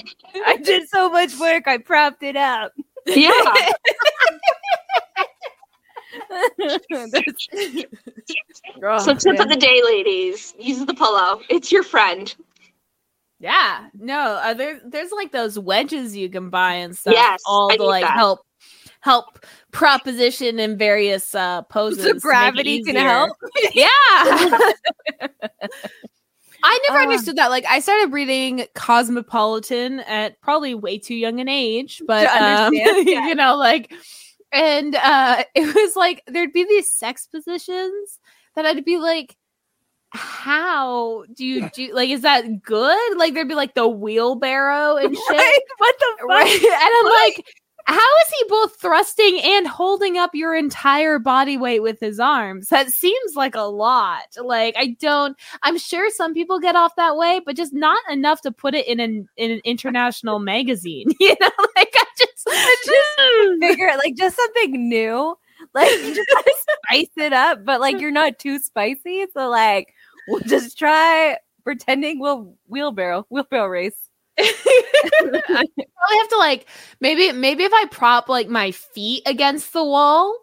I 0.47 0.57
did 0.57 0.89
so 0.89 1.11
much 1.11 1.39
work. 1.39 1.67
I 1.67 1.79
propped 1.79 2.23
it 2.23 2.37
up. 2.37 2.73
Yeah. 3.07 3.33
So 8.99 9.15
tip 9.15 9.35
man. 9.39 9.41
of 9.43 9.49
the 9.49 9.57
day, 9.59 9.81
ladies, 9.85 10.55
use 10.59 10.85
the 10.85 10.95
pillow. 10.95 11.41
It's 11.49 11.71
your 11.73 11.83
friend. 11.83 12.35
Yeah, 13.41 13.89
no, 13.95 14.19
uh, 14.43 14.55
there, 14.55 14.81
there's 14.85 15.11
like 15.13 15.33
those 15.33 15.59
wedges 15.59 16.17
you 16.17 16.29
can 16.31 16.51
buy 16.51 16.75
and 16.75 16.97
stuff. 16.97 17.15
Yes, 17.15 17.41
all 17.47 17.71
I 17.73 17.77
to 17.77 17.85
like 17.85 18.03
that. 18.05 18.13
help 18.15 18.41
help 19.01 19.45
proposition 19.71 20.59
in 20.59 20.79
various 20.79 21.35
uh 21.35 21.63
poses. 21.63 21.99
to 21.99 22.05
make 22.05 22.17
it 22.17 22.23
gravity 22.23 22.83
can 22.83 22.97
help. 22.97 23.37
Yeah. 23.75 23.89
I 26.67 26.79
never 26.89 27.01
Ah. 27.01 27.03
understood 27.03 27.37
that. 27.37 27.51
Like, 27.51 27.67
I 27.67 27.81
started 27.81 28.11
reading 28.15 28.67
Cosmopolitan 28.75 30.01
at 30.01 30.41
probably 30.41 30.75
way 30.75 30.97
too 30.99 31.15
young 31.15 31.39
an 31.41 31.49
age, 31.49 32.01
but 32.07 32.23
To 32.25 32.43
um, 32.43 32.73
yeah. 32.73 33.27
you 33.29 33.35
know, 33.35 33.57
like, 33.57 33.93
and 34.55 34.95
uh 34.95 35.45
it 35.55 35.75
was 35.75 35.97
like 35.97 36.23
there'd 36.27 36.53
be 36.53 36.65
these 36.65 36.91
sex 36.91 37.27
positions 37.27 38.21
that 38.55 38.65
I'd 38.65 38.85
be 38.85 38.99
like, 38.99 39.37
how 40.11 41.25
do 41.35 41.45
you 41.45 41.69
do 41.71 41.93
like 41.93 42.09
is 42.09 42.23
that 42.23 42.63
good? 42.63 43.19
Like 43.19 43.35
there'd 43.35 43.49
be 43.49 43.55
like 43.55 43.75
the 43.75 43.89
wheelbarrow 43.89 44.97
and 45.03 45.15
shit. 45.17 45.37
Right? 45.37 45.59
What 45.79 45.97
the 45.99 46.07
fuck? 46.21 46.29
Right? 46.29 46.63
And 46.63 46.93
I'm 46.99 47.13
like, 47.27 47.45
how 47.87 47.97
is 47.97 48.29
he 48.39 48.45
both 48.49 48.81
thrusting 48.81 49.41
and 49.43 49.67
holding 49.67 50.17
up 50.17 50.31
your 50.35 50.55
entire 50.55 51.19
body 51.19 51.59
weight 51.59 51.83
with 51.83 52.01
his 52.01 52.19
arms? 52.19 52.69
That 52.69 52.91
seems 52.91 53.35
like 53.35 53.55
a 53.55 53.63
lot. 53.63 54.37
Like 54.43 54.75
I 54.79 54.97
don't 55.01 55.37
I'm 55.63 55.77
sure 55.77 56.09
some 56.11 56.33
people 56.33 56.61
get 56.61 56.77
off 56.77 56.97
that 56.97 57.17
way, 57.17 57.41
but 57.45 57.57
just 57.57 57.75
not 57.75 57.99
enough 58.11 58.41
to 58.43 58.53
put 58.53 58.75
it 58.75 58.87
in 58.87 59.01
an 59.01 59.29
in 59.37 59.51
an 59.51 59.61
international 59.65 60.39
magazine. 60.39 61.09
You 61.21 61.35
know, 61.41 61.51
like 61.77 61.84
just, 62.87 63.61
figure 63.61 63.89
it 63.89 63.99
like 63.99 64.15
just 64.17 64.37
something 64.37 64.89
new. 64.89 65.37
Like 65.75 65.91
you 65.91 66.15
just 66.15 66.29
gotta 66.33 66.55
spice 66.87 67.11
it 67.17 67.33
up, 67.33 67.65
but 67.65 67.81
like 67.81 68.01
you're 68.01 68.11
not 68.11 68.39
too 68.39 68.59
spicy. 68.59 69.27
So 69.33 69.49
like 69.49 69.95
we'll 70.29 70.41
just 70.41 70.79
try 70.79 71.39
pretending 71.63 72.21
we'll 72.21 72.55
wheelbarrow 72.69 73.27
wheelbarrow 73.31 73.67
race. 73.67 73.97
I 74.39 74.53
probably 75.21 76.19
have 76.19 76.29
to 76.29 76.37
like 76.39 76.67
maybe 77.01 77.33
maybe 77.33 77.65
if 77.65 77.73
I 77.73 77.87
prop 77.91 78.29
like 78.29 78.49
my 78.49 78.71
feet 78.73 79.23
against 79.27 79.73
the 79.73 79.85
wall, 79.85 80.37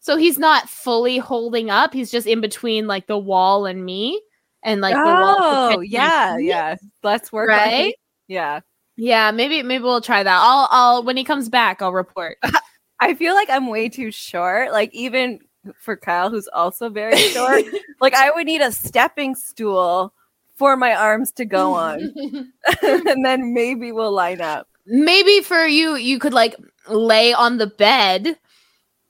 so 0.00 0.16
he's 0.16 0.38
not 0.38 0.68
fully 0.68 1.18
holding 1.18 1.70
up. 1.70 1.92
He's 1.92 2.10
just 2.10 2.26
in 2.26 2.40
between 2.40 2.86
like 2.86 3.06
the 3.06 3.18
wall 3.18 3.66
and 3.66 3.84
me, 3.84 4.20
and 4.62 4.80
like 4.80 4.94
the 4.94 5.02
wall. 5.02 5.36
oh 5.38 5.80
yeah, 5.80 6.38
yeah. 6.38 6.76
Let's 7.02 7.32
work 7.32 7.48
Right? 7.48 7.94
Yeah. 8.28 8.60
Yeah. 9.02 9.32
Maybe 9.32 9.62
maybe 9.64 9.82
we'll 9.82 10.00
try 10.00 10.22
that. 10.22 10.40
I'll 10.40 10.68
I'll 10.70 11.02
when 11.02 11.16
he 11.16 11.24
comes 11.24 11.48
back, 11.48 11.82
I'll 11.82 11.92
report. 11.92 12.38
I 13.00 13.14
feel 13.14 13.34
like 13.34 13.50
I'm 13.50 13.66
way 13.66 13.88
too 13.88 14.12
short. 14.12 14.70
Like 14.70 14.94
even 14.94 15.40
for 15.74 15.96
Kyle, 15.96 16.30
who's 16.30 16.46
also 16.52 16.88
very 16.88 17.16
short, 17.16 17.64
like 18.00 18.14
I 18.14 18.30
would 18.30 18.46
need 18.46 18.60
a 18.60 18.70
stepping 18.70 19.34
stool 19.34 20.14
for 20.54 20.76
my 20.76 20.94
arms 20.94 21.32
to 21.32 21.44
go 21.44 21.74
on, 21.74 22.14
and 22.82 23.24
then 23.24 23.52
maybe 23.52 23.90
we'll 23.90 24.12
line 24.12 24.40
up. 24.40 24.68
maybe 24.86 25.40
for 25.40 25.66
you, 25.66 25.96
you 25.96 26.20
could 26.20 26.32
like 26.32 26.54
lay 26.88 27.32
on 27.32 27.58
the 27.58 27.66
bed, 27.66 28.38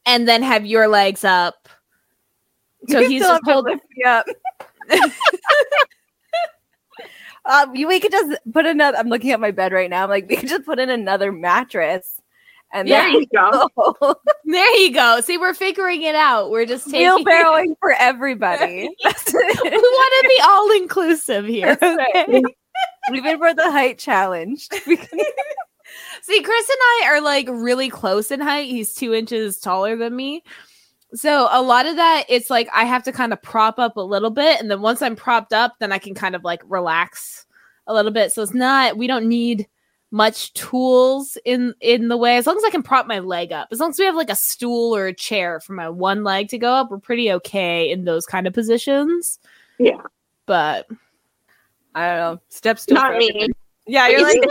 and 0.06 0.26
then 0.26 0.42
have 0.42 0.64
your 0.64 0.88
legs 0.88 1.22
up. 1.22 1.68
So 2.88 3.06
he's 3.06 3.20
just 3.20 3.42
holding. 3.44 3.78
me 3.94 4.04
up. 4.04 4.24
Um, 7.44 7.72
we 7.72 8.00
could 8.00 8.12
just 8.12 8.38
put 8.52 8.66
another. 8.66 8.98
I'm 8.98 9.08
looking 9.08 9.30
at 9.32 9.40
my 9.40 9.50
bed 9.50 9.72
right 9.72 9.90
now. 9.90 10.04
I'm 10.04 10.10
like, 10.10 10.28
we 10.28 10.36
could 10.36 10.48
just 10.48 10.64
put 10.64 10.78
in 10.78 10.90
another 10.90 11.32
mattress, 11.32 12.20
and 12.72 12.88
There 12.88 13.08
you 13.08 13.26
go. 13.34 13.68
There 14.44 14.76
you 14.80 14.92
go. 14.92 15.20
See, 15.20 15.38
we're 15.38 15.54
figuring 15.54 16.02
it 16.02 16.14
out. 16.14 16.50
We're 16.50 16.66
just 16.66 16.90
taking. 16.90 17.08
wheelbarrowing 17.08 17.74
for 17.80 17.92
everybody. 17.92 18.88
we 19.04 19.04
want 19.04 20.22
to 20.22 20.28
be 20.28 20.42
all 20.44 20.70
inclusive 20.76 21.46
here. 21.46 21.78
Okay? 21.82 22.42
Even 23.12 23.38
for 23.38 23.52
the 23.52 23.70
height 23.70 23.98
challenge. 23.98 24.68
See, 24.70 26.42
Chris 26.42 26.68
and 26.68 26.78
I 26.80 27.04
are 27.08 27.20
like 27.20 27.48
really 27.50 27.88
close 27.90 28.30
in 28.30 28.40
height. 28.40 28.68
He's 28.70 28.94
two 28.94 29.12
inches 29.12 29.58
taller 29.58 29.96
than 29.96 30.14
me. 30.14 30.42
So 31.14 31.48
a 31.50 31.60
lot 31.60 31.86
of 31.86 31.96
that, 31.96 32.24
it's 32.28 32.50
like 32.50 32.68
I 32.72 32.84
have 32.84 33.02
to 33.04 33.12
kind 33.12 33.32
of 33.32 33.42
prop 33.42 33.78
up 33.78 33.96
a 33.96 34.00
little 34.00 34.30
bit. 34.30 34.60
And 34.60 34.70
then 34.70 34.80
once 34.80 35.02
I'm 35.02 35.16
propped 35.16 35.52
up, 35.52 35.74
then 35.78 35.92
I 35.92 35.98
can 35.98 36.14
kind 36.14 36.34
of 36.34 36.42
like 36.44 36.62
relax 36.66 37.46
a 37.86 37.94
little 37.94 38.10
bit. 38.12 38.32
So 38.32 38.42
it's 38.42 38.54
not, 38.54 38.96
we 38.96 39.06
don't 39.06 39.28
need 39.28 39.68
much 40.14 40.52
tools 40.52 41.38
in 41.46 41.74
in 41.80 42.08
the 42.08 42.18
way 42.18 42.36
as 42.36 42.46
long 42.46 42.54
as 42.54 42.62
i 42.64 42.68
can 42.68 42.82
prop 42.82 43.06
my 43.06 43.18
leg 43.18 43.50
up 43.50 43.66
as 43.72 43.80
long 43.80 43.88
as 43.88 43.98
we 43.98 44.04
have 44.04 44.14
like 44.14 44.28
a 44.28 44.36
stool 44.36 44.94
or 44.94 45.06
a 45.06 45.14
chair 45.14 45.58
for 45.58 45.72
my 45.72 45.88
one 45.88 46.22
leg 46.22 46.48
to 46.48 46.58
go 46.58 46.70
up 46.70 46.90
we're 46.90 46.98
pretty 46.98 47.32
okay 47.32 47.90
in 47.90 48.04
those 48.04 48.26
kind 48.26 48.46
of 48.46 48.52
positions 48.52 49.38
Yeah. 49.78 50.02
but 50.44 50.86
I 51.94 52.06
don't 52.06 52.18
know. 52.18 52.40
Steps 52.48 52.86
to 52.86 52.94
Not 52.94 53.16
me. 53.18 53.48
Yeah, 53.86 54.08
you're 54.08 54.22
like 54.22 54.42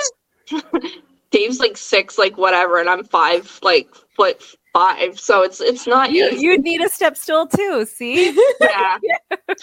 Dave's 1.32 1.59
like 1.59 1.78
six, 1.78 2.18
like 2.18 2.38
whatever, 2.38 2.78
and 2.80 2.89
I'm 2.89 3.03
five, 3.03 3.59
like 3.64 3.88
foot 4.16 4.43
five. 4.74 5.19
So 5.19 5.41
it's 5.43 5.59
it's 5.61 5.88
not 5.88 6.11
you. 6.11 6.28
easy. 6.28 6.41
You 6.45 6.57
need 6.57 6.82
a 6.82 6.89
step 6.89 7.17
stool 7.17 7.47
too. 7.47 7.86
See, 7.86 8.32
Yeah. 8.61 8.97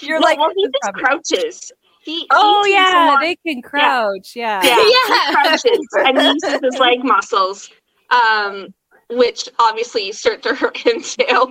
you're 0.02 0.20
No, 0.20 0.24
like. 0.26 0.38
well, 0.38 0.52
he 0.54 0.64
just 0.66 0.82
probably- 0.94 1.02
crouches. 1.02 1.72
He, 2.02 2.26
Oh 2.30 2.62
he 2.64 2.72
yeah, 2.72 3.16
they 3.20 3.36
can 3.46 3.60
crouch. 3.60 4.32
Yeah. 4.34 4.62
yeah, 4.64 4.76
Yeah. 4.78 5.26
he 5.28 5.34
crouches 5.34 5.86
and 5.98 6.16
uses 6.16 6.60
his 6.62 6.78
leg 6.78 7.04
muscles, 7.04 7.70
um, 8.10 8.68
which 9.10 9.48
obviously 9.58 10.12
start 10.12 10.42
to 10.44 10.54
hurt 10.54 10.76
his 10.78 11.16
tail. 11.16 11.50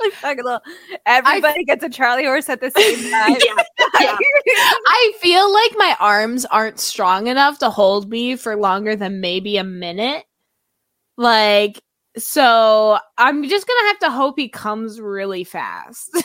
Like, 0.00 0.12
fucking 0.14 0.44
little- 0.44 0.60
Everybody 1.06 1.64
gets 1.64 1.82
a 1.82 1.88
Charlie 1.88 2.24
horse 2.24 2.50
at 2.50 2.60
the 2.60 2.70
same 2.72 2.96
time. 3.10 3.36
yeah, 3.40 3.64
yeah. 4.00 4.16
I 4.86 5.12
feel 5.20 5.50
like 5.50 5.72
my 5.78 5.96
arms 6.00 6.44
aren't 6.46 6.78
strong 6.78 7.26
enough 7.28 7.58
to 7.60 7.70
hold 7.70 8.10
me 8.10 8.36
for 8.36 8.56
longer 8.56 8.94
than 8.96 9.20
maybe 9.20 9.56
a 9.56 9.64
minute. 9.64 10.24
Like, 11.16 11.80
so 12.16 12.98
I'm 13.18 13.48
just 13.48 13.66
gonna 13.66 13.88
have 13.88 13.98
to 14.00 14.10
hope 14.10 14.38
he 14.38 14.48
comes 14.48 15.00
really 15.00 15.44
fast. 15.44 16.10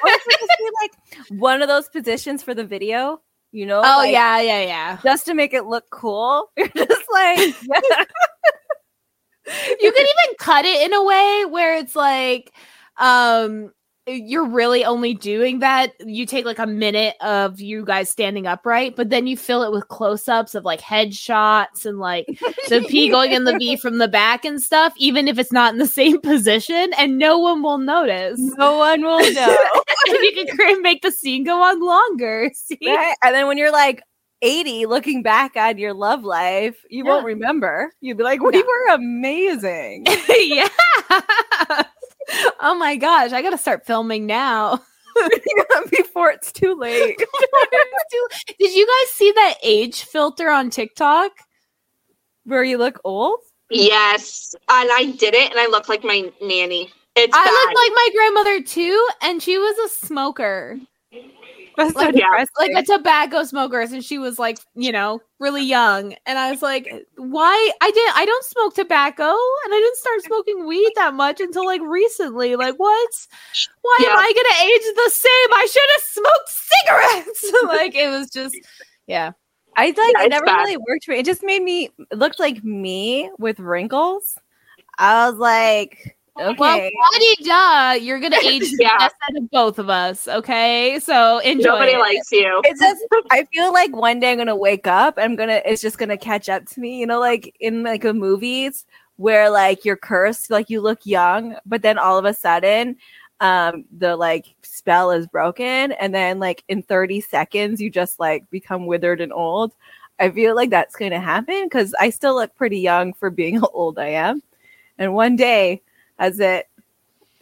Or 0.00 0.10
if 0.10 0.22
we 0.26 0.34
just 0.34 0.52
do, 0.58 0.70
like 0.82 0.92
one 1.40 1.62
of 1.62 1.68
those 1.68 1.88
positions 1.88 2.42
for 2.42 2.54
the 2.54 2.64
video, 2.64 3.20
you 3.52 3.66
know? 3.66 3.78
oh 3.78 3.98
like, 3.98 4.12
yeah, 4.12 4.40
yeah, 4.40 4.62
yeah. 4.62 4.98
Just 5.02 5.26
to 5.26 5.34
make 5.34 5.54
it 5.54 5.64
look 5.66 5.84
cool. 5.90 6.50
You're 6.56 6.68
just 6.68 7.04
like, 7.12 7.38
You 9.48 9.92
can 9.92 10.06
even 10.06 10.36
cut 10.38 10.64
it 10.64 10.86
in 10.86 10.92
a 10.94 11.02
way 11.02 11.44
where 11.48 11.76
it's 11.76 11.96
like, 11.96 12.52
um, 12.96 13.72
you're 14.08 14.46
really 14.48 14.84
only 14.84 15.14
doing 15.14 15.58
that. 15.60 15.92
You 16.00 16.26
take 16.26 16.44
like 16.44 16.58
a 16.58 16.66
minute 16.66 17.14
of 17.20 17.60
you 17.60 17.84
guys 17.84 18.08
standing 18.08 18.46
upright, 18.46 18.96
but 18.96 19.10
then 19.10 19.26
you 19.26 19.36
fill 19.36 19.62
it 19.62 19.70
with 19.72 19.88
close-ups 19.88 20.54
of 20.54 20.64
like 20.64 20.80
headshots 20.80 21.84
and 21.84 21.98
like 21.98 22.26
the 22.68 22.84
P 22.88 23.08
going 23.10 23.32
in 23.32 23.44
the 23.44 23.56
V 23.58 23.76
from 23.76 23.98
the 23.98 24.08
back 24.08 24.44
and 24.44 24.60
stuff, 24.62 24.92
even 24.96 25.28
if 25.28 25.38
it's 25.38 25.52
not 25.52 25.72
in 25.72 25.78
the 25.78 25.86
same 25.86 26.20
position, 26.22 26.90
and 26.98 27.18
no 27.18 27.38
one 27.38 27.62
will 27.62 27.78
notice. 27.78 28.38
no 28.38 28.76
one 28.78 29.02
will 29.02 29.18
know. 29.32 29.56
you 30.06 30.46
can 30.56 30.82
make 30.82 31.02
the 31.02 31.12
scene 31.12 31.44
go 31.44 31.62
on 31.62 31.80
longer. 31.80 32.50
See? 32.54 32.78
Right? 32.86 33.14
And 33.22 33.34
then 33.34 33.46
when 33.46 33.58
you're 33.58 33.72
like 33.72 34.02
80, 34.42 34.86
looking 34.86 35.22
back 35.22 35.56
on 35.56 35.78
your 35.78 35.92
love 35.94 36.22
life, 36.24 36.76
you 36.88 37.04
won't 37.04 37.24
remember. 37.26 37.92
You'd 38.00 38.18
be 38.18 38.22
like, 38.24 38.40
we 38.40 38.52
No. 38.52 38.60
were 38.64 38.94
amazing. 38.94 40.06
yeah. 40.28 40.68
oh 42.60 42.74
my 42.74 42.96
gosh, 42.96 43.32
I 43.32 43.42
gotta 43.42 43.58
start 43.58 43.86
filming 43.86 44.26
now. 44.26 44.80
Before 45.90 46.30
it's 46.30 46.52
too 46.52 46.74
late. 46.74 47.18
Did 48.58 48.74
you 48.74 48.86
guys 48.86 49.12
see 49.12 49.32
that 49.32 49.54
age 49.64 50.04
filter 50.04 50.48
on 50.48 50.70
TikTok? 50.70 51.32
Where 52.44 52.62
you 52.62 52.78
look 52.78 53.00
old? 53.04 53.40
Yes, 53.70 54.54
and 54.68 54.88
I 54.92 55.14
did 55.18 55.34
it, 55.34 55.50
and 55.50 55.58
I 55.58 55.66
look 55.66 55.88
like 55.88 56.04
my 56.04 56.30
nanny. 56.40 56.90
It's 57.16 57.36
I 57.36 57.44
bad. 57.44 57.50
looked 57.50 57.76
like 57.76 57.92
my 57.94 58.08
grandmother 58.14 58.62
too, 58.62 59.08
and 59.22 59.42
she 59.42 59.58
was 59.58 59.76
a 59.90 60.06
smoker, 60.06 60.78
That's 61.78 61.98
so 61.98 62.06
Like, 62.06 62.14
yeah, 62.14 62.44
like 62.58 62.70
a 62.76 62.82
tobacco 62.82 63.44
smoker, 63.44 63.80
and 63.80 64.04
she 64.04 64.18
was 64.18 64.38
like, 64.38 64.58
you 64.74 64.92
know, 64.92 65.20
really 65.38 65.64
young. 65.64 66.14
And 66.26 66.38
I 66.38 66.50
was 66.50 66.60
like, 66.60 66.92
why? 67.16 67.70
I 67.80 67.90
didn't. 67.90 68.16
I 68.16 68.24
don't 68.26 68.44
smoke 68.44 68.74
tobacco, 68.74 69.22
and 69.24 69.72
I 69.72 69.78
didn't 69.78 69.96
start 69.96 70.22
smoking 70.22 70.66
weed 70.66 70.92
that 70.96 71.14
much 71.14 71.40
until 71.40 71.64
like 71.64 71.80
recently. 71.82 72.56
Like, 72.56 72.74
what? 72.76 73.10
Why 73.82 73.98
Yeah. 74.00 74.12
am 74.12 74.18
I 74.18 74.32
gonna 74.34 74.70
age 74.70 74.94
the 74.96 75.10
same? 75.10 75.54
I 75.54 75.66
should 75.70 75.82
have 75.94 76.02
smoked 76.02 76.48
cigarettes. 77.24 77.52
like, 77.68 77.94
it 77.94 78.08
was 78.10 78.30
just, 78.30 78.56
yeah. 79.06 79.32
I 79.76 79.86
like 79.86 79.96
Yeah, 79.96 80.24
it 80.24 80.30
never 80.30 80.46
bad. 80.46 80.56
really 80.56 80.76
worked 80.76 81.04
for 81.04 81.12
me. 81.12 81.18
It 81.20 81.26
just 81.26 81.44
made 81.44 81.62
me 81.62 81.90
it 82.10 82.18
looked 82.18 82.40
like 82.40 82.64
me 82.64 83.30
with 83.38 83.60
wrinkles. 83.60 84.36
I 84.98 85.30
was 85.30 85.38
like, 85.38 86.17
okay. 86.40 86.56
Well, 86.58 86.90
bloody 87.10 87.34
duh, 87.44 87.98
you're 88.04 88.20
gonna 88.20 88.36
age 88.42 88.70
the 88.72 88.76
Yeah. 88.80 88.98
best 88.98 89.14
out 89.28 89.36
of 89.36 89.50
both 89.50 89.78
of 89.78 89.88
us. 89.90 90.28
Okay, 90.28 90.98
so 91.00 91.38
enjoy. 91.38 91.70
Nobody 91.70 91.92
it. 91.92 91.98
likes 91.98 92.30
you. 92.32 92.60
it's 92.64 92.80
just 92.80 93.02
I 93.30 93.44
feel 93.52 93.72
like 93.72 93.94
one 93.94 94.20
day 94.20 94.32
I'm 94.32 94.38
gonna 94.38 94.56
wake 94.56 94.86
up. 94.86 95.14
I'm 95.18 95.36
gonna 95.36 95.60
it's 95.64 95.82
just 95.82 95.98
gonna 95.98 96.16
catch 96.18 96.48
up 96.48 96.66
to 96.66 96.80
me. 96.80 96.98
You 96.98 97.06
know, 97.06 97.20
like 97.20 97.54
in 97.60 97.82
like 97.82 98.02
the 98.02 98.14
movies 98.14 98.86
where 99.16 99.50
like 99.50 99.84
you're 99.84 99.96
cursed, 99.96 100.50
like 100.50 100.70
you 100.70 100.80
look 100.80 101.00
young, 101.04 101.56
but 101.66 101.82
then 101.82 101.98
all 101.98 102.18
of 102.18 102.24
a 102.24 102.32
sudden, 102.34 102.96
um, 103.40 103.84
the 103.98 104.16
like 104.16 104.54
spell 104.62 105.10
is 105.10 105.26
broken, 105.26 105.92
and 105.92 106.14
then 106.14 106.38
like 106.38 106.62
in 106.68 106.82
30 106.82 107.20
seconds 107.20 107.80
you 107.80 107.90
just 107.90 108.20
like 108.20 108.48
become 108.50 108.86
withered 108.86 109.20
and 109.20 109.32
old. 109.32 109.72
I 110.20 110.30
feel 110.30 110.56
like 110.56 110.70
that's 110.70 110.96
gonna 110.96 111.20
happen 111.20 111.64
because 111.64 111.94
I 112.00 112.10
still 112.10 112.34
look 112.36 112.54
pretty 112.56 112.78
young 112.80 113.12
for 113.14 113.30
being 113.30 113.56
how 113.60 113.70
old 113.72 113.98
I 113.98 114.08
am. 114.08 114.42
And 114.98 115.14
one 115.14 115.36
day, 115.36 115.82
as 116.18 116.40
it 116.40 116.68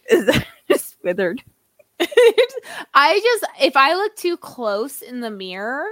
is 0.09 0.29
just 0.69 0.97
withered. 1.03 1.43
I 2.93 3.19
just 3.23 3.45
if 3.61 3.75
I 3.75 3.95
look 3.95 4.15
too 4.15 4.37
close 4.37 5.01
in 5.01 5.21
the 5.21 5.31
mirror, 5.31 5.85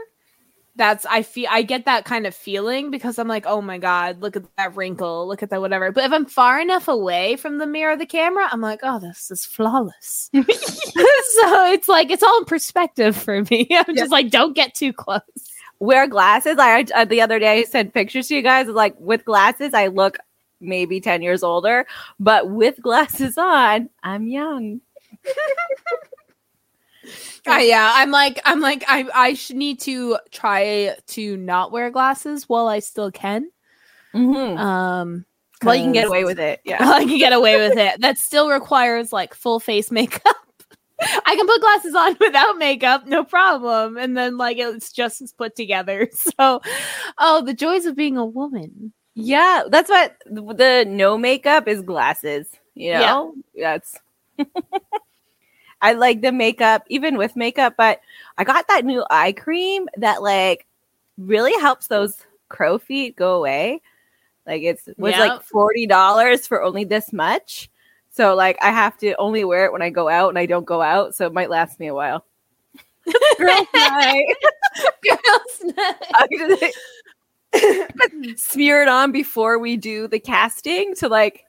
that's 0.75 1.05
I 1.05 1.23
feel 1.23 1.47
I 1.49 1.61
get 1.61 1.85
that 1.85 2.05
kind 2.05 2.27
of 2.27 2.35
feeling 2.35 2.91
because 2.91 3.17
I'm 3.17 3.27
like, 3.27 3.45
oh 3.47 3.61
my 3.61 3.77
god, 3.77 4.21
look 4.21 4.35
at 4.35 4.43
that 4.57 4.75
wrinkle, 4.75 5.27
look 5.27 5.41
at 5.41 5.49
that 5.49 5.61
whatever. 5.61 5.91
But 5.91 6.03
if 6.03 6.11
I'm 6.11 6.25
far 6.25 6.59
enough 6.59 6.87
away 6.87 7.37
from 7.37 7.57
the 7.57 7.65
mirror 7.65 7.93
of 7.93 7.99
the 7.99 8.05
camera, 8.05 8.47
I'm 8.51 8.61
like, 8.61 8.81
oh, 8.83 8.99
this 8.99 9.31
is 9.31 9.45
flawless. 9.45 10.29
so 10.33 10.45
it's 10.45 11.87
like 11.87 12.11
it's 12.11 12.23
all 12.23 12.39
in 12.39 12.45
perspective 12.45 13.15
for 13.15 13.43
me. 13.49 13.67
I'm 13.71 13.95
just 13.95 14.11
like, 14.11 14.29
don't 14.29 14.55
get 14.55 14.75
too 14.75 14.93
close. 14.93 15.21
Wear 15.79 16.07
glasses. 16.07 16.57
I 16.59 16.85
uh, 16.93 17.05
the 17.05 17.21
other 17.21 17.39
day 17.39 17.59
I 17.59 17.63
sent 17.63 17.93
pictures 17.93 18.27
to 18.27 18.35
you 18.35 18.41
guys. 18.41 18.67
Like 18.67 18.95
with 18.99 19.25
glasses, 19.25 19.73
I 19.73 19.87
look 19.87 20.17
maybe 20.59 20.99
ten 20.99 21.21
years 21.21 21.43
older, 21.43 21.85
but 22.19 22.49
with 22.49 22.81
glasses 22.81 23.37
on, 23.37 23.89
I'm 24.03 24.27
young. 24.27 24.81
Uh, 27.47 27.57
yeah, 27.61 27.91
I'm 27.95 28.09
like, 28.09 28.39
I'm 28.45 28.59
like, 28.59 28.83
I 28.87 29.07
I 29.13 29.33
should 29.35 29.57
need 29.57 29.79
to 29.81 30.17
try 30.31 30.95
to 31.05 31.37
not 31.37 31.71
wear 31.71 31.91
glasses 31.91 32.49
while 32.49 32.67
I 32.67 32.79
still 32.79 33.11
can. 33.11 33.51
Mm-hmm. 34.15 34.57
Um, 34.57 35.25
Well, 35.63 35.75
you 35.75 35.83
can 35.83 35.91
get 35.91 36.07
away 36.07 36.23
with 36.23 36.39
it. 36.39 36.61
Yeah. 36.65 36.79
Well, 36.79 36.93
I 37.01 37.05
can 37.05 37.19
get 37.19 37.33
away 37.33 37.57
with 37.57 37.77
it. 37.77 38.01
That 38.01 38.17
still 38.17 38.49
requires 38.49 39.13
like 39.13 39.35
full 39.35 39.59
face 39.59 39.91
makeup. 39.91 40.23
I 40.99 41.35
can 41.35 41.45
put 41.45 41.61
glasses 41.61 41.93
on 41.93 42.17
without 42.19 42.57
makeup, 42.57 43.05
no 43.05 43.23
problem. 43.23 43.97
And 43.97 44.17
then 44.17 44.37
like 44.37 44.57
it's 44.57 44.91
just 44.91 45.21
as 45.21 45.31
put 45.33 45.55
together. 45.55 46.09
So, 46.13 46.61
oh, 47.19 47.43
the 47.45 47.53
joys 47.53 47.85
of 47.85 47.95
being 47.95 48.17
a 48.17 48.25
woman. 48.25 48.93
Yeah, 49.15 49.63
that's 49.69 49.89
what 49.89 50.17
the 50.25 50.85
no 50.87 51.17
makeup 51.17 51.67
is 51.67 51.81
glasses. 51.81 52.47
You 52.75 52.91
Yeah. 52.91 52.99
know, 52.99 53.35
that's. 53.57 53.97
I 55.81 55.93
like 55.93 56.21
the 56.21 56.31
makeup 56.31 56.83
even 56.89 57.17
with 57.17 57.35
makeup, 57.35 57.75
but 57.77 57.99
I 58.37 58.43
got 58.43 58.67
that 58.67 58.85
new 58.85 59.05
eye 59.09 59.33
cream 59.33 59.87
that 59.97 60.21
like 60.21 60.65
really 61.17 61.53
helps 61.61 61.87
those 61.87 62.17
crow 62.49 62.77
feet 62.77 63.15
go 63.15 63.35
away. 63.35 63.81
Like 64.47 64.63
it's 64.63 64.89
was 64.97 65.17
like 65.17 65.43
forty 65.43 65.87
dollars 65.87 66.47
for 66.47 66.63
only 66.63 66.83
this 66.85 67.13
much. 67.13 67.69
So 68.11 68.35
like 68.35 68.57
I 68.61 68.71
have 68.71 68.97
to 68.99 69.15
only 69.17 69.43
wear 69.45 69.65
it 69.65 69.73
when 69.73 69.81
I 69.81 69.89
go 69.91 70.09
out, 70.09 70.29
and 70.29 70.39
I 70.39 70.45
don't 70.45 70.65
go 70.65 70.81
out, 70.81 71.15
so 71.15 71.25
it 71.27 71.33
might 71.33 71.49
last 71.49 71.79
me 71.79 71.87
a 71.87 71.93
while. 71.95 72.25
Girls' 73.39 73.67
night. 73.73 74.25
Girls' 75.03 75.71
night. 76.61 76.73
Smear 78.37 78.81
it 78.81 78.87
on 78.87 79.11
before 79.11 79.59
we 79.59 79.77
do 79.77 80.07
the 80.07 80.19
casting 80.19 80.93
to 80.95 81.07
like 81.07 81.43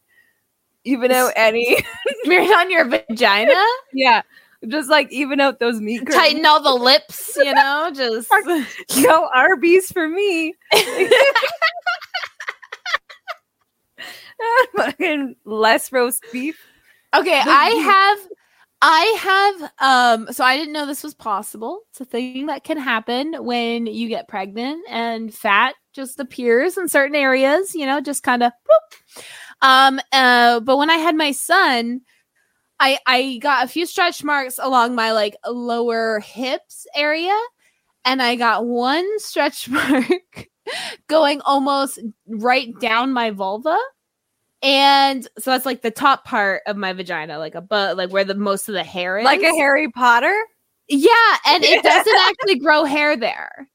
even 0.85 1.11
out 1.11 1.33
any 1.37 1.77
Smear 2.25 2.41
it 2.43 2.57
on 2.57 2.71
your 2.71 2.85
vagina. 2.85 3.55
yeah 3.93 4.23
just 4.69 4.89
like 4.91 5.13
even 5.13 5.39
out 5.41 5.59
those 5.61 5.81
meat 5.81 5.99
curtains. 5.99 6.17
Tighten 6.17 6.47
all 6.47 6.63
the 6.63 6.73
lips, 6.73 7.37
you 7.37 7.53
know, 7.55 7.91
just 7.95 8.29
no 8.99 9.29
arby's 9.35 9.93
for 9.93 10.09
me 10.09 10.55
Fucking 14.77 15.37
less 15.45 15.93
roast 15.93 16.25
beef 16.33 16.59
Okay, 17.15 17.41
I 17.45 17.71
have 17.71 18.29
I 18.83 19.17
have 19.21 19.73
um 19.79 20.33
so 20.33 20.45
I 20.45 20.57
didn't 20.57 20.73
know 20.75 20.85
this 20.87 21.03
was 21.03 21.15
possible. 21.15 21.81
It's 21.91 22.01
a 22.01 22.05
thing 22.05 22.47
that 22.47 22.65
can 22.65 22.77
happen 22.77 23.35
when 23.45 23.87
you 23.87 24.09
get 24.09 24.29
pregnant 24.29 24.85
and 24.91 25.33
fat 25.33 25.75
just 25.97 26.21
appears 26.21 26.77
in 26.77 26.89
certain 26.89 27.17
areas, 27.17 27.75
you 27.75 27.87
know, 27.87 28.01
just 28.01 28.23
kind 28.23 28.43
of 28.43 28.53
um 29.63 29.99
uh 30.13 30.61
but 30.61 30.77
when 30.77 30.91
I 30.91 30.97
had 30.97 31.17
my 31.17 31.33
son, 31.33 32.03
I 32.79 32.99
I 33.07 33.39
got 33.43 33.65
a 33.65 33.69
few 33.69 33.87
stretch 33.87 34.23
marks 34.23 34.61
along 34.63 34.95
my 34.95 35.13
like 35.13 35.35
lower 35.47 36.21
hips 36.21 36.87
area 36.95 37.37
and 38.05 38.23
I 38.23 38.37
got 38.37 38.67
one 38.67 39.07
stretch 39.19 39.69
mark 39.69 40.49
going 41.09 41.41
almost 41.41 41.99
right 42.29 42.73
down 42.81 43.13
my 43.13 43.31
vulva. 43.31 43.79
And 44.63 45.25
so 45.39 45.51
that's 45.51 45.67
like 45.67 45.83
the 45.83 45.91
top 45.91 46.25
part 46.25 46.63
of 46.67 46.77
my 46.77 46.93
vagina, 46.93 47.39
like 47.39 47.55
a 47.55 47.59
above, 47.59 47.99
like 47.99 48.11
where 48.11 48.25
the 48.25 48.35
most 48.35 48.69
of 48.69 48.75
the 48.75 48.85
hair 48.85 49.19
is. 49.19 49.25
like 49.25 49.43
a 49.43 49.55
harry 49.55 49.91
potter 49.91 50.35
Yeah, 50.89 51.11
and 51.47 51.63
it 51.63 51.83
doesn't 51.83 52.17
actually 52.29 52.59
grow 52.59 52.85
hair 52.85 53.17
there. 53.17 53.69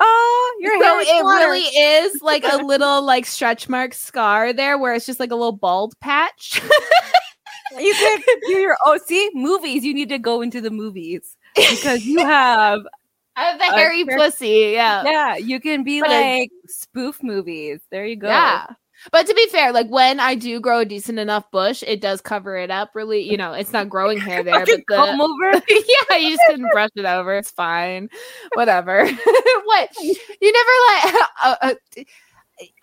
Oh 0.00 0.56
your 0.60 0.74
so 0.80 0.82
Harry 0.84 1.04
it 1.04 1.22
Potter. 1.22 1.36
really 1.46 1.60
is 1.60 2.18
like 2.22 2.44
a 2.44 2.56
little 2.58 3.02
like 3.02 3.26
stretch 3.26 3.68
mark 3.68 3.94
scar 3.94 4.52
there 4.52 4.78
where 4.78 4.94
it's 4.94 5.06
just 5.06 5.20
like 5.20 5.30
a 5.30 5.34
little 5.36 5.52
bald 5.52 5.94
patch. 6.00 6.60
you 7.78 7.94
can 7.94 8.20
do 8.48 8.56
your 8.58 8.76
oh 8.84 8.98
see 9.06 9.30
movies 9.34 9.84
you 9.84 9.94
need 9.94 10.08
to 10.10 10.18
go 10.18 10.42
into 10.42 10.60
the 10.60 10.70
movies 10.70 11.36
because 11.56 12.04
you 12.04 12.18
have 12.18 12.80
I 13.36 13.44
have 13.44 13.58
the 13.58 13.64
hairy 13.64 14.04
pussy, 14.04 14.72
yeah. 14.74 15.02
yeah 15.04 15.36
you 15.36 15.58
can 15.58 15.84
be 15.84 16.00
But 16.00 16.10
it- 16.10 16.14
like 16.40 16.50
spoof 16.66 17.22
movies 17.22 17.80
there 17.90 18.04
you 18.04 18.16
go 18.16 18.28
Yeah. 18.28 18.66
But 19.10 19.26
to 19.26 19.34
be 19.34 19.46
fair, 19.48 19.72
like 19.72 19.88
when 19.88 20.20
I 20.20 20.34
do 20.34 20.60
grow 20.60 20.80
a 20.80 20.84
decent 20.84 21.18
enough 21.18 21.50
bush, 21.50 21.82
it 21.86 22.00
does 22.00 22.20
cover 22.20 22.56
it 22.56 22.70
up 22.70 22.90
really. 22.94 23.22
You 23.28 23.36
know, 23.36 23.52
it's 23.52 23.72
not 23.72 23.88
growing 23.88 24.18
hair 24.18 24.42
there, 24.44 24.60
but 24.60 24.66
the 24.66 24.82
comb 24.88 25.20
over 25.20 25.52
yeah, 25.68 26.16
you 26.16 26.30
just 26.30 26.42
didn't 26.48 26.70
brush 26.72 26.90
it 26.94 27.04
over. 27.04 27.36
It's 27.36 27.50
fine. 27.50 28.08
Whatever. 28.54 29.04
what? 29.64 29.90
You 30.00 30.52
never 30.52 30.70
like 30.88 31.14
uh, 31.44 31.56
uh, 31.62 31.74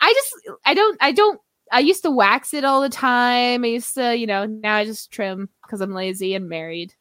I 0.01 0.13
just 0.13 0.57
I 0.65 0.73
don't 0.73 0.97
I 1.01 1.11
don't 1.11 1.39
I 1.71 1.79
used 1.79 2.03
to 2.03 2.11
wax 2.11 2.53
it 2.53 2.65
all 2.65 2.81
the 2.81 2.89
time. 2.89 3.63
I 3.63 3.67
used 3.67 3.93
to, 3.93 4.15
you 4.17 4.25
know, 4.25 4.45
now 4.45 4.75
I 4.75 4.85
just 4.85 5.11
trim 5.11 5.49
because 5.63 5.81
I'm 5.81 5.93
lazy 5.93 6.33
and 6.33 6.49
married. 6.49 6.93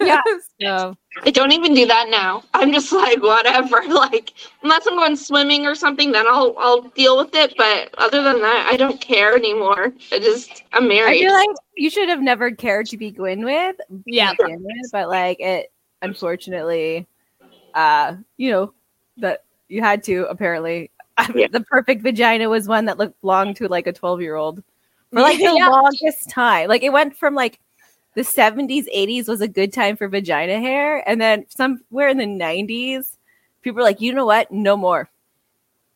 Yeah. 0.00 0.20
so 0.60 0.96
I 1.24 1.30
don't 1.30 1.52
even 1.52 1.74
do 1.74 1.86
that 1.86 2.08
now. 2.10 2.42
I'm 2.54 2.72
just 2.72 2.92
like 2.92 3.22
whatever. 3.22 3.82
Like 3.88 4.32
unless 4.62 4.86
I'm 4.86 4.96
going 4.96 5.16
swimming 5.16 5.66
or 5.66 5.74
something, 5.74 6.12
then 6.12 6.26
I'll 6.26 6.54
I'll 6.58 6.82
deal 6.82 7.16
with 7.16 7.34
it. 7.34 7.54
But 7.56 7.94
other 7.98 8.22
than 8.22 8.40
that, 8.40 8.68
I 8.70 8.76
don't 8.76 9.00
care 9.00 9.34
anymore. 9.36 9.92
I 10.12 10.18
just 10.18 10.64
I'm 10.72 10.88
married. 10.88 11.18
I 11.18 11.20
feel 11.20 11.32
like 11.32 11.56
you 11.76 11.90
should 11.90 12.08
have 12.08 12.20
never 12.22 12.50
cared 12.50 12.86
to 12.86 12.96
begin 12.96 13.44
with. 13.44 13.76
yeah. 14.06 14.32
begin 14.38 14.62
with, 14.62 14.92
but 14.92 15.08
like 15.08 15.40
it 15.40 15.72
unfortunately 16.02 17.06
uh 17.74 18.14
you 18.36 18.52
know 18.52 18.72
that 19.16 19.44
you 19.68 19.80
had 19.82 20.02
to 20.04 20.26
apparently 20.30 20.90
Yeah. 21.34 21.48
the 21.50 21.60
perfect 21.62 22.02
vagina 22.02 22.48
was 22.48 22.68
one 22.68 22.84
that 22.84 22.98
looked 22.98 23.20
belonged 23.20 23.56
to 23.56 23.66
like 23.68 23.88
a 23.88 23.92
12 23.92 24.20
year 24.22 24.36
old 24.36 24.62
for 25.12 25.20
like 25.20 25.38
the 25.38 25.52
Yeah. 25.56 25.68
longest 25.68 26.30
time 26.30 26.68
like 26.68 26.84
it 26.84 26.92
went 26.92 27.16
from 27.16 27.34
like 27.34 27.58
the 28.18 28.24
70s 28.24 28.86
80s 28.92 29.28
was 29.28 29.40
a 29.40 29.46
good 29.46 29.72
time 29.72 29.96
for 29.96 30.08
vagina 30.08 30.58
hair. 30.58 31.08
And 31.08 31.20
then 31.20 31.46
somewhere 31.48 32.08
in 32.08 32.18
the 32.18 32.24
90s 32.24 33.16
people 33.62 33.76
were 33.76 33.84
like 33.84 34.00
you 34.00 34.12
know 34.12 34.26
what? 34.26 34.50
No 34.50 34.76
more. 34.76 35.08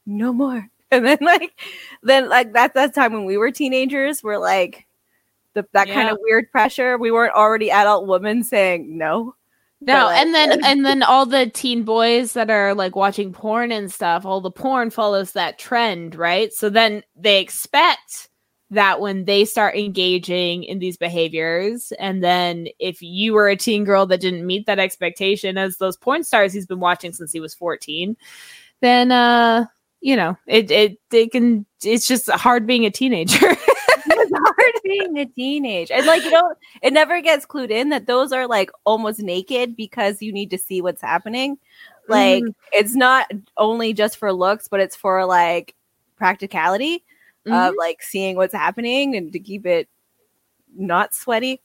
No 0.07 0.33
more. 0.33 0.69
And 0.93 1.07
then 1.07 1.17
like 1.23 1.59
then 2.03 2.29
like 2.29 2.53
that's 2.53 2.75
that 2.75 2.95
time 2.95 3.15
when 3.15 3.25
we 3.25 3.39
were 3.39 3.51
teenagers 3.51 4.23
we're 4.23 4.37
like 4.37 4.87
the, 5.55 5.67
that 5.73 5.89
kind 5.89 6.11
of 6.11 6.19
weird 6.21 6.53
pressure. 6.53 6.99
We 6.99 7.11
weren't 7.11 7.35
already 7.35 7.71
adult 7.71 8.07
women 8.07 8.45
saying 8.45 8.99
no. 8.99 9.35
No, 9.81 10.11
and 10.11 10.35
then 10.35 10.63
and 10.67 10.85
then 10.85 11.03
all 11.03 11.25
the 11.25 11.47
teen 11.47 11.83
boys 11.85 12.35
that 12.35 12.51
are 12.51 12.75
like 12.75 12.95
watching 12.95 13.33
porn 13.33 13.73
and 13.73 13.91
stuff, 13.91 14.27
all 14.27 14.43
the 14.43 14.51
porn 14.51 14.91
follows 14.91 15.33
that 15.33 15.59
trend, 15.59 16.15
right? 16.15 16.53
So 16.53 16.69
then 16.69 17.03
they 17.17 17.41
expect 17.41 18.29
that 18.73 19.01
when 19.01 19.27
they 19.27 19.45
start 19.45 19.77
engaging 19.77 20.65
in 20.65 20.79
these 20.79 20.97
behaviors, 20.97 21.93
and 21.99 22.23
then 22.25 22.69
if 22.79 23.03
you 23.03 23.35
were 23.35 23.49
a 23.49 23.57
teen 23.57 23.85
girl 23.85 24.07
that 24.07 24.21
didn't 24.21 24.47
meet 24.47 24.67
that 24.67 24.79
expectation 24.79 25.59
as 25.59 25.77
those 25.77 25.97
porn 25.97 26.25
stars 26.25 26.53
he's 26.53 26.67
been 26.67 26.81
watching 26.81 27.13
since 27.13 27.33
he 27.33 27.41
was 27.41 27.55
14, 27.55 28.17
then 28.81 29.13
uh 29.13 29.67
you 30.01 30.17
know, 30.17 30.37
it 30.49 30.71
it 30.71 30.99
they 31.11 31.29
can 31.29 31.65
it's 31.83 32.09
just 32.09 32.29
hard 32.31 32.67
being 32.67 32.85
a 32.85 32.91
teenager. 32.91 33.39
it's 34.05 34.33
hard 34.35 34.73
being 34.83 35.19
a 35.19 35.27
teenage 35.27 35.91
and 35.91 36.07
like 36.07 36.25
you 36.25 36.31
know 36.31 36.55
it 36.83 36.93
never 36.93 37.21
gets 37.21 37.47
clued 37.47 37.71
in 37.71 37.91
that 37.91 38.07
those 38.07 38.33
are 38.33 38.49
like 38.49 38.71
almost 38.85 39.21
naked 39.21 39.77
because 39.77 40.21
you 40.21 40.33
need 40.33 40.51
to 40.51 40.59
see 40.59 40.81
what's 40.81 41.03
happening. 41.03 41.57
Like 42.09 42.43
it's 42.73 42.97
not 42.97 43.31
only 43.57 43.93
just 43.93 44.17
for 44.17 44.33
looks 44.33 44.67
but 44.67 44.81
it's 44.81 44.97
for 44.97 45.25
like 45.25 45.77
practicality 46.17 47.05
of 47.47 47.75
like 47.79 48.03
seeing 48.03 48.37
what's 48.37 48.55
happening 48.55 49.17
and 49.17 49.33
to 49.33 49.39
keep 49.39 49.67
it 49.67 49.89
not 50.77 51.13
sweaty 51.15 51.61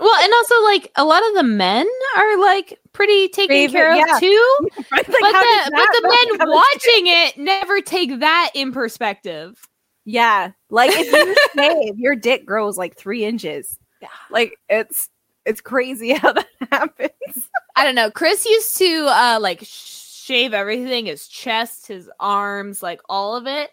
Well, 0.00 0.22
and 0.22 0.32
also 0.34 0.62
like 0.64 0.90
a 0.96 1.04
lot 1.04 1.26
of 1.28 1.34
the 1.34 1.42
men 1.42 1.86
are 2.16 2.38
like 2.40 2.78
pretty 2.92 3.28
taken 3.28 3.48
Favorite- 3.54 3.72
care 3.78 3.92
of 3.92 3.98
yeah. 3.98 4.18
too. 4.20 4.56
Like, 4.90 5.06
but 5.06 5.32
the, 5.32 5.70
but 5.72 5.88
the 5.92 6.38
men 6.38 6.48
watching 6.48 7.06
it 7.06 7.38
never 7.38 7.80
take 7.80 8.20
that 8.20 8.50
in 8.54 8.72
perspective. 8.72 9.60
yeah 10.04 10.52
like 10.70 10.90
if 10.94 11.10
you 11.12 11.36
shave 11.62 11.98
your 11.98 12.14
dick 12.16 12.44
grows 12.46 12.76
like 12.78 12.96
three 12.96 13.24
inches 13.24 13.78
like 14.30 14.54
it's 14.68 15.08
it's 15.44 15.60
crazy 15.60 16.12
how 16.14 16.32
that 16.32 16.46
happens 16.70 17.48
I 17.76 17.84
don't 17.84 17.94
know. 17.94 18.10
Chris 18.10 18.44
used 18.44 18.76
to 18.78 19.06
uh 19.08 19.38
like 19.40 19.60
shave 19.64 20.52
everything, 20.52 21.06
his 21.06 21.28
chest, 21.28 21.86
his 21.86 22.10
arms, 22.20 22.82
like 22.82 23.00
all 23.08 23.36
of 23.36 23.46
it. 23.46 23.70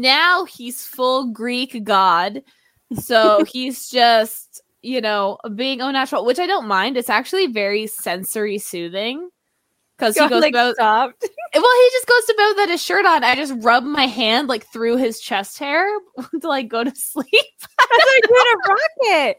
Now 0.00 0.44
he's 0.44 0.84
full 0.86 1.32
Greek 1.32 1.84
god. 1.84 2.42
So 2.94 3.44
he's 3.52 3.88
just, 3.88 4.62
you 4.82 5.00
know, 5.00 5.38
being 5.54 5.80
au 5.82 5.90
natural, 5.90 6.24
which 6.24 6.38
I 6.38 6.46
don't 6.46 6.68
mind. 6.68 6.96
It's 6.96 7.10
actually 7.10 7.46
very 7.48 7.86
sensory 7.86 8.58
soothing. 8.58 9.28
because 9.98 10.16
he 10.16 10.26
goes 10.28 10.40
like, 10.40 10.52
about. 10.52 10.74
stopped. 10.76 11.24
Well, 11.54 11.64
he 11.64 11.88
just 11.92 12.06
goes 12.06 12.24
to 12.26 12.34
bed 12.36 12.48
without 12.50 12.68
his 12.68 12.82
shirt 12.82 13.06
on. 13.06 13.24
I 13.24 13.34
just 13.34 13.54
rub 13.64 13.82
my 13.82 14.06
hand 14.06 14.48
like 14.48 14.66
through 14.70 14.98
his 14.98 15.18
chest 15.18 15.58
hair 15.58 15.88
to 16.42 16.46
like 16.46 16.68
go 16.68 16.84
to 16.84 16.94
sleep. 16.94 17.26
That's 17.30 18.06
like 18.12 18.28
doing 18.28 18.44
a 18.52 18.68
rocket. 18.68 19.38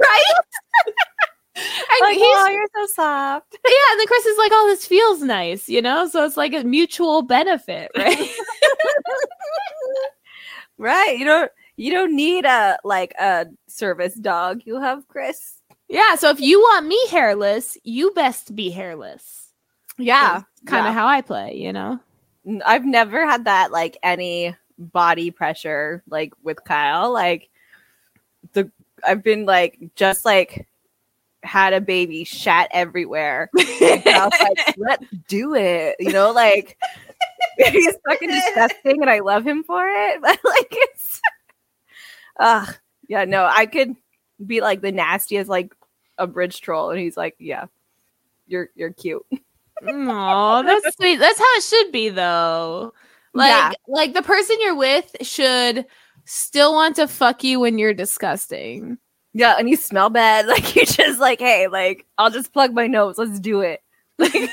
right? 0.00 0.24
and 1.56 2.00
Like, 2.00 2.14
he's 2.14 2.22
oh, 2.24 2.48
you're 2.50 2.66
so 2.76 2.86
soft. 2.94 3.56
yeah, 3.64 3.72
and 3.90 4.00
then 4.00 4.06
Chris 4.06 4.26
is 4.26 4.38
like, 4.38 4.52
"Oh, 4.54 4.66
this 4.70 4.86
feels 4.86 5.22
nice," 5.22 5.68
you 5.68 5.82
know. 5.82 6.06
So 6.08 6.24
it's 6.24 6.36
like 6.36 6.54
a 6.54 6.62
mutual 6.62 7.22
benefit, 7.22 7.90
right? 7.96 8.30
Right. 10.80 11.16
You 11.18 11.24
don't 11.24 11.50
you 11.76 11.92
don't 11.92 12.14
need 12.14 12.44
a 12.44 12.78
like 12.84 13.14
a 13.20 13.46
service 13.68 14.14
dog. 14.14 14.62
You 14.64 14.80
have 14.80 15.06
Chris. 15.08 15.60
yeah. 15.88 16.14
So 16.16 16.30
if 16.30 16.40
you 16.40 16.60
want 16.60 16.86
me 16.86 16.98
hairless, 17.08 17.78
you 17.84 18.10
best 18.12 18.54
be 18.54 18.70
hairless. 18.70 19.52
Yeah. 19.98 20.42
kind 20.66 20.86
of 20.86 20.92
Yeah. 20.92 21.00
how 21.00 21.06
I 21.06 21.20
play, 21.20 21.56
you 21.56 21.72
know. 21.72 22.00
I've 22.64 22.84
never 22.86 23.26
had 23.26 23.44
that 23.44 23.70
like 23.70 23.98
any 24.02 24.56
body 24.78 25.30
pressure 25.30 26.02
like 26.08 26.32
with 26.42 26.64
Kyle. 26.64 27.12
Like 27.12 27.50
the 28.52 28.70
I've 29.06 29.22
been 29.22 29.44
like 29.46 29.78
just 29.94 30.24
like 30.24 30.66
had 31.42 31.72
a 31.72 31.80
baby 31.80 32.24
shat 32.24 32.68
everywhere. 32.72 33.50
Like, 33.54 34.04
let's 34.76 35.06
do 35.28 35.54
it. 35.54 35.96
You 35.98 36.12
know, 36.12 36.32
like 36.32 36.78
he's 37.70 37.96
fucking 38.08 38.30
disgusting 38.30 39.00
and 39.02 39.10
I 39.10 39.20
love 39.20 39.46
him 39.46 39.62
for 39.64 39.86
it. 39.88 40.20
But 40.22 40.38
like 40.44 40.68
it's 40.70 41.20
uh 42.40 42.66
yeah, 43.08 43.24
no, 43.24 43.44
I 43.44 43.66
could 43.66 43.94
be 44.46 44.60
like 44.60 44.80
the 44.80 44.92
nastiest 44.92 45.48
like 45.50 45.74
a 46.18 46.26
bridge 46.26 46.60
troll 46.60 46.90
and 46.90 46.98
he's 47.00 47.16
like, 47.16 47.34
Yeah, 47.38 47.66
you're 48.46 48.68
you're 48.74 48.92
cute. 48.92 49.24
Oh, 49.82 50.62
that's 50.62 50.96
sweet. 50.96 51.16
That's 51.16 51.38
how 51.38 51.56
it 51.56 51.62
should 51.62 51.90
be, 51.92 52.10
though. 52.10 52.92
Like, 53.32 53.48
Yeah. 53.48 53.72
like 53.88 54.12
the 54.12 54.20
person 54.22 54.56
you're 54.60 54.74
with 54.74 55.16
should 55.22 55.86
still 56.26 56.74
want 56.74 56.96
to 56.96 57.08
fuck 57.08 57.42
you 57.42 57.60
when 57.60 57.78
you're 57.78 57.94
disgusting. 57.94 58.98
Yeah, 59.32 59.54
and 59.58 59.70
you 59.70 59.76
smell 59.76 60.10
bad. 60.10 60.46
Like 60.48 60.74
you're 60.76 60.84
just 60.84 61.18
like, 61.20 61.38
hey, 61.38 61.66
like 61.68 62.06
I'll 62.18 62.30
just 62.30 62.52
plug 62.52 62.74
my 62.74 62.86
nose. 62.88 63.16
Let's 63.18 63.40
do 63.40 63.60
it. 63.62 63.82
Like, 64.18 64.50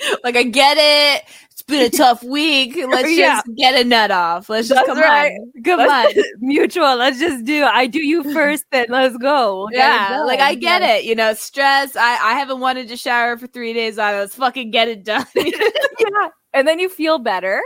I 0.36 0.42
get 0.44 0.76
it. 0.78 1.24
It's 1.50 1.62
been 1.62 1.84
a 1.84 1.90
tough 1.90 2.22
week. 2.22 2.76
Let's 2.88 3.10
Yeah. 3.10 3.36
just 3.44 3.56
get 3.56 3.74
a 3.74 3.84
nut 3.84 4.10
off. 4.10 4.48
Let's 4.48 4.68
just 4.68 4.86
come 4.86 4.98
right. 4.98 5.32
on. 5.32 5.62
Come 5.64 5.78
Let's- 5.80 6.16
on. 6.16 6.24
Mutual. 6.40 6.96
Let's 6.96 7.18
just 7.18 7.44
do. 7.44 7.64
I 7.64 7.86
do 7.86 8.00
you 8.00 8.32
first, 8.32 8.64
then 8.70 8.86
let's 8.88 9.16
go. 9.16 9.58
We'll 9.58 9.68
get 9.68 9.78
it 9.78 10.10
Yeah, 10.12 10.22
like 10.24 10.40
I 10.40 10.54
get 10.54 10.82
it. 10.82 11.04
You 11.04 11.14
know, 11.14 11.34
stress. 11.34 11.96
I 11.96 12.12
I 12.16 12.32
haven't 12.34 12.60
wanted 12.60 12.88
to 12.88 12.96
shower 12.96 13.36
for 13.36 13.46
three 13.48 13.72
days 13.72 13.96
it. 13.96 14.00
Let's 14.00 14.34
fucking 14.36 14.70
get 14.70 14.88
it 14.88 15.04
done. 15.04 15.26
yeah, 15.34 16.28
and 16.54 16.66
then 16.68 16.78
you 16.78 16.88
feel 16.88 17.18
better, 17.18 17.60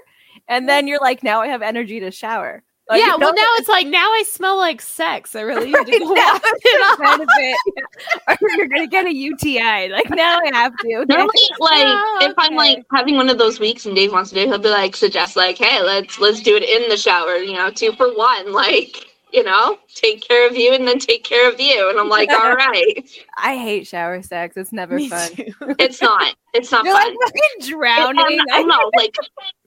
and 0.49 0.69
then 0.69 0.87
you're 0.89 1.01
like, 1.01 1.23
now 1.23 1.41
I 1.43 1.49
have 1.49 1.63
energy 1.63 2.01
to 2.01 2.11
shower. 2.11 2.63
Like, 2.93 3.01
yeah. 3.01 3.17
Well, 3.17 3.35
now 3.35 3.47
it's 3.59 3.69
like 3.69 3.87
now 3.87 4.07
I 4.07 4.25
smell 4.27 4.57
like 4.57 4.81
sex. 4.81 5.35
I 5.35 5.41
really 5.43 5.67
need 5.73 5.73
to 5.75 5.79
Right 5.81 5.99
go 6.01 6.15
now, 6.15 6.33
wash 6.35 6.41
it 6.65 6.83
off. 6.83 6.99
benefit. 6.99 7.57
Yeah. 7.77 8.37
Or 8.41 8.49
you're 8.57 8.69
gonna 8.69 8.87
get 8.87 9.07
a 9.07 9.15
UTI. 9.15 9.89
Like 9.89 10.11
now 10.11 10.39
I 10.39 10.51
have 10.53 10.73
to. 10.79 11.05
Normally, 11.09 11.33
like 11.61 11.85
Oh, 11.87 12.19
if 12.23 12.35
I'm 12.39 12.55
like 12.55 12.85
having 12.93 13.17
one 13.17 13.29
of 13.29 13.39
those 13.39 13.59
weeks 13.61 13.87
and 13.87 13.95
Dave 13.95 14.13
wants 14.13 14.31
to 14.31 14.37
do, 14.37 14.43
it, 14.43 14.49
he'll 14.49 14.59
be 14.59 14.69
like 14.69 14.95
suggest 14.97 15.37
like, 15.37 15.59
hey, 15.59 15.83
let's 15.83 16.19
let's 16.19 16.41
do 16.41 16.57
it 16.57 16.63
in 16.65 16.89
the 16.89 16.97
shower. 16.97 17.37
You 17.37 17.55
know, 17.55 17.71
two 17.71 17.93
for 17.93 18.15
one. 18.15 18.53
Like, 18.53 19.07
you 19.33 19.43
know, 19.43 19.79
take 19.95 20.27
care 20.27 20.47
of 20.49 20.57
you 20.57 20.73
and 20.73 20.87
then 20.87 20.99
take 20.99 21.25
care 21.25 21.51
of 21.51 21.61
you. 21.61 21.89
And 21.89 21.99
I'm 21.99 22.09
like, 22.09 22.31
all 22.33 22.55
right, 22.55 23.09
I 23.37 23.57
hate 23.57 23.87
shower 23.87 24.23
sex. 24.23 24.57
It's 24.57 24.73
never 24.73 24.97
Me 24.97 25.09
fun. 25.09 25.31
too. 25.31 25.53
it's 25.79 26.03
not. 26.03 26.35
It's 26.55 26.71
not 26.71 26.85
You're 26.85 26.95
fun. 26.95 27.09
like 27.09 27.19
fucking 27.25 27.71
drowning. 27.71 28.41
I 28.53 28.59
don't 28.61 28.69
know, 28.69 28.91
like 28.97 29.15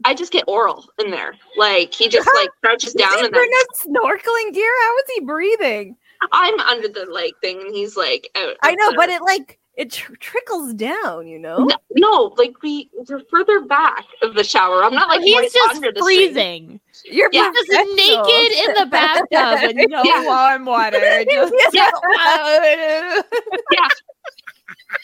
I 0.03 0.13
just 0.13 0.32
get 0.32 0.45
oral 0.47 0.86
in 0.99 1.11
there. 1.11 1.34
Like 1.57 1.93
he 1.93 2.07
just 2.07 2.30
like 2.36 2.49
crouches 2.63 2.93
down 2.93 3.11
he 3.13 3.26
and 3.26 3.26
then 3.26 3.32
bring 3.32 3.51
a 3.51 3.88
snorkeling 3.88 4.53
gear? 4.53 4.72
How 4.84 4.97
is 4.97 5.03
he 5.16 5.22
breathing? 5.22 5.97
I'm 6.32 6.59
under 6.61 6.88
the 6.88 7.05
like 7.11 7.34
thing 7.41 7.59
and 7.61 7.76
he's 7.76 7.97
like 7.97 8.30
out. 8.36 8.55
I 8.63 8.76
know, 8.76 8.93
but 8.95 9.09
it 9.09 9.22
like 9.22 9.59
it 9.78 9.92
tr- 9.92 10.16
trickles 10.16 10.74
down. 10.74 11.28
You 11.28 11.40
know. 11.40 11.60
no, 11.66 11.76
no, 11.96 12.34
like 12.38 12.62
we 12.62 12.90
we're 13.10 13.22
further 13.30 13.62
back 13.62 14.06
of 14.22 14.34
the 14.36 14.44
shower. 14.44 14.84
I'm 14.84 14.94
not 14.94 15.10
like 15.10 15.22
He's 15.22 15.38
right 15.38 15.52
just 15.52 15.76
under 15.76 15.92
the 15.92 16.00
freezing. 16.00 16.80
You're 17.04 17.30
Yeah. 17.32 17.52
Just 17.54 17.70
naked 17.96 18.70
in 18.70 18.74
the 18.80 18.86
bathtub 18.90 19.30
and 19.78 19.92
no 19.92 20.02
Yeah. 20.04 20.24
warm 20.26 20.66
water. 20.66 20.98
Just 21.30 21.54
Yeah. 21.74 21.92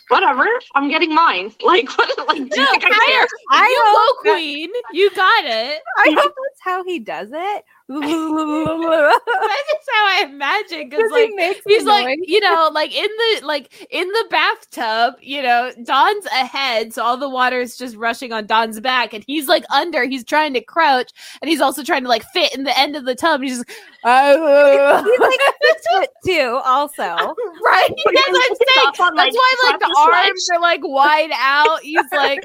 Whatever. 0.08 0.48
I'm 0.76 0.90
getting 0.90 1.14
mine. 1.14 1.54
Like 1.64 1.90
what? 1.98 2.28
Like 2.28 2.50
do 2.50 2.60
you 2.62 2.68
think 2.72 2.84
I 2.86 2.90
care? 2.90 3.28
I 3.52 3.68
you 3.68 3.84
hope 3.86 4.24
go, 4.24 4.32
that- 4.32 4.36
queen. 4.38 4.70
You 4.94 5.10
got 5.16 5.46
it. 5.46 5.82
I 5.98 6.16
hope 6.18 6.34
that's 6.34 6.62
how 6.62 6.84
he 6.84 7.00
does 7.00 7.30
it. 7.32 7.66
That's 8.00 9.68
just 9.72 9.90
how 9.92 10.06
I 10.08 10.26
imagine. 10.30 10.90
Because 10.90 11.12
he 11.12 11.22
like 11.22 11.32
makes 11.36 11.62
he's 11.68 11.84
like 11.84 12.06
noise. 12.06 12.18
you 12.24 12.40
know 12.40 12.70
like 12.74 12.96
in 12.96 13.10
the 13.10 13.46
like 13.46 13.88
in 13.92 14.08
the 14.08 14.26
bathtub 14.30 15.16
you 15.22 15.42
know 15.42 15.72
don's 15.84 16.26
ahead 16.28 16.94
so 16.94 17.04
all 17.04 17.18
the 17.18 17.30
water 17.30 17.60
is 17.60 17.78
just 17.78 17.96
rushing 17.96 18.32
on 18.32 18.46
don's 18.46 18.80
back 18.80 19.14
and 19.14 19.24
he's 19.28 19.48
like 19.48 19.64
under 19.74 20.06
he's 20.06 20.24
trying 20.24 20.54
to 20.54 20.62
crouch 20.62 21.12
and 21.42 21.50
he's 21.50 21.62
also 21.62 21.84
trying 21.84 22.04
to 22.04 22.10
like 22.10 22.24
fit 22.34 22.54
in 22.56 22.64
the 22.64 22.78
end 22.80 22.96
of 22.96 23.06
the 23.06 23.16
tub 23.16 23.42
he's 23.42 23.58
just 23.58 23.70
uh, 24.04 25.04
He's 25.04 25.20
like 25.20 25.40
six 25.64 25.88
foot 25.94 26.10
two, 26.26 26.60
also. 26.66 27.04
right 27.04 27.90
that's 28.14 28.30
what 28.30 28.52
i'm 28.52 28.58
saying 28.58 28.94
on, 29.00 29.16
that's 29.16 29.36
why 29.36 29.56
like 29.68 29.80
the 29.80 29.96
arms 29.98 30.50
are 30.54 30.60
like 30.60 30.82
wide 30.84 31.32
out 31.36 31.80
he's 31.82 32.00
like 32.12 32.42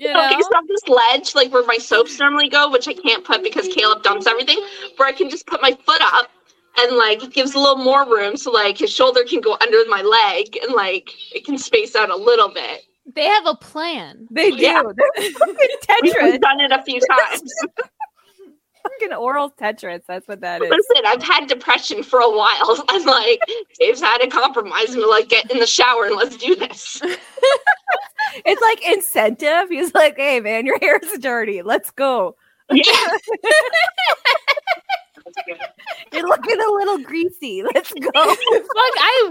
you 0.00 0.12
know 0.12 0.26
Okay, 0.26 0.40
so 0.42 0.60
this 0.68 0.88
ledge, 0.88 1.34
like 1.34 1.52
where 1.52 1.64
my 1.66 1.78
soaps 1.78 2.18
normally 2.18 2.48
go, 2.48 2.70
which 2.70 2.88
I 2.88 2.94
can't 2.94 3.24
put 3.24 3.42
because 3.42 3.68
Kaleb 3.68 4.02
dumps 4.02 4.26
everything, 4.26 4.58
where 4.96 5.08
I 5.08 5.12
can 5.12 5.28
just 5.30 5.46
put 5.46 5.60
my 5.62 5.72
foot 5.86 6.00
up 6.02 6.30
and 6.78 6.96
like 6.96 7.22
it 7.22 7.32
gives 7.32 7.54
a 7.54 7.58
little 7.58 7.82
more 7.82 8.04
room 8.06 8.36
so 8.36 8.50
like 8.50 8.78
his 8.78 8.90
shoulder 8.92 9.24
can 9.24 9.40
go 9.40 9.56
under 9.60 9.78
my 9.88 10.02
leg 10.02 10.56
and 10.62 10.72
like 10.74 11.10
it 11.34 11.44
can 11.44 11.56
space 11.58 11.96
out 11.96 12.10
a 12.10 12.16
little 12.16 12.48
bit. 12.48 12.82
they 13.14 13.24
have 13.24 13.46
a 13.46 13.54
plan 13.54 14.26
They 14.30 14.50
do. 14.50 14.56
Yeah. 14.62 14.82
They're 15.16 15.30
fucking 15.32 15.56
We've 16.02 16.12
Tetris. 16.14 16.40
done 16.40 16.60
it 16.60 16.72
a 16.72 16.82
few 16.82 17.00
times. 17.10 17.52
fucking 18.82 19.12
oral 19.14 19.50
Tetris. 19.50 20.02
That's 20.06 20.28
what 20.28 20.40
that 20.42 20.62
is. 20.62 20.70
Listen, 20.70 21.04
I've 21.06 21.22
had 21.22 21.46
depression 21.48 22.02
for 22.02 22.20
a 22.20 22.30
while. 22.30 22.84
I'm 22.88 23.04
like, 23.04 23.40
Dave's 23.78 24.00
had 24.00 24.22
a 24.22 24.28
compromise 24.28 24.90
and 24.90 24.98
we 24.98 25.06
like 25.06 25.28
get 25.28 25.50
in 25.50 25.58
the 25.58 25.66
shower 25.66 26.04
and 26.06 26.16
let's 26.16 26.36
do 26.36 26.54
this. 26.56 27.00
It's 28.44 28.60
like 28.60 28.84
incentive. 28.94 29.68
He's 29.70 29.94
like, 29.94 30.16
hey 30.16 30.40
man, 30.40 30.66
your 30.66 30.78
hair 30.80 30.98
is 31.02 31.18
dirty. 31.20 31.62
Let's 31.62 31.90
go. 31.92 32.36
Yeah. 32.70 32.82
You're 36.12 36.28
looking 36.28 36.60
a 36.60 36.70
little 36.72 36.98
greasy. 36.98 37.62
Let's 37.74 37.92
go. 37.92 38.10
Fuck, 38.12 38.34
I 38.98 39.30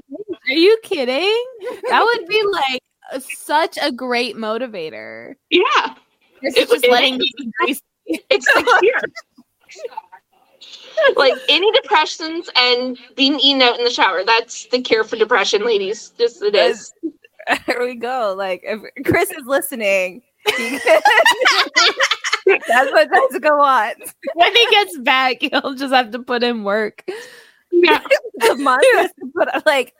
are 0.49 0.53
you 0.53 0.77
kidding? 0.83 1.43
That 1.89 2.03
would 2.03 2.27
be 2.27 2.43
like 2.51 2.81
such 3.23 3.77
a 3.81 3.91
great 3.91 4.35
motivator. 4.35 5.35
Yeah. 5.49 5.95
It's 6.41 6.57
It- 6.57 6.69
just 6.69 6.85
it- 6.85 6.91
letting 6.91 7.17
me 7.17 7.31
be 7.37 7.51
greasy. 7.59 7.81
It's 8.29 8.45
secure. 8.53 9.01
like 11.15 11.33
any 11.49 11.71
depressions 11.71 12.49
and 12.55 12.99
being 13.15 13.39
eaten 13.39 13.63
out 13.63 13.79
in 13.79 13.83
the 13.83 13.89
shower. 13.89 14.23
That's 14.23 14.67
the 14.67 14.79
cure 14.81 15.03
for 15.03 15.15
depression, 15.15 15.65
ladies. 15.65 16.11
Just 16.17 16.41
it 16.43 16.53
is. 16.55 16.93
There 17.67 17.79
we 17.81 17.95
go. 17.95 18.35
Like 18.37 18.61
if 18.63 18.79
Chris 19.05 19.31
is 19.31 19.45
listening, 19.47 20.21
he- 20.55 20.79
that's 22.45 22.91
what 22.91 23.09
does 23.09 23.39
go 23.39 23.61
on. 23.61 23.91
when 24.35 24.55
he 24.55 24.67
gets 24.69 24.97
back, 24.99 25.37
he'll 25.41 25.73
just 25.75 25.93
have 25.93 26.11
to 26.11 26.19
put 26.19 26.43
in 26.43 26.63
work. 26.63 27.03
Yeah. 27.71 27.99
The 28.37 28.55
month, 28.55 28.83
has 28.95 29.11
to 29.19 29.31
put- 29.33 29.65
like, 29.65 29.93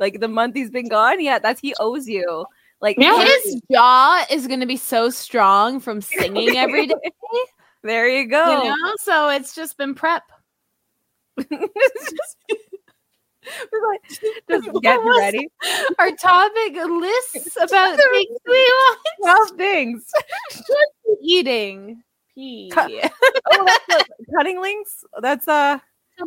like 0.00 0.18
the 0.20 0.26
month 0.28 0.56
he's 0.56 0.70
been 0.70 0.88
gone. 0.88 1.20
Yeah, 1.20 1.38
that's 1.38 1.60
he 1.60 1.74
owes 1.78 2.08
you. 2.08 2.46
Like 2.80 2.96
Yeah. 2.98 3.22
His 3.22 3.60
jaw 3.70 4.24
is 4.30 4.46
going 4.46 4.60
to 4.60 4.66
be 4.66 4.78
so 4.78 5.10
strong 5.10 5.78
from 5.78 6.00
singing 6.00 6.56
every 6.56 6.86
day, 6.86 6.94
there 7.82 8.08
you 8.08 8.26
go. 8.26 8.62
you 8.62 8.70
know. 8.70 8.92
So 9.00 9.28
it's 9.28 9.54
just 9.54 9.76
been 9.76 9.94
prep. 9.94 10.22
It's 13.42 13.58
just, 13.68 13.72
We're 13.72 13.88
like, 13.88 14.00
just 14.48 14.72
getting 14.82 15.06
ready. 15.08 15.48
Our 15.98 16.10
topic 16.12 16.74
lists 16.74 17.56
about 17.60 17.96
things 17.98 18.38
we 18.46 18.52
want 18.52 18.98
Twelve 19.20 19.50
things. 19.58 20.10
eating. 21.20 22.02
Pee. 22.34 22.70
Cut- 22.72 22.90
Oh, 23.52 23.78
that's 23.88 24.04
cutting 24.36 24.60
links. 24.60 25.04
That's 25.20 25.46
uh, 25.48 25.78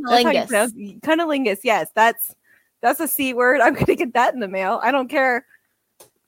that's 0.08 0.24
Cunnilingus. 0.24 1.00
cunnilingus. 1.02 1.60
Yes, 1.64 1.90
that's 1.96 2.36
that's 2.82 3.00
a 3.00 3.08
c 3.08 3.34
word. 3.34 3.62
I'm 3.62 3.74
gonna 3.74 3.96
get 3.96 4.14
that 4.14 4.34
in 4.34 4.40
the 4.40 4.48
mail. 4.48 4.80
I 4.84 4.92
don't 4.92 5.08
care. 5.10 5.46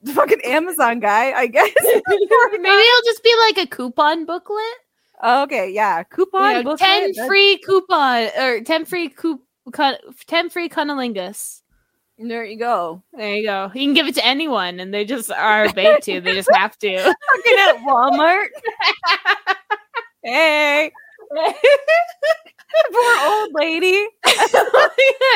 The 0.02 0.12
fucking 0.14 0.40
Amazon 0.44 1.00
guy, 1.00 1.32
I 1.32 1.46
guess. 1.48 1.70
Maybe 1.82 2.68
it'll 2.68 3.04
just 3.04 3.22
be 3.22 3.34
like 3.48 3.58
a 3.58 3.66
coupon 3.68 4.24
booklet. 4.26 4.62
Oh, 5.22 5.42
okay, 5.44 5.70
yeah. 5.70 6.02
Coupon 6.04 6.48
You 6.48 6.54
know, 6.54 6.62
booklet, 6.62 7.14
ten 7.14 7.26
free 7.26 7.58
coupon 7.58 8.28
or 8.38 8.60
ten 8.62 8.84
free 8.84 9.08
coup, 9.08 9.40
cun, 9.70 9.96
ten 10.26 10.50
free 10.50 10.68
cunnilingus. 10.68 11.62
There 12.18 12.44
you 12.44 12.58
go. 12.58 13.02
There 13.12 13.34
you 13.36 13.44
go. 13.46 13.70
You 13.74 13.86
can 13.86 13.94
give 13.94 14.08
it 14.08 14.16
to 14.16 14.26
anyone, 14.26 14.80
and 14.80 14.92
they 14.92 15.04
just 15.04 15.30
are 15.30 15.72
bait 15.72 16.02
to. 16.02 16.20
They 16.20 16.34
just 16.34 16.50
have 16.52 16.76
to. 16.78 16.88
Looking 17.36 17.58
at 17.60 17.76
Walmart. 17.86 18.48
hey. 20.24 20.90
Poor 22.92 23.28
old 23.28 23.50
lady. 23.54 24.06
Uh, 24.26 24.30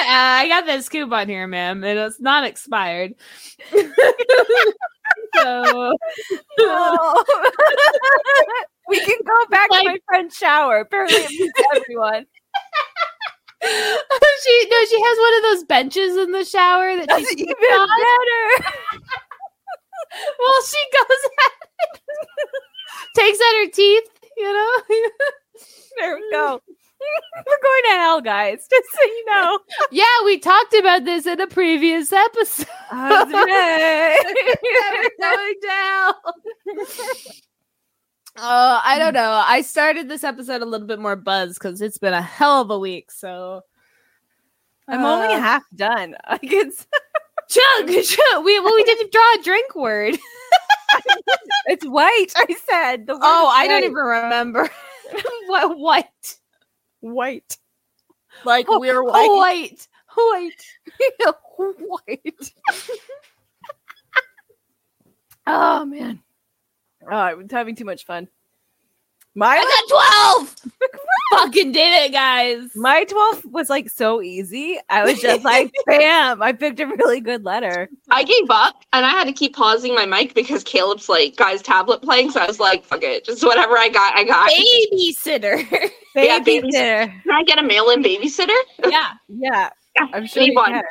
I 0.06 0.46
got 0.48 0.66
this 0.66 0.88
coupon 0.88 1.28
here, 1.28 1.46
ma'am, 1.46 1.82
and 1.84 1.98
it's 1.98 2.20
not 2.20 2.44
expired. 2.44 3.14
so 3.72 3.92
Oh. 6.58 7.24
we 8.88 9.00
can 9.00 9.18
go 9.24 9.46
back 9.50 9.68
to 9.70 9.82
my 9.84 9.98
friend's 10.06 10.36
shower. 10.36 10.80
Apparently, 10.80 11.16
it 11.16 11.30
means 11.30 11.52
everyone. 11.76 12.26
she 14.42 14.66
no, 14.70 14.84
she 14.86 15.00
has 15.00 15.18
one 15.18 15.34
of 15.36 15.42
those 15.42 15.64
benches 15.64 16.16
in 16.16 16.32
the 16.32 16.44
shower 16.44 16.96
that 16.96 17.08
That's 17.08 17.28
she 17.30 17.40
even 17.42 17.54
on. 17.54 17.88
better. 17.88 18.74
Well, 20.38 20.62
she 20.62 20.76
goes 20.92 21.18
at 21.24 21.52
it, 21.94 22.00
takes 23.16 23.38
out 23.38 23.64
her 23.64 23.70
teeth, 23.70 24.04
you 24.36 24.52
know. 24.52 24.82
There 25.98 26.16
we 26.16 26.30
go. 26.30 26.60
We're 27.46 27.62
going 27.62 27.82
to 27.84 27.90
hell, 27.98 28.20
guys. 28.20 28.66
Just 28.70 28.88
so 28.92 29.02
you 29.04 29.24
know. 29.26 29.58
yeah, 29.90 30.04
we 30.26 30.38
talked 30.38 30.74
about 30.74 31.04
this 31.06 31.26
in 31.26 31.40
a 31.40 31.46
previous 31.46 32.12
episode. 32.12 32.66
That's 32.90 33.32
right. 33.32 34.18
We're 34.62 35.10
going 35.18 35.54
down. 35.66 36.14
Oh, 38.36 38.80
I 38.82 38.98
don't 38.98 39.12
know. 39.12 39.42
I 39.46 39.60
started 39.60 40.08
this 40.08 40.24
episode 40.24 40.62
a 40.62 40.66
little 40.66 40.86
bit 40.86 40.98
more 40.98 41.16
buzzed 41.16 41.58
because 41.58 41.82
it's 41.82 41.98
been 41.98 42.14
a 42.14 42.22
hell 42.22 42.62
of 42.62 42.70
a 42.70 42.78
week. 42.78 43.10
So 43.10 43.62
I'm 44.88 45.04
only 45.04 45.34
Uh, 45.34 45.40
half 45.40 45.64
done. 45.74 46.16
Like 46.30 46.40
it's 46.44 46.86
chug, 47.50 47.88
chug. 47.88 48.44
We 48.44 48.58
well, 48.60 48.74
we 48.74 48.84
didn't 48.84 49.12
draw 49.12 49.34
a 49.38 49.42
drink 49.42 49.74
word. 49.74 50.18
it's 51.66 51.84
white. 51.84 52.28
I 52.36 52.56
said. 52.70 53.06
The 53.06 53.14
word 53.14 53.20
Oh, 53.22 53.48
I 53.52 53.66
don't 53.68 53.84
even 53.84 53.94
remember. 53.94 54.70
what 55.46 55.78
white? 55.78 56.38
white. 57.00 57.58
Like 58.46 58.66
Oh, 58.68 58.80
we're 58.80 59.02
white. 59.02 59.28
white. 59.28 59.88
White. 60.14 60.66
white. 61.78 62.52
oh 65.46 65.84
man. 65.84 66.20
Oh, 67.10 67.16
I'm 67.16 67.48
having 67.48 67.74
too 67.74 67.84
much 67.84 68.04
fun. 68.04 68.28
My 69.34 69.46
I 69.56 69.62
got 69.88 70.46
12. 70.60 70.72
Fucking 71.32 71.72
did 71.72 72.04
it, 72.04 72.12
guys. 72.12 72.68
my 72.76 73.04
12 73.04 73.46
was 73.46 73.70
like 73.70 73.88
so 73.88 74.20
easy. 74.20 74.78
I 74.90 75.04
was 75.04 75.18
just 75.22 75.42
like, 75.44 75.72
bam, 75.86 76.42
I 76.42 76.52
picked 76.52 76.80
a 76.80 76.86
really 76.86 77.20
good 77.20 77.42
letter. 77.42 77.88
I 78.10 78.24
gave 78.24 78.50
up 78.50 78.82
and 78.92 79.06
I 79.06 79.08
had 79.10 79.24
to 79.24 79.32
keep 79.32 79.56
pausing 79.56 79.94
my 79.94 80.04
mic 80.04 80.34
because 80.34 80.62
Kaleb's 80.62 81.08
like 81.08 81.36
got 81.36 81.52
his 81.52 81.62
tablet 81.62 82.02
playing. 82.02 82.30
So 82.30 82.40
I 82.40 82.46
was 82.46 82.60
like, 82.60 82.84
fuck 82.84 83.02
it. 83.02 83.24
Just 83.24 83.42
whatever 83.42 83.78
I 83.78 83.88
got, 83.88 84.14
I 84.14 84.24
got. 84.24 84.50
Babysitter. 84.50 85.90
Yeah, 86.14 86.40
babysitter. 86.40 86.62
Babysitter. 86.70 87.22
Can 87.22 87.32
I 87.32 87.42
get 87.44 87.58
a 87.58 87.62
mail 87.62 87.88
in 87.88 88.02
babysitter? 88.02 88.54
yeah. 88.86 89.12
Yeah, 89.28 89.70
Yeah, 89.98 90.08
I'm 90.12 90.26
sure 90.26 90.42
need 90.42 90.52
you 90.52 90.62
can. 90.62 90.82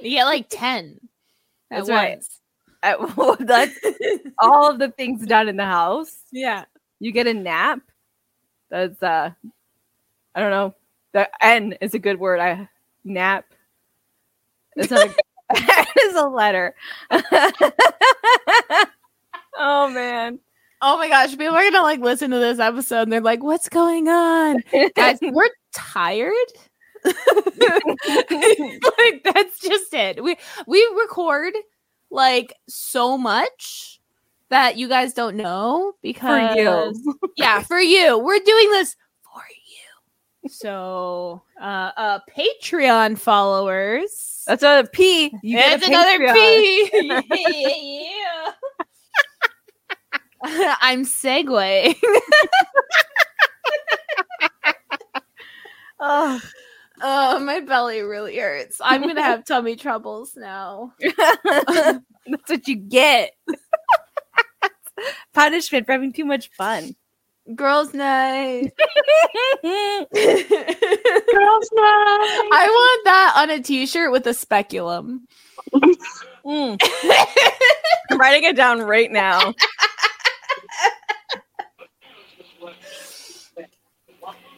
You 0.00 0.10
get 0.10 0.24
like 0.24 0.46
10. 0.48 0.98
At 1.70 1.76
That's 1.76 1.88
right. 1.88 2.10
once. 2.16 2.40
That's 3.40 3.78
all 4.38 4.70
of 4.70 4.78
the 4.78 4.90
things 4.90 5.26
done 5.26 5.48
in 5.48 5.56
the 5.56 5.64
house. 5.64 6.16
Yeah. 6.32 6.64
You 7.00 7.12
get 7.12 7.26
a 7.26 7.34
nap. 7.34 7.80
That's 8.70 9.00
uh 9.02 9.30
I 10.34 10.40
don't 10.40 10.50
know. 10.50 10.74
The 11.12 11.28
N 11.40 11.74
is 11.80 11.94
a 11.94 11.98
good 11.98 12.18
word. 12.18 12.40
I 12.40 12.68
nap. 13.04 13.44
It's 14.76 14.90
not 14.90 15.08
a, 15.08 15.14
a 16.16 16.28
letter. 16.28 16.74
oh 19.56 19.90
man. 19.90 20.40
Oh 20.82 20.98
my 20.98 21.08
gosh, 21.08 21.30
people 21.30 21.54
are 21.54 21.70
gonna 21.70 21.82
like 21.82 22.00
listen 22.00 22.30
to 22.32 22.38
this 22.38 22.58
episode 22.58 23.02
and 23.02 23.12
they're 23.12 23.20
like, 23.20 23.42
"What's 23.42 23.68
going 23.68 24.08
on, 24.08 24.62
guys? 24.94 25.18
We're 25.22 25.50
tired." 25.72 26.32
like 27.04 27.14
that's 29.24 29.58
just 29.60 29.92
it. 29.94 30.22
We 30.22 30.36
we 30.66 30.80
record 30.98 31.54
like 32.14 32.54
so 32.68 33.18
much 33.18 34.00
that 34.48 34.76
you 34.76 34.88
guys 34.88 35.12
don't 35.12 35.36
know 35.36 35.92
For 35.92 35.98
because 36.02 37.00
you. 37.04 37.18
yeah, 37.36 37.60
for 37.62 37.80
you. 37.80 38.18
We're 38.18 38.38
doing 38.38 38.70
this 38.70 38.96
for 39.22 39.42
you. 39.66 40.48
So, 40.50 41.42
uh, 41.60 41.90
uh 41.96 42.18
Patreon 42.36 43.18
followers. 43.18 44.44
That's 44.46 44.62
a 44.62 44.88
P. 44.92 45.34
You 45.42 45.56
get 45.56 45.80
That's 45.80 45.88
a 45.88 45.92
another 45.92 46.18
Patreon. 46.20 47.30
P. 47.30 48.10
yeah. 48.10 48.52
I'm 50.82 51.04
segueing. 51.04 51.96
Oh. 55.98 56.38
Oh, 57.02 57.40
my 57.40 57.60
belly 57.60 58.02
really 58.02 58.38
hurts. 58.38 58.80
I'm 58.82 59.02
gonna 59.02 59.22
have 59.22 59.44
tummy 59.44 59.76
troubles 59.76 60.36
now. 60.36 60.92
That's 61.00 62.48
what 62.48 62.68
you 62.68 62.76
get. 62.76 63.32
Punishment 65.34 65.86
for 65.86 65.92
having 65.92 66.12
too 66.12 66.24
much 66.24 66.50
fun. 66.50 66.94
Girls' 67.54 67.92
night. 67.92 68.72
Girls' 69.62 71.70
night. 71.72 72.48
I 72.52 72.66
want 72.70 73.04
that 73.04 73.34
on 73.36 73.50
a 73.50 73.60
t-shirt 73.60 74.12
with 74.12 74.26
a 74.26 74.32
speculum. 74.32 75.26
Mm. 76.46 76.78
I'm 78.10 78.18
writing 78.18 78.44
it 78.44 78.56
down 78.56 78.80
right 78.80 79.10
now. 79.10 79.52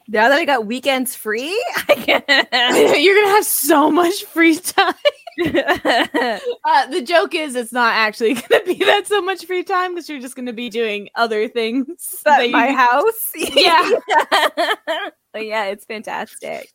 Now 0.09 0.29
that 0.29 0.39
I 0.39 0.45
got 0.45 0.67
weekends 0.67 1.15
free, 1.17 1.51
I 1.89 1.95
can. 1.95 2.23
You're 3.03 3.21
gonna 3.23 3.35
have 3.37 3.45
so 3.45 3.91
much 3.91 4.25
free 4.25 4.57
time. 4.57 4.95
Uh, 6.69 6.87
the 6.89 7.03
joke 7.03 7.35
is, 7.35 7.55
it's 7.55 7.73
not 7.73 7.95
actually 7.95 8.35
gonna 8.35 8.65
be 8.65 8.75
that 8.75 9.07
so 9.07 9.21
much 9.21 9.45
free 9.47 9.63
time 9.63 9.95
because 9.95 10.09
you're 10.09 10.21
just 10.21 10.35
gonna 10.35 10.53
be 10.53 10.69
doing 10.71 11.09
other 11.15 11.47
things. 11.49 12.17
At 12.27 12.47
you- 12.47 12.53
my 12.53 12.73
house. 12.73 13.33
Yeah. 13.37 13.89
but 15.33 15.47
yeah, 15.47 15.65
it's 15.67 15.85
fantastic. 15.85 16.73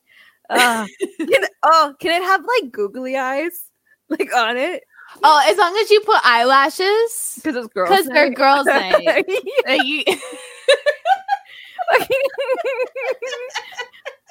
Uh, 0.48 0.86
can, 1.18 1.44
oh, 1.62 1.94
can 2.00 2.22
it 2.22 2.24
have 2.24 2.44
like 2.62 2.72
googly 2.72 3.16
eyes 3.16 3.64
like 4.08 4.34
on 4.34 4.56
it? 4.56 4.82
Oh, 5.22 5.44
as 5.46 5.58
long 5.58 5.76
as 5.82 5.90
you 5.90 6.00
put 6.00 6.20
eyelashes, 6.24 7.34
Because 7.36 7.56
it's 7.56 7.74
girls. 7.74 7.90
because 7.90 8.06
they're 8.06 8.30
girls' 8.30 8.66
night. 8.66 9.24
Uh, 9.68 9.72
you- 9.84 10.04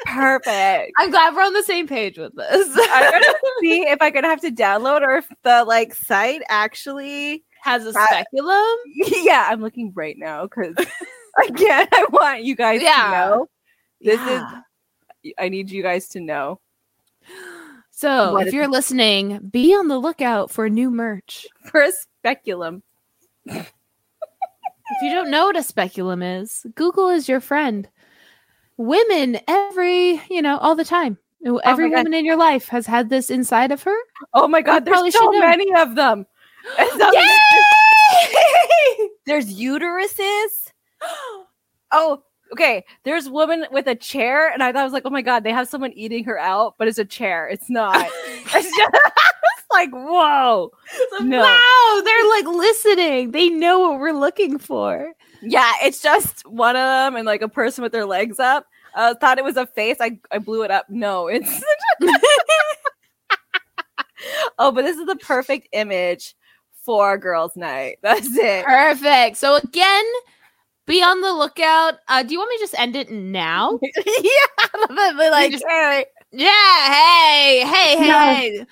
Perfect. 0.05 0.91
I'm 0.97 1.11
glad 1.11 1.35
we're 1.35 1.43
on 1.43 1.53
the 1.53 1.63
same 1.63 1.87
page 1.87 2.17
with 2.17 2.35
this. 2.35 2.67
I'm 2.91 3.11
gonna 3.11 3.33
see 3.61 3.81
if 3.83 3.99
I'm 4.01 4.11
gonna 4.13 4.27
have 4.27 4.41
to 4.41 4.51
download 4.51 5.01
or 5.01 5.17
if 5.17 5.27
the 5.43 5.63
like 5.63 5.93
site 5.93 6.41
actually. 6.49 7.43
Has 7.61 7.85
a 7.85 7.93
speculum. 7.93 8.65
Yeah, 8.95 9.45
I'm 9.49 9.61
looking 9.61 9.91
right 9.93 10.17
now 10.17 10.45
because 10.47 10.73
again, 11.47 11.87
I 11.91 12.05
want 12.09 12.43
you 12.43 12.55
guys 12.55 12.81
Yeah. 12.81 13.03
to 13.03 13.11
know. 13.11 13.49
This 14.01 14.19
Yeah. 14.19 14.59
is. 15.23 15.33
I 15.37 15.49
need 15.49 15.69
you 15.69 15.83
guys 15.83 16.07
to 16.09 16.19
know. 16.19 16.59
So, 17.93 18.33
What 18.33 18.47
if 18.47 18.53
you're 18.53 18.67
listening, 18.67 19.37
be 19.51 19.75
on 19.75 19.87
the 19.87 19.99
lookout 19.99 20.49
for 20.49 20.67
new 20.69 20.89
merch. 20.89 21.45
For 21.65 21.81
a 21.83 21.91
speculum. 21.91 22.81
If 24.91 25.01
you 25.01 25.13
don't 25.13 25.31
know 25.31 25.45
what 25.47 25.57
a 25.57 25.63
speculum 25.63 26.21
is, 26.21 26.65
Google 26.75 27.09
is 27.09 27.29
your 27.29 27.39
friend. 27.39 27.87
Women, 28.77 29.39
every, 29.47 30.21
you 30.29 30.41
know, 30.41 30.57
all 30.57 30.75
the 30.75 30.83
time. 30.85 31.17
Every 31.45 31.85
Oh 31.85 31.89
my 31.89 31.95
God. 31.95 31.97
woman 32.05 32.13
in 32.13 32.25
your 32.25 32.35
life 32.37 32.67
has 32.67 32.85
had 32.85 33.09
this 33.09 33.29
inside 33.29 33.71
of 33.71 33.81
her. 33.83 33.95
Oh 34.33 34.47
my 34.47 34.61
god, 34.61 34.85
there's 34.85 35.13
so 35.13 35.31
know. 35.31 35.39
many 35.39 35.73
of 35.73 35.95
them. 35.95 36.25
Yay! 36.79 37.27
There's 39.25 39.53
uteruses. 39.57 40.47
Oh, 41.93 42.23
okay. 42.53 42.85
There's 43.03 43.29
woman 43.29 43.65
with 43.69 43.85
a 43.87 43.95
chair, 43.95 44.49
and 44.49 44.63
I 44.63 44.71
thought 44.71 44.79
I 44.79 44.83
was 44.85 44.93
like, 44.93 45.03
oh 45.05 45.09
my 45.09 45.21
god, 45.21 45.43
they 45.43 45.51
have 45.51 45.67
someone 45.67 45.91
eating 45.91 46.23
her 46.23 46.39
out, 46.39 46.75
but 46.79 46.87
it's 46.87 46.97
a 46.99 47.03
chair. 47.03 47.49
It's 47.49 47.69
not. 47.69 47.97
it's 48.25 48.53
just 48.77 48.91
like, 49.71 49.91
whoa. 49.91 50.71
No. 51.21 51.39
Wow, 51.41 52.01
they're 52.03 52.29
like 52.29 52.45
listening. 52.45 53.31
They 53.31 53.49
know 53.49 53.79
what 53.79 53.99
we're 53.99 54.13
looking 54.13 54.57
for. 54.57 55.11
Yeah, 55.41 55.71
it's 55.81 56.01
just 56.01 56.45
one 56.47 56.75
of 56.75 56.81
them 56.81 57.15
and 57.15 57.25
like 57.25 57.41
a 57.41 57.49
person 57.49 57.81
with 57.81 57.91
their 57.91 58.05
legs 58.05 58.39
up. 58.39 58.67
I 58.95 59.13
thought 59.13 59.37
it 59.37 59.43
was 59.43 59.57
a 59.57 59.65
face. 59.67 59.97
I, 60.01 60.19
I 60.31 60.39
blew 60.39 60.63
it 60.63 60.71
up. 60.71 60.89
No, 60.89 61.27
it's 61.27 61.63
oh, 64.59 64.71
but 64.71 64.83
this 64.83 64.97
is 64.97 65.05
the 65.05 65.15
perfect 65.15 65.67
image 65.71 66.35
for 66.85 67.17
girls' 67.17 67.55
night. 67.55 67.97
That's 68.03 68.27
it. 68.37 68.65
Perfect. 68.65 69.37
So 69.37 69.55
again, 69.55 70.05
be 70.87 71.01
on 71.01 71.21
the 71.21 71.33
lookout. 71.33 71.95
Uh, 72.07 72.23
do 72.23 72.33
you 72.33 72.39
want 72.39 72.49
me 72.49 72.57
to 72.57 72.63
just 72.63 72.79
end 72.79 72.95
it 72.95 73.09
now? 73.11 73.79
yeah, 74.05 74.67
but 74.87 75.15
like, 75.31 75.51
just- 75.51 75.65
hey, 75.67 76.05
Yeah. 76.31 76.93
Hey. 76.93 77.63
Hey. 77.65 77.95
No. 78.07 78.19
Hey. 78.19 78.65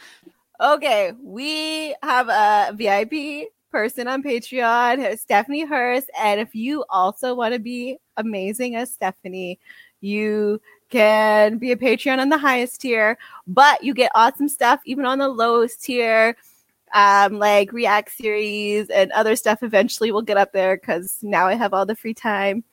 Okay, 0.62 1.14
we 1.24 1.96
have 2.04 2.28
a 2.28 2.74
VIP 2.76 3.48
person 3.72 4.10
on 4.10 4.22
Patreon, 4.22 5.18
Stephanie 5.18 5.64
Hurst. 5.64 6.10
And 6.20 6.42
if 6.42 6.54
you 6.54 6.84
also 6.90 7.34
want 7.34 7.54
to 7.54 7.60
be 7.60 7.98
amazing 8.18 8.76
as 8.76 8.92
Stephanie, 8.92 9.58
you 10.02 10.60
can 10.90 11.60
be 11.60 11.72
a 11.72 11.78
Patreon 11.78 12.20
on 12.20 12.28
the 12.28 12.38
highest 12.38 12.82
tier, 12.82 13.18
but 13.48 13.82
you 13.86 13.94
get 13.94 14.12
awesome 14.16 14.50
stuff 14.50 14.82
even 14.84 15.06
on 15.06 15.20
the 15.20 15.30
lowest 15.30 15.82
tier. 15.82 16.36
Um, 16.94 17.38
like 17.38 17.72
React 17.72 18.12
series 18.12 18.90
and 18.90 19.12
other 19.12 19.36
stuff 19.36 19.62
eventually 19.62 20.12
will 20.12 20.24
get 20.24 20.38
up 20.38 20.52
there 20.52 20.76
because 20.76 21.20
now 21.22 21.46
I 21.48 21.54
have 21.54 21.74
all 21.74 21.86
the 21.86 21.96
free 21.96 22.16
time. 22.16 22.66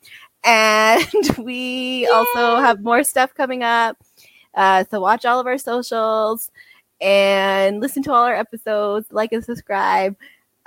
And 0.43 1.05
we 1.37 2.01
Yay! 2.01 2.07
also 2.07 2.57
have 2.57 2.81
more 2.81 3.03
stuff 3.05 3.33
coming 3.33 3.63
up. 3.63 3.95
Uh, 4.55 4.83
so 4.89 4.99
watch 4.99 5.23
all 5.23 5.39
of 5.39 5.45
our 5.45 5.59
socials 5.59 6.51
and 7.01 7.79
listen 7.79 8.03
to 8.03 8.13
all 8.13 8.23
our 8.23 8.35
episodes, 8.35 9.07
like 9.11 9.31
and 9.31 9.43
subscribe, 9.43 10.15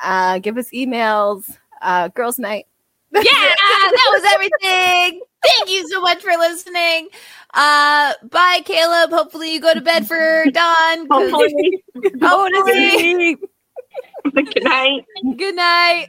uh, 0.03 0.39
give 0.39 0.57
us 0.57 0.71
emails. 0.71 1.57
Uh, 1.83 2.09
girls' 2.09 2.39
night. 2.39 2.67
yeah, 3.15 3.23
that 3.23 4.09
was 4.13 4.23
everything. 4.35 5.21
Thank 5.43 5.71
you 5.71 5.89
so 5.89 6.01
much 6.01 6.23
for 6.23 6.31
listening. 6.39 7.09
Uh, 7.55 8.13
bye, 8.31 8.61
Kaleb. 8.65 9.11
Hopefully, 9.11 9.55
you 9.55 9.61
go 9.61 9.75
to 9.75 9.81
bed 9.81 10.07
for 10.07 10.45
dawn. 10.53 11.07
Hopefully. 11.11 11.83
Hopefully. 12.23 13.37
Good 14.35 14.63
night. 14.63 15.05
Good 15.37 15.57
night. 15.57 16.09